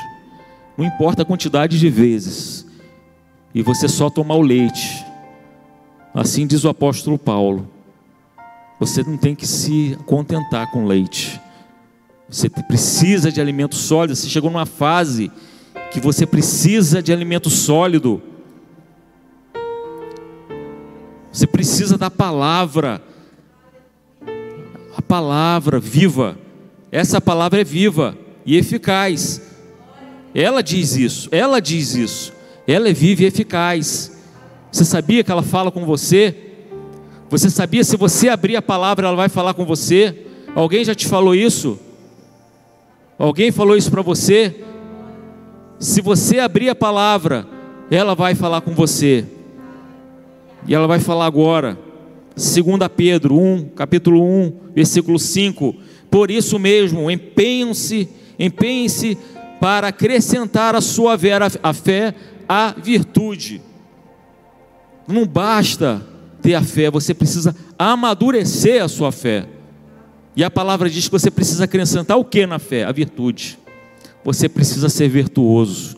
não 0.75 0.85
importa 0.85 1.21
a 1.21 1.25
quantidade 1.25 1.77
de 1.77 1.89
vezes, 1.89 2.65
e 3.53 3.61
você 3.61 3.87
só 3.87 4.09
tomar 4.09 4.35
o 4.35 4.41
leite. 4.41 5.05
Assim 6.13 6.47
diz 6.47 6.63
o 6.63 6.69
apóstolo 6.69 7.17
Paulo. 7.17 7.69
Você 8.79 9.03
não 9.03 9.15
tem 9.15 9.35
que 9.35 9.45
se 9.45 9.97
contentar 10.05 10.71
com 10.71 10.85
leite. 10.85 11.39
Você 12.27 12.49
precisa 12.49 13.31
de 13.31 13.39
alimento 13.39 13.75
sólido. 13.75 14.15
Você 14.15 14.27
chegou 14.27 14.49
numa 14.49 14.65
fase 14.65 15.31
que 15.91 15.99
você 15.99 16.25
precisa 16.25 17.01
de 17.03 17.13
alimento 17.13 17.49
sólido. 17.49 18.21
Você 21.31 21.45
precisa 21.45 21.97
da 21.97 22.09
palavra. 22.09 23.03
Palavra 25.11 25.77
viva. 25.77 26.37
Essa 26.89 27.19
palavra 27.19 27.59
é 27.59 27.65
viva 27.65 28.17
e 28.45 28.55
eficaz. 28.55 29.41
Ela 30.33 30.63
diz 30.63 30.95
isso. 30.95 31.27
Ela 31.33 31.59
diz 31.59 31.95
isso. 31.95 32.31
Ela 32.65 32.87
é 32.87 32.93
viva 32.93 33.23
e 33.23 33.25
eficaz. 33.25 34.17
Você 34.71 34.85
sabia 34.85 35.21
que 35.21 35.29
ela 35.29 35.43
fala 35.43 35.69
com 35.69 35.85
você? 35.85 36.33
Você 37.29 37.49
sabia 37.49 37.83
se 37.83 37.97
você 37.97 38.29
abrir 38.29 38.55
a 38.55 38.61
palavra, 38.61 39.05
ela 39.05 39.17
vai 39.17 39.27
falar 39.27 39.53
com 39.53 39.65
você? 39.65 40.27
Alguém 40.55 40.85
já 40.85 40.95
te 40.95 41.05
falou 41.05 41.35
isso? 41.35 41.77
Alguém 43.19 43.51
falou 43.51 43.75
isso 43.75 43.91
para 43.91 44.01
você? 44.01 44.63
Se 45.77 45.99
você 45.99 46.39
abrir 46.39 46.69
a 46.69 46.75
palavra, 46.75 47.45
ela 47.91 48.15
vai 48.15 48.33
falar 48.33 48.61
com 48.61 48.73
você. 48.73 49.25
E 50.65 50.73
ela 50.73 50.87
vai 50.87 51.01
falar 51.01 51.25
agora. 51.25 51.90
2 52.35 52.87
Pedro 52.95 53.37
1, 53.37 53.69
capítulo 53.75 54.23
1, 54.23 54.53
versículo 54.73 55.19
5. 55.19 55.75
Por 56.09 56.31
isso 56.31 56.57
mesmo, 56.57 57.09
empenhem-se, 57.09 58.09
empenhem-se 58.37 59.17
para 59.59 59.89
acrescentar 59.89 60.75
a 60.75 60.81
sua 60.81 61.15
vera, 61.15 61.47
a 61.61 61.73
fé 61.73 62.15
a 62.53 62.75
virtude. 62.77 63.61
Não 65.07 65.25
basta 65.25 66.05
ter 66.41 66.53
a 66.53 66.61
fé, 66.61 66.91
você 66.91 67.13
precisa 67.13 67.55
amadurecer 67.79 68.83
a 68.83 68.89
sua 68.89 69.09
fé. 69.09 69.47
E 70.35 70.43
a 70.43 70.51
palavra 70.51 70.89
diz 70.89 71.05
que 71.05 71.11
você 71.11 71.31
precisa 71.31 71.63
acrescentar 71.63 72.17
o 72.17 72.25
que 72.25 72.45
na 72.45 72.59
fé? 72.59 72.83
A 72.83 72.91
virtude. 72.91 73.57
Você 74.21 74.49
precisa 74.49 74.89
ser 74.89 75.07
virtuoso. 75.07 75.95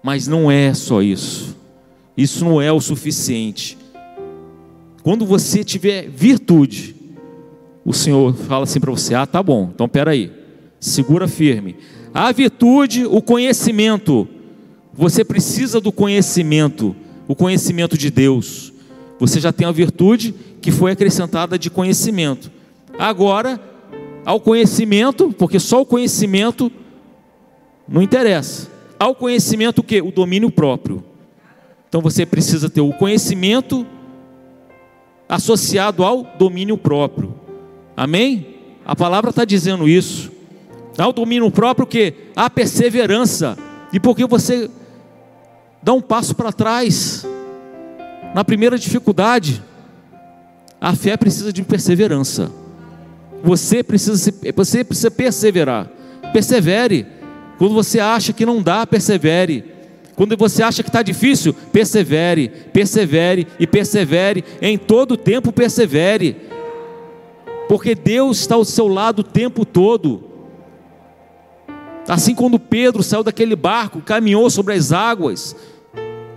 Mas 0.00 0.28
não 0.28 0.48
é 0.48 0.72
só 0.74 1.02
isso. 1.02 1.56
Isso 2.16 2.44
não 2.44 2.62
é 2.62 2.70
o 2.70 2.80
suficiente. 2.80 3.76
Quando 5.02 5.24
você 5.24 5.64
tiver 5.64 6.08
virtude, 6.08 6.94
o 7.84 7.92
Senhor 7.92 8.34
fala 8.34 8.64
assim 8.64 8.80
para 8.80 8.90
você: 8.90 9.14
Ah, 9.14 9.26
tá 9.26 9.42
bom, 9.42 9.70
então 9.74 9.88
peraí, 9.88 10.30
segura 10.78 11.26
firme. 11.26 11.76
A 12.12 12.30
virtude, 12.32 13.06
o 13.06 13.22
conhecimento, 13.22 14.28
você 14.92 15.24
precisa 15.24 15.80
do 15.80 15.90
conhecimento, 15.90 16.94
o 17.26 17.34
conhecimento 17.34 17.96
de 17.96 18.10
Deus. 18.10 18.72
Você 19.18 19.40
já 19.40 19.52
tem 19.52 19.66
a 19.66 19.72
virtude 19.72 20.34
que 20.60 20.70
foi 20.70 20.92
acrescentada 20.92 21.58
de 21.58 21.70
conhecimento. 21.70 22.50
Agora, 22.98 23.60
ao 24.24 24.40
conhecimento, 24.40 25.32
porque 25.32 25.58
só 25.58 25.80
o 25.80 25.86
conhecimento 25.86 26.70
não 27.88 28.02
interessa. 28.02 28.68
Ao 28.98 29.14
conhecimento 29.14 29.78
o 29.78 29.82
que? 29.82 30.02
O 30.02 30.12
domínio 30.12 30.50
próprio. 30.50 31.02
Então 31.88 32.00
você 32.00 32.26
precisa 32.26 32.68
ter 32.68 32.80
o 32.80 32.92
conhecimento 32.92 33.86
associado 35.30 36.04
ao 36.04 36.24
domínio 36.36 36.76
próprio. 36.76 37.32
Amém? 37.96 38.56
A 38.84 38.96
palavra 38.96 39.30
está 39.30 39.44
dizendo 39.44 39.88
isso. 39.88 40.32
Ao 40.98 41.12
domínio 41.12 41.48
próprio 41.52 41.86
que? 41.86 42.12
A 42.34 42.50
perseverança. 42.50 43.56
E 43.92 44.00
porque 44.00 44.26
você 44.26 44.68
dá 45.80 45.92
um 45.92 46.00
passo 46.00 46.34
para 46.34 46.52
trás. 46.52 47.24
Na 48.34 48.44
primeira 48.44 48.76
dificuldade, 48.76 49.62
a 50.80 50.94
fé 50.96 51.16
precisa 51.16 51.52
de 51.52 51.62
perseverança. 51.62 52.50
Você 53.44 53.84
precisa, 53.84 54.32
você 54.54 54.82
precisa 54.82 55.10
perseverar. 55.10 55.88
Persevere. 56.32 57.06
Quando 57.56 57.74
você 57.74 58.00
acha 58.00 58.32
que 58.32 58.44
não 58.44 58.60
dá, 58.60 58.84
persevere. 58.84 59.79
Quando 60.20 60.36
você 60.36 60.62
acha 60.62 60.82
que 60.82 60.90
está 60.90 61.00
difícil, 61.00 61.54
persevere, 61.72 62.50
persevere 62.74 63.46
e 63.58 63.66
persevere. 63.66 64.44
Em 64.60 64.76
todo 64.76 65.16
tempo, 65.16 65.50
persevere. 65.50 66.36
Porque 67.66 67.94
Deus 67.94 68.40
está 68.40 68.54
ao 68.54 68.62
seu 68.66 68.86
lado 68.86 69.20
o 69.20 69.24
tempo 69.24 69.64
todo. 69.64 70.22
Assim 72.06 72.34
quando 72.34 72.58
Pedro 72.58 73.02
saiu 73.02 73.22
daquele 73.22 73.56
barco, 73.56 74.02
caminhou 74.02 74.50
sobre 74.50 74.74
as 74.74 74.92
águas, 74.92 75.56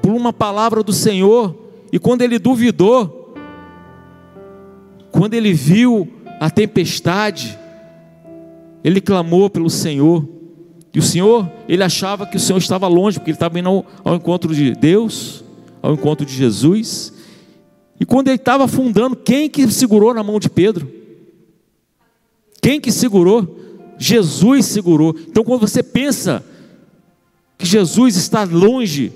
por 0.02 0.14
uma 0.14 0.32
palavra 0.32 0.82
do 0.82 0.94
Senhor, 0.94 1.54
e 1.92 2.00
quando 2.00 2.22
ele 2.22 2.40
duvidou, 2.40 3.36
quando 5.12 5.34
ele 5.34 5.52
viu 5.52 6.08
a 6.40 6.50
tempestade, 6.50 7.60
ele 8.82 9.02
clamou 9.02 9.50
pelo 9.50 9.70
Senhor, 9.70 10.26
e 10.94 11.00
o 11.00 11.02
Senhor, 11.02 11.50
ele 11.68 11.84
achava 11.84 12.26
que 12.28 12.38
o 12.38 12.40
Senhor 12.40 12.60
estava 12.60 12.88
longe, 12.88 13.18
porque 13.18 13.32
ele 13.32 13.36
estava 13.36 13.58
indo 13.58 13.70
ao, 13.70 13.86
ao 14.04 14.16
encontro 14.16 14.54
de 14.54 14.76
Deus, 14.76 15.44
ao 15.82 15.94
encontro 15.94 16.26
de 16.26 16.34
Jesus, 16.34 17.14
e 18.00 18.06
quando 18.06 18.28
ele 18.28 18.36
estava 18.36 18.66
afundando, 18.66 19.16
quem 19.16 19.50
que 19.50 19.70
segurou 19.72 20.14
na 20.14 20.24
mão 20.24 20.40
de 20.40 20.50
Pedro? 20.50 20.92
Quem 22.62 22.80
que 22.80 22.92
segurou? 22.92 23.60
Jesus 23.98 24.66
segurou. 24.66 25.16
Então, 25.28 25.44
quando 25.44 25.62
você 25.62 25.82
pensa 25.82 26.44
que 27.58 27.66
Jesus 27.66 28.16
está 28.16 28.44
longe, 28.44 29.14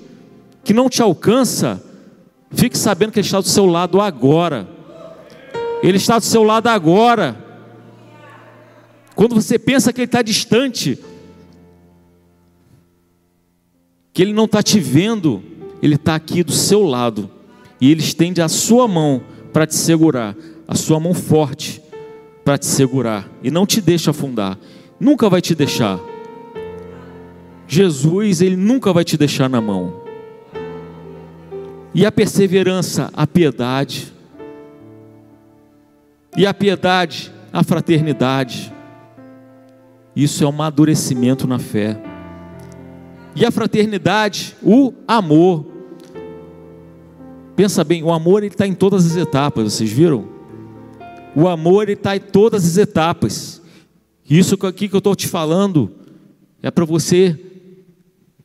que 0.64 0.72
não 0.72 0.88
te 0.88 1.02
alcança, 1.02 1.82
fique 2.50 2.76
sabendo 2.78 3.12
que 3.12 3.18
Ele 3.18 3.26
está 3.26 3.40
do 3.40 3.48
seu 3.48 3.66
lado 3.66 4.00
agora. 4.00 4.68
Ele 5.82 5.96
está 5.96 6.18
do 6.18 6.24
seu 6.24 6.42
lado 6.42 6.68
agora. 6.68 7.44
Quando 9.14 9.34
você 9.34 9.58
pensa 9.58 9.92
que 9.92 10.00
Ele 10.00 10.06
está 10.06 10.22
distante, 10.22 10.98
que 14.18 14.22
Ele 14.22 14.32
não 14.32 14.46
está 14.46 14.64
te 14.64 14.80
vendo, 14.80 15.40
Ele 15.80 15.94
está 15.94 16.16
aqui 16.16 16.42
do 16.42 16.50
seu 16.50 16.82
lado. 16.82 17.30
E 17.80 17.88
Ele 17.88 18.00
estende 18.00 18.42
a 18.42 18.48
sua 18.48 18.88
mão 18.88 19.22
para 19.52 19.64
te 19.64 19.76
segurar, 19.76 20.34
a 20.66 20.74
sua 20.74 20.98
mão 20.98 21.14
forte 21.14 21.80
para 22.44 22.58
te 22.58 22.66
segurar. 22.66 23.30
E 23.44 23.48
não 23.48 23.64
te 23.64 23.80
deixa 23.80 24.10
afundar 24.10 24.58
nunca 24.98 25.28
vai 25.28 25.40
te 25.40 25.54
deixar. 25.54 26.00
Jesus, 27.66 28.40
ele 28.40 28.56
nunca 28.56 28.92
vai 28.92 29.04
te 29.04 29.16
deixar 29.16 29.48
na 29.48 29.60
mão. 29.60 30.02
E 31.94 32.04
a 32.04 32.10
perseverança, 32.10 33.10
a 33.14 33.24
piedade. 33.24 34.12
E 36.36 36.44
a 36.44 36.52
piedade, 36.52 37.32
a 37.52 37.62
fraternidade. 37.62 38.72
Isso 40.16 40.42
é 40.42 40.46
um 40.46 40.50
amadurecimento 40.50 41.46
na 41.46 41.60
fé. 41.60 42.07
E 43.40 43.44
a 43.44 43.52
fraternidade, 43.52 44.56
o 44.62 44.92
amor. 45.06 45.64
Pensa 47.54 47.84
bem, 47.84 48.02
o 48.02 48.12
amor 48.12 48.42
ele 48.42 48.52
está 48.52 48.66
em 48.66 48.74
todas 48.74 49.06
as 49.06 49.16
etapas, 49.16 49.74
vocês 49.74 49.90
viram? 49.90 50.26
O 51.36 51.46
amor 51.46 51.84
ele 51.84 51.92
está 51.92 52.16
em 52.16 52.20
todas 52.20 52.64
as 52.66 52.76
etapas. 52.76 53.62
Isso 54.28 54.58
aqui 54.66 54.88
que 54.88 54.94
eu 54.94 54.98
estou 54.98 55.14
te 55.14 55.28
falando 55.28 55.90
é 56.60 56.70
para 56.70 56.84
você 56.84 57.38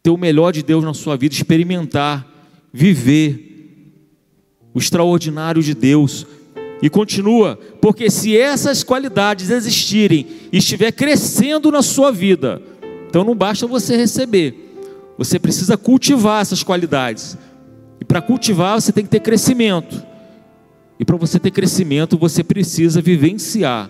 ter 0.04 0.12
o 0.12 0.18
melhor 0.18 0.52
de 0.52 0.62
Deus 0.62 0.84
na 0.84 0.94
sua 0.94 1.18
vida, 1.18 1.34
experimentar, 1.34 2.28
viver 2.72 3.94
o 4.76 4.80
extraordinário 4.80 5.64
de 5.64 5.74
Deus. 5.74 6.28
E 6.84 6.90
continua, 6.90 7.58
porque 7.82 8.12
se 8.12 8.38
essas 8.38 8.84
qualidades 8.84 9.50
existirem 9.50 10.28
e 10.52 10.58
estiver 10.58 10.92
crescendo 10.92 11.72
na 11.72 11.82
sua 11.82 12.12
vida, 12.12 12.62
então 13.08 13.24
não 13.24 13.34
basta 13.34 13.66
você 13.66 13.96
receber, 13.96 14.63
você 15.18 15.40
precisa 15.40 15.78
cultivar 15.78 16.42
essas 16.42 16.64
qualidades. 16.64 17.38
E 18.00 18.06
para 18.06 18.22
cultivar 18.22 18.80
você 18.80 18.92
tem 18.92 19.04
que 19.04 19.10
ter 19.10 19.20
crescimento. 19.20 20.04
E 21.00 21.06
para 21.06 21.18
você 21.18 21.40
ter 21.40 21.52
crescimento, 21.52 22.18
você 22.18 22.44
precisa 22.44 23.02
vivenciar. 23.02 23.90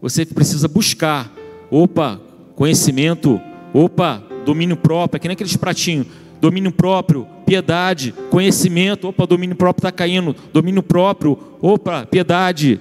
Você 0.00 0.26
precisa 0.26 0.66
buscar, 0.66 1.32
opa, 1.70 2.20
conhecimento, 2.56 3.40
opa, 3.72 4.22
domínio 4.44 4.76
próprio, 4.76 5.16
é 5.16 5.20
que 5.20 5.28
nem 5.28 5.34
aqueles 5.34 5.56
pratinhos, 5.56 6.08
domínio 6.40 6.72
próprio, 6.72 7.26
piedade, 7.46 8.12
conhecimento, 8.28 9.08
opa, 9.08 9.26
domínio 9.26 9.54
próprio 9.54 9.80
está 9.80 9.92
caindo, 9.92 10.34
domínio 10.52 10.82
próprio, 10.82 11.38
opa, 11.60 12.04
piedade. 12.04 12.80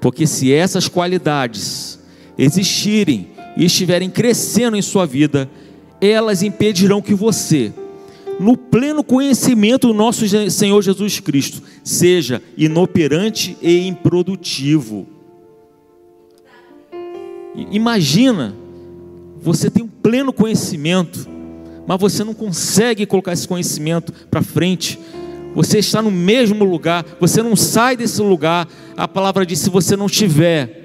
Porque 0.00 0.26
se 0.26 0.52
essas 0.52 0.88
qualidades 0.88 2.00
existirem 2.36 3.28
e 3.56 3.64
estiverem 3.64 4.10
crescendo 4.10 4.76
em 4.76 4.82
sua 4.82 5.06
vida, 5.06 5.50
elas 6.00 6.42
impedirão 6.42 7.02
que 7.02 7.14
você 7.14 7.72
no 8.40 8.56
pleno 8.56 9.04
conhecimento 9.04 9.88
do 9.88 9.92
nosso 9.92 10.24
Senhor 10.50 10.80
Jesus 10.80 11.20
Cristo, 11.20 11.62
seja 11.84 12.42
inoperante 12.56 13.54
e 13.60 13.86
improdutivo. 13.86 15.06
Imagina, 17.70 18.56
você 19.42 19.70
tem 19.70 19.84
um 19.84 19.88
pleno 19.88 20.32
conhecimento, 20.32 21.28
mas 21.86 22.00
você 22.00 22.24
não 22.24 22.32
consegue 22.32 23.04
colocar 23.04 23.34
esse 23.34 23.46
conhecimento 23.46 24.10
para 24.30 24.40
frente. 24.40 24.98
Você 25.54 25.80
está 25.80 26.00
no 26.00 26.10
mesmo 26.10 26.64
lugar, 26.64 27.04
você 27.20 27.42
não 27.42 27.54
sai 27.54 27.94
desse 27.94 28.22
lugar. 28.22 28.66
A 28.96 29.06
palavra 29.06 29.44
diz: 29.44 29.58
se 29.58 29.68
você 29.68 29.96
não 29.96 30.06
estiver 30.06 30.80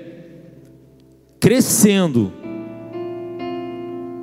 crescendo, 1.40 2.34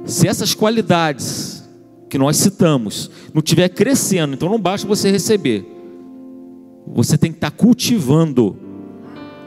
se 0.05 0.27
essas 0.27 0.55
qualidades 0.55 1.69
que 2.09 2.19
nós 2.19 2.37
citamos 2.37 3.11
não 3.33 3.41
estiver 3.41 3.69
crescendo, 3.69 4.35
então 4.35 4.49
não 4.49 4.61
basta 4.61 4.87
você 4.87 5.11
receber. 5.11 5.67
Você 6.87 7.17
tem 7.17 7.31
que 7.31 7.39
estar 7.39 7.51
cultivando. 7.51 8.57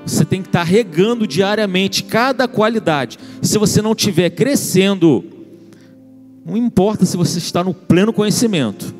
Você 0.06 0.24
tem 0.24 0.41
que 0.41 0.47
estar 0.47 0.64
regando 0.64 1.28
diariamente 1.28 2.03
cada 2.03 2.47
qualidade. 2.47 3.20
Se 3.41 3.58
você 3.58 3.82
não 3.82 3.91
estiver 3.91 4.30
crescendo, 4.30 5.24
não 6.45 6.56
importa 6.56 7.06
se 7.06 7.18
você 7.18 7.39
está 7.39 7.64
no 7.64 7.74
pleno 7.74 8.14
conhecimento, 8.14 8.93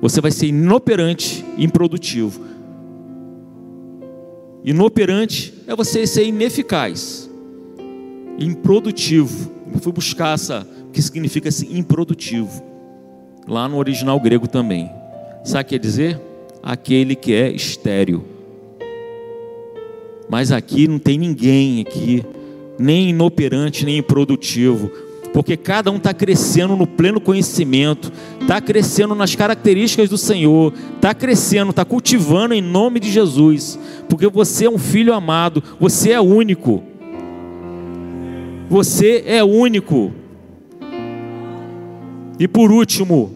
você 0.00 0.20
vai 0.20 0.30
ser 0.30 0.46
inoperante 0.46 1.44
e 1.56 1.64
improdutivo. 1.64 2.40
Inoperante 4.64 5.54
é 5.66 5.76
você 5.76 6.06
ser 6.06 6.24
ineficaz, 6.26 7.30
improdutivo. 8.38 9.50
Fui 9.80 9.92
buscar 9.92 10.34
essa, 10.34 10.66
que 10.92 11.00
significa 11.02 11.48
assim, 11.48 11.78
improdutivo 11.78 12.62
lá 13.46 13.68
no 13.68 13.76
original 13.76 14.18
grego 14.18 14.48
também. 14.48 14.90
Sabe 15.44 15.62
o 15.62 15.64
que 15.64 15.70
quer 15.70 15.78
dizer? 15.78 16.20
Aquele 16.62 17.14
que 17.14 17.32
é 17.32 17.50
estéreo. 17.50 18.24
Mas 20.28 20.50
aqui 20.50 20.88
não 20.88 20.98
tem 20.98 21.18
ninguém 21.18 21.80
aqui, 21.80 22.24
nem 22.78 23.10
inoperante, 23.10 23.84
nem 23.84 23.98
improdutivo, 23.98 24.90
porque 25.32 25.56
cada 25.56 25.90
um 25.90 25.96
está 25.96 26.12
crescendo 26.12 26.74
no 26.76 26.86
pleno 26.86 27.20
conhecimento, 27.20 28.10
está 28.40 28.60
crescendo 28.60 29.14
nas 29.14 29.36
características 29.36 30.08
do 30.08 30.18
Senhor, 30.18 30.72
está 30.96 31.14
crescendo, 31.14 31.70
está 31.70 31.84
cultivando 31.84 32.54
em 32.54 32.60
nome 32.60 32.98
de 32.98 33.10
Jesus, 33.10 33.78
porque 34.08 34.26
você 34.26 34.64
é 34.64 34.70
um 34.70 34.78
filho 34.78 35.14
amado, 35.14 35.62
você 35.78 36.10
é 36.10 36.20
único. 36.20 36.82
Você 38.68 39.22
é 39.26 39.44
único. 39.44 40.12
E 42.38 42.48
por 42.48 42.72
último, 42.72 43.32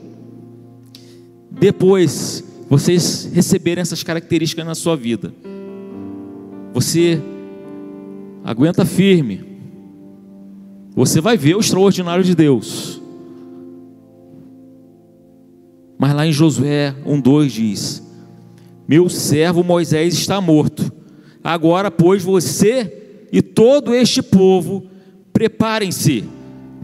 depois 1.50 2.44
vocês 2.68 3.30
receberem 3.32 3.82
essas 3.82 4.02
características 4.02 4.66
na 4.66 4.74
sua 4.74 4.96
vida, 4.96 5.32
você 6.72 7.20
aguenta 8.44 8.84
firme, 8.84 9.44
você 10.94 11.20
vai 11.20 11.36
ver 11.36 11.56
o 11.56 11.60
extraordinário 11.60 12.24
de 12.24 12.34
Deus. 12.34 13.00
Mas 15.96 16.14
lá 16.14 16.26
em 16.26 16.32
Josué 16.32 16.94
1,2 17.06 17.46
diz: 17.48 18.02
Meu 18.86 19.08
servo 19.08 19.62
Moisés 19.62 20.14
está 20.14 20.40
morto. 20.40 20.92
Agora, 21.42 21.90
pois, 21.90 22.22
você 22.22 23.26
e 23.32 23.40
todo 23.40 23.94
este 23.94 24.22
povo 24.22 24.90
preparem-se 25.40 26.28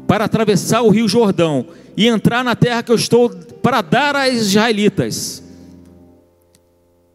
para 0.06 0.24
atravessar 0.24 0.80
o 0.80 0.88
rio 0.88 1.06
Jordão 1.06 1.66
e 1.94 2.06
entrar 2.06 2.42
na 2.42 2.56
terra 2.56 2.82
que 2.82 2.90
eu 2.90 2.96
estou 2.96 3.28
para 3.28 3.82
dar 3.82 4.16
aos 4.16 4.32
israelitas. 4.32 5.42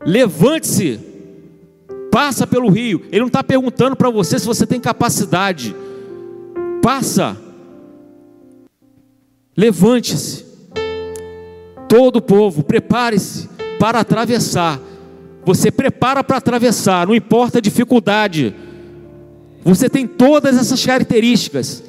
Levante-se, 0.06 1.00
passa 2.12 2.46
pelo 2.46 2.70
rio. 2.70 3.08
Ele 3.12 3.22
não 3.22 3.28
está 3.28 3.44
perguntando 3.44 3.96
para 3.96 4.12
você 4.12 4.38
se 4.38 4.46
você 4.46 4.68
tem 4.68 4.80
capacidade. 4.80 5.76
Passa, 6.80 7.36
levante-se. 9.58 10.46
Todo 11.89 12.18
o 12.18 12.22
povo, 12.22 12.62
prepare-se 12.62 13.50
para 13.80 14.02
atravessar. 14.02 14.80
Você 15.44 15.72
prepara 15.72 16.24
para 16.24 16.38
atravessar, 16.38 17.08
não 17.08 17.16
importa 17.16 17.58
a 17.58 17.62
dificuldade. 17.62 18.54
Você 19.64 19.89
tem 19.89 20.07
todas 20.07 20.57
essas 20.57 20.84
características, 20.86 21.84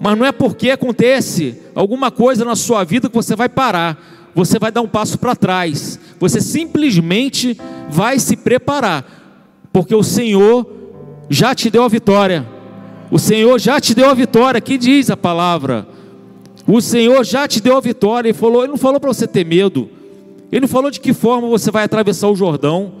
mas 0.00 0.18
não 0.18 0.26
é 0.26 0.32
porque 0.32 0.70
acontece 0.70 1.58
alguma 1.74 2.10
coisa 2.10 2.44
na 2.44 2.56
sua 2.56 2.84
vida 2.84 3.08
que 3.08 3.14
você 3.14 3.34
vai 3.34 3.48
parar, 3.48 4.30
você 4.34 4.58
vai 4.58 4.70
dar 4.72 4.82
um 4.82 4.88
passo 4.88 5.18
para 5.18 5.36
trás, 5.36 5.98
você 6.18 6.40
simplesmente 6.40 7.58
vai 7.90 8.18
se 8.18 8.36
preparar, 8.36 9.04
porque 9.72 9.94
o 9.94 10.02
Senhor 10.02 10.66
já 11.28 11.54
te 11.54 11.70
deu 11.70 11.82
a 11.82 11.88
vitória. 11.88 12.46
O 13.10 13.18
Senhor 13.18 13.58
já 13.58 13.80
te 13.80 13.94
deu 13.94 14.08
a 14.08 14.14
vitória, 14.14 14.60
que 14.60 14.78
diz 14.78 15.10
a 15.10 15.16
palavra. 15.16 15.86
O 16.66 16.80
Senhor 16.80 17.24
já 17.24 17.46
te 17.46 17.60
deu 17.60 17.76
a 17.76 17.80
vitória 17.80 18.30
e 18.30 18.32
falou, 18.32 18.62
ele 18.62 18.72
não 18.72 18.78
falou 18.78 18.98
para 18.98 19.12
você 19.12 19.26
ter 19.26 19.44
medo. 19.44 19.88
Ele 20.50 20.62
não 20.62 20.68
falou 20.68 20.90
de 20.90 21.00
que 21.00 21.12
forma 21.12 21.48
você 21.48 21.70
vai 21.70 21.84
atravessar 21.84 22.28
o 22.28 22.36
Jordão. 22.36 22.92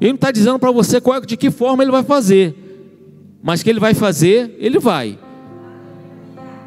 Ele 0.00 0.10
não 0.10 0.16
está 0.16 0.30
dizendo 0.30 0.58
para 0.58 0.70
você 0.70 1.00
qual, 1.00 1.20
de 1.20 1.36
que 1.36 1.50
forma 1.50 1.82
ele 1.82 1.92
vai 1.92 2.02
fazer. 2.02 2.54
Mas 3.42 3.62
que 3.62 3.68
ele 3.68 3.80
vai 3.80 3.94
fazer, 3.94 4.56
ele 4.58 4.78
vai. 4.78 5.18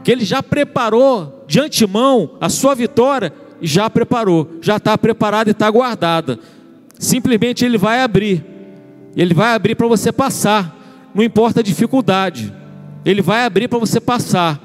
Que 0.04 0.12
ele 0.12 0.24
já 0.24 0.44
preparou 0.44 1.44
de 1.48 1.60
antemão 1.60 2.38
a 2.40 2.50
sua 2.50 2.76
vitória, 2.76 3.34
já 3.62 3.90
preparou, 3.90 4.58
já 4.62 4.78
está 4.78 4.98
preparada 4.98 5.50
e 5.50 5.52
está 5.52 5.70
guardada. 5.70 6.40
Simplesmente 7.00 7.66
ele 7.66 7.78
vai 7.78 8.02
abrir. 8.02 8.46
Ele 9.16 9.34
vai 9.34 9.54
abrir 9.54 9.76
para 9.76 9.88
você 9.88 10.12
passar. 10.12 10.80
Não 11.14 11.24
importa 11.24 11.60
a 11.60 11.64
dificuldade. 11.64 12.54
Ele 13.06 13.22
vai 13.22 13.46
abrir 13.46 13.68
para 13.68 13.80
você 13.80 14.00
passar. 14.00 14.60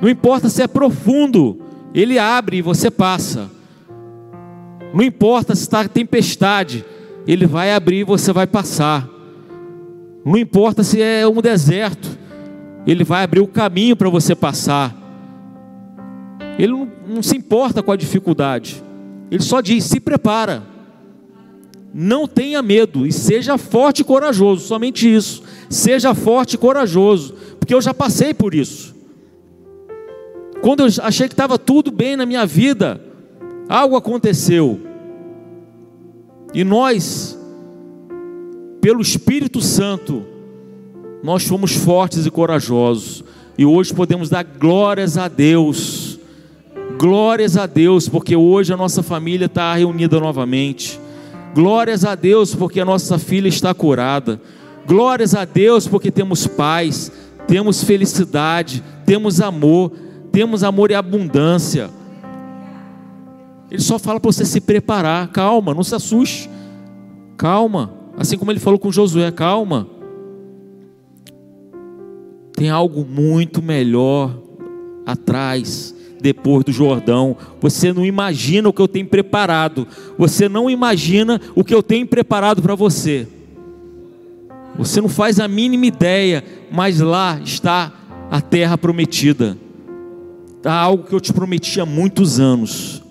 Não 0.00 0.08
importa 0.08 0.48
se 0.48 0.62
é 0.62 0.66
profundo, 0.66 1.62
ele 1.94 2.18
abre 2.18 2.56
e 2.56 2.62
você 2.62 2.90
passa. 2.90 3.50
Não 4.92 5.02
importa 5.02 5.54
se 5.54 5.62
está 5.62 5.86
tempestade, 5.88 6.84
ele 7.26 7.46
vai 7.46 7.72
abrir 7.72 8.00
e 8.00 8.04
você 8.04 8.32
vai 8.32 8.46
passar. 8.46 9.08
Não 10.24 10.36
importa 10.36 10.82
se 10.82 11.00
é 11.00 11.26
um 11.26 11.40
deserto, 11.40 12.18
ele 12.86 13.04
vai 13.04 13.24
abrir 13.24 13.40
o 13.40 13.46
caminho 13.46 13.96
para 13.96 14.08
você 14.08 14.34
passar. 14.34 14.96
Ele 16.58 16.72
não, 16.72 16.88
não, 17.08 17.22
se 17.22 17.36
importa 17.36 17.82
com 17.82 17.92
a 17.92 17.96
dificuldade, 17.96 18.82
ele 19.30 19.42
só 19.42 19.60
diz: 19.60 19.84
se 19.84 19.98
prepara, 19.98 20.62
não 21.94 22.28
tenha 22.28 22.62
medo 22.62 23.06
e 23.06 23.12
seja 23.12 23.56
forte 23.58 24.00
e 24.00 24.04
corajoso. 24.04 24.66
Somente 24.66 25.12
isso, 25.12 25.42
seja 25.68 26.14
forte 26.14 26.54
e 26.54 26.58
corajoso, 26.58 27.34
porque 27.58 27.74
eu 27.74 27.80
já 27.80 27.94
passei 27.94 28.34
por 28.34 28.54
isso. 28.54 28.94
Quando 30.60 30.80
eu 30.80 30.88
achei 31.02 31.26
que 31.26 31.34
estava 31.34 31.58
tudo 31.58 31.90
bem 31.90 32.16
na 32.16 32.24
minha 32.24 32.46
vida, 32.46 33.00
algo 33.68 33.96
aconteceu. 33.96 34.91
E 36.54 36.64
nós, 36.64 37.38
pelo 38.80 39.00
Espírito 39.00 39.60
Santo, 39.60 40.22
nós 41.22 41.46
fomos 41.46 41.72
fortes 41.72 42.26
e 42.26 42.30
corajosos. 42.30 43.24
E 43.56 43.64
hoje 43.64 43.94
podemos 43.94 44.28
dar 44.28 44.44
glórias 44.44 45.16
a 45.16 45.28
Deus. 45.28 46.18
Glórias 46.98 47.56
a 47.56 47.66
Deus, 47.66 48.08
porque 48.08 48.36
hoje 48.36 48.72
a 48.72 48.76
nossa 48.76 49.02
família 49.02 49.46
está 49.46 49.74
reunida 49.74 50.20
novamente. 50.20 51.00
Glórias 51.54 52.04
a 52.04 52.14
Deus, 52.14 52.54
porque 52.54 52.80
a 52.80 52.84
nossa 52.84 53.18
filha 53.18 53.48
está 53.48 53.72
curada. 53.72 54.40
Glórias 54.86 55.34
a 55.34 55.44
Deus, 55.44 55.86
porque 55.86 56.10
temos 56.10 56.46
paz, 56.46 57.10
temos 57.46 57.84
felicidade, 57.84 58.82
temos 59.06 59.40
amor, 59.40 59.92
temos 60.30 60.62
amor 60.64 60.90
e 60.90 60.94
abundância. 60.94 61.90
Ele 63.72 63.80
só 63.80 63.98
fala 63.98 64.20
para 64.20 64.30
você 64.30 64.44
se 64.44 64.60
preparar. 64.60 65.28
Calma, 65.28 65.72
não 65.72 65.82
se 65.82 65.94
assuste. 65.94 66.50
Calma. 67.38 67.90
Assim 68.18 68.36
como 68.36 68.52
ele 68.52 68.60
falou 68.60 68.78
com 68.78 68.92
Josué, 68.92 69.30
calma. 69.30 69.88
Tem 72.54 72.68
algo 72.68 73.02
muito 73.02 73.62
melhor 73.62 74.38
atrás, 75.06 75.94
depois 76.20 76.66
do 76.66 76.70
Jordão. 76.70 77.34
Você 77.62 77.94
não 77.94 78.04
imagina 78.04 78.68
o 78.68 78.74
que 78.74 78.82
eu 78.82 78.86
tenho 78.86 79.06
preparado. 79.06 79.88
Você 80.18 80.50
não 80.50 80.68
imagina 80.68 81.40
o 81.54 81.64
que 81.64 81.74
eu 81.74 81.82
tenho 81.82 82.06
preparado 82.06 82.60
para 82.60 82.74
você. 82.74 83.26
Você 84.76 85.00
não 85.00 85.08
faz 85.08 85.40
a 85.40 85.48
mínima 85.48 85.86
ideia, 85.86 86.44
mas 86.70 87.00
lá 87.00 87.40
está 87.42 87.90
a 88.30 88.42
terra 88.42 88.76
prometida. 88.76 89.56
Está 90.58 90.74
algo 90.74 91.04
que 91.04 91.14
eu 91.14 91.20
te 91.20 91.32
prometi 91.32 91.80
há 91.80 91.86
muitos 91.86 92.38
anos. 92.38 93.02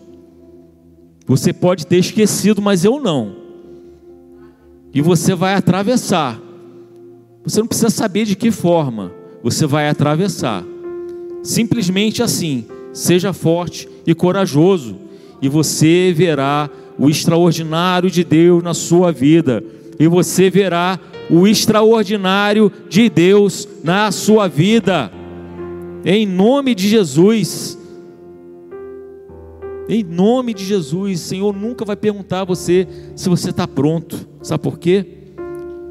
Você 1.31 1.53
pode 1.53 1.87
ter 1.87 1.95
esquecido, 1.95 2.61
mas 2.61 2.83
eu 2.83 2.99
não. 2.99 3.33
E 4.93 5.01
você 5.01 5.33
vai 5.33 5.53
atravessar. 5.53 6.37
Você 7.41 7.61
não 7.61 7.67
precisa 7.67 7.89
saber 7.89 8.25
de 8.25 8.35
que 8.35 8.51
forma. 8.51 9.13
Você 9.41 9.65
vai 9.65 9.87
atravessar. 9.87 10.61
Simplesmente 11.41 12.21
assim. 12.21 12.65
Seja 12.91 13.31
forte 13.31 13.87
e 14.05 14.13
corajoso. 14.13 14.97
E 15.41 15.47
você 15.47 16.13
verá 16.13 16.69
o 16.99 17.09
extraordinário 17.09 18.11
de 18.11 18.25
Deus 18.25 18.61
na 18.61 18.73
sua 18.73 19.13
vida. 19.13 19.63
E 19.97 20.09
você 20.09 20.49
verá 20.49 20.99
o 21.29 21.47
extraordinário 21.47 22.69
de 22.89 23.09
Deus 23.09 23.69
na 23.85 24.11
sua 24.11 24.49
vida. 24.49 25.09
Em 26.03 26.25
nome 26.25 26.75
de 26.75 26.89
Jesus. 26.89 27.77
Em 29.93 30.05
nome 30.05 30.53
de 30.53 30.63
Jesus, 30.63 31.19
Senhor 31.19 31.53
nunca 31.53 31.83
vai 31.83 31.97
perguntar 31.97 32.43
a 32.43 32.45
você 32.45 32.87
se 33.13 33.27
você 33.27 33.49
está 33.49 33.67
pronto. 33.67 34.25
Sabe 34.41 34.63
por 34.63 34.79
quê? 34.79 35.05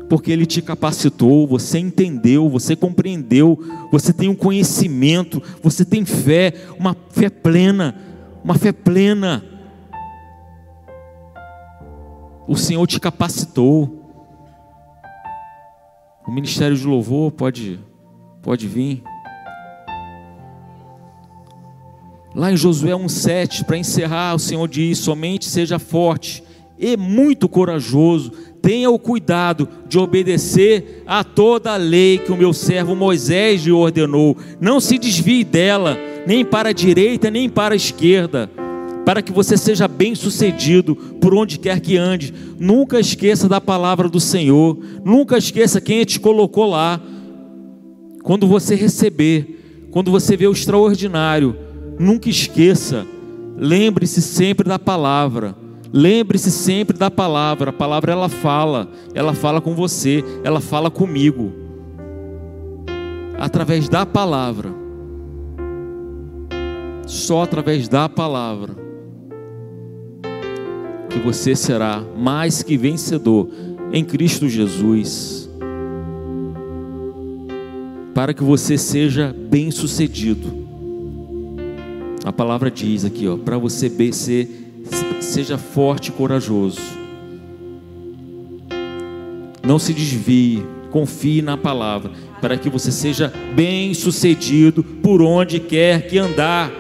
Porque 0.09 0.32
Ele 0.32 0.46
te 0.46 0.62
capacitou, 0.62 1.46
você 1.46 1.78
entendeu, 1.78 2.48
você 2.48 2.74
compreendeu, 2.74 3.59
você 3.92 4.11
tem 4.11 4.30
um 4.30 4.34
conhecimento, 4.34 5.42
você 5.62 5.84
tem 5.84 6.07
fé, 6.07 6.55
uma 6.78 6.96
fé 7.11 7.28
plena, 7.28 7.94
uma 8.42 8.55
fé 8.55 8.72
plena. 8.72 9.44
O 12.48 12.57
Senhor 12.57 12.86
te 12.86 12.98
capacitou. 12.98 14.03
O 16.26 16.32
ministério 16.32 16.74
de 16.74 16.86
louvor 16.86 17.32
pode, 17.32 17.78
pode 18.40 18.66
vir. 18.66 19.03
Lá 22.35 22.53
em 22.53 22.57
Josué 22.57 22.93
1,7, 22.93 23.64
para 23.64 23.76
encerrar, 23.76 24.35
o 24.35 24.39
Senhor 24.39 24.68
diz: 24.68 24.99
somente 24.99 25.47
seja 25.47 25.78
forte 25.78 26.45
e 26.78 26.97
muito 26.97 27.49
corajoso, 27.49 28.33
tenha 28.62 28.89
o 28.89 28.99
cuidado 28.99 29.68
de 29.89 29.99
obedecer 29.99 31.03
a 31.07 31.24
toda 31.24 31.72
a 31.72 31.76
lei 31.76 32.18
que 32.18 32.33
o 32.33 32.37
meu 32.37 32.53
servo 32.53 32.95
Moisés 32.95 33.62
lhe 33.62 33.72
ordenou, 33.72 34.37
não 34.61 34.81
se 34.81 34.99
desvie 34.99 35.45
dela, 35.45 35.99
nem 36.26 36.45
para 36.45 36.70
a 36.70 36.72
direita, 36.72 37.31
nem 37.31 37.49
para 37.49 37.74
a 37.74 37.76
esquerda, 37.76 38.51
para 39.05 39.20
que 39.20 39.33
você 39.33 39.57
seja 39.57 39.89
bem 39.89 40.14
sucedido 40.14 40.95
por 41.20 41.35
onde 41.35 41.59
quer 41.59 41.81
que 41.81 41.97
ande. 41.97 42.33
Nunca 42.59 43.01
esqueça 43.01 43.49
da 43.49 43.61
palavra 43.61 44.09
do 44.09 44.20
Senhor, 44.20 44.78
nunca 45.05 45.37
esqueça 45.37 45.81
quem 45.81 46.05
te 46.05 46.20
colocou 46.20 46.70
lá. 46.70 47.01
Quando 48.22 48.47
você 48.47 48.74
receber, 48.74 49.89
quando 49.91 50.11
você 50.11 50.37
vê 50.37 50.47
o 50.47 50.53
extraordinário, 50.53 51.70
Nunca 52.01 52.30
esqueça, 52.30 53.07
lembre-se 53.59 54.22
sempre 54.22 54.66
da 54.66 54.78
palavra. 54.78 55.55
Lembre-se 55.92 56.51
sempre 56.51 56.96
da 56.96 57.11
palavra. 57.11 57.68
A 57.68 57.72
palavra 57.74 58.11
ela 58.11 58.30
fala, 58.30 58.88
ela 59.12 59.34
fala 59.34 59.61
com 59.61 59.74
você, 59.74 60.24
ela 60.42 60.62
fala 60.62 60.90
comigo. 60.90 61.53
Através 63.38 63.86
da 63.86 64.07
palavra. 64.07 64.70
Só 67.07 67.42
através 67.42 67.86
da 67.86 68.09
palavra 68.09 68.74
que 71.11 71.18
você 71.18 71.55
será 71.55 72.03
mais 72.16 72.62
que 72.62 72.78
vencedor 72.78 73.51
em 73.92 74.03
Cristo 74.03 74.48
Jesus. 74.48 75.51
Para 78.14 78.32
que 78.32 78.42
você 78.42 78.78
seja 78.78 79.36
bem-sucedido 79.51 80.60
a 82.25 82.33
palavra 82.33 82.71
diz 82.71 83.05
aqui, 83.05 83.27
ó, 83.27 83.37
para 83.37 83.57
você 83.57 83.91
ser, 84.12 84.83
seja 85.21 85.57
forte 85.57 86.09
e 86.09 86.12
corajoso. 86.12 86.81
Não 89.66 89.79
se 89.79 89.95
desvie, 89.95 90.62
confie 90.91 91.41
na 91.41 91.57
palavra, 91.57 92.11
para 92.41 92.57
que 92.57 92.68
você 92.68 92.91
seja 92.91 93.33
bem 93.55 93.95
sucedido 93.95 94.83
por 94.83 95.23
onde 95.23 95.61
quer 95.61 96.09
que 96.09 96.18
andar. 96.18 96.71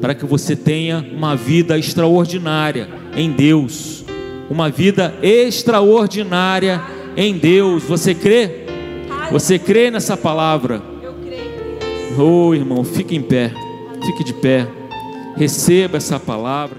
Para 0.00 0.14
que 0.14 0.24
você 0.24 0.54
tenha 0.56 1.04
uma 1.12 1.36
vida 1.36 1.78
extraordinária 1.78 2.88
em 3.16 3.30
Deus, 3.30 4.04
uma 4.48 4.70
vida 4.70 5.14
extraordinária 5.22 6.80
em 7.16 7.36
Deus. 7.36 7.82
Você 7.84 8.14
crê? 8.14 8.64
Você 9.30 9.58
crê 9.58 9.90
nessa 9.90 10.16
palavra? 10.16 10.89
Oh, 12.22 12.54
irmão, 12.54 12.84
fique 12.84 13.16
em 13.16 13.22
pé, 13.22 13.50
fique 14.04 14.22
de 14.22 14.34
pé, 14.34 14.68
receba 15.38 15.96
essa 15.96 16.20
palavra. 16.20 16.68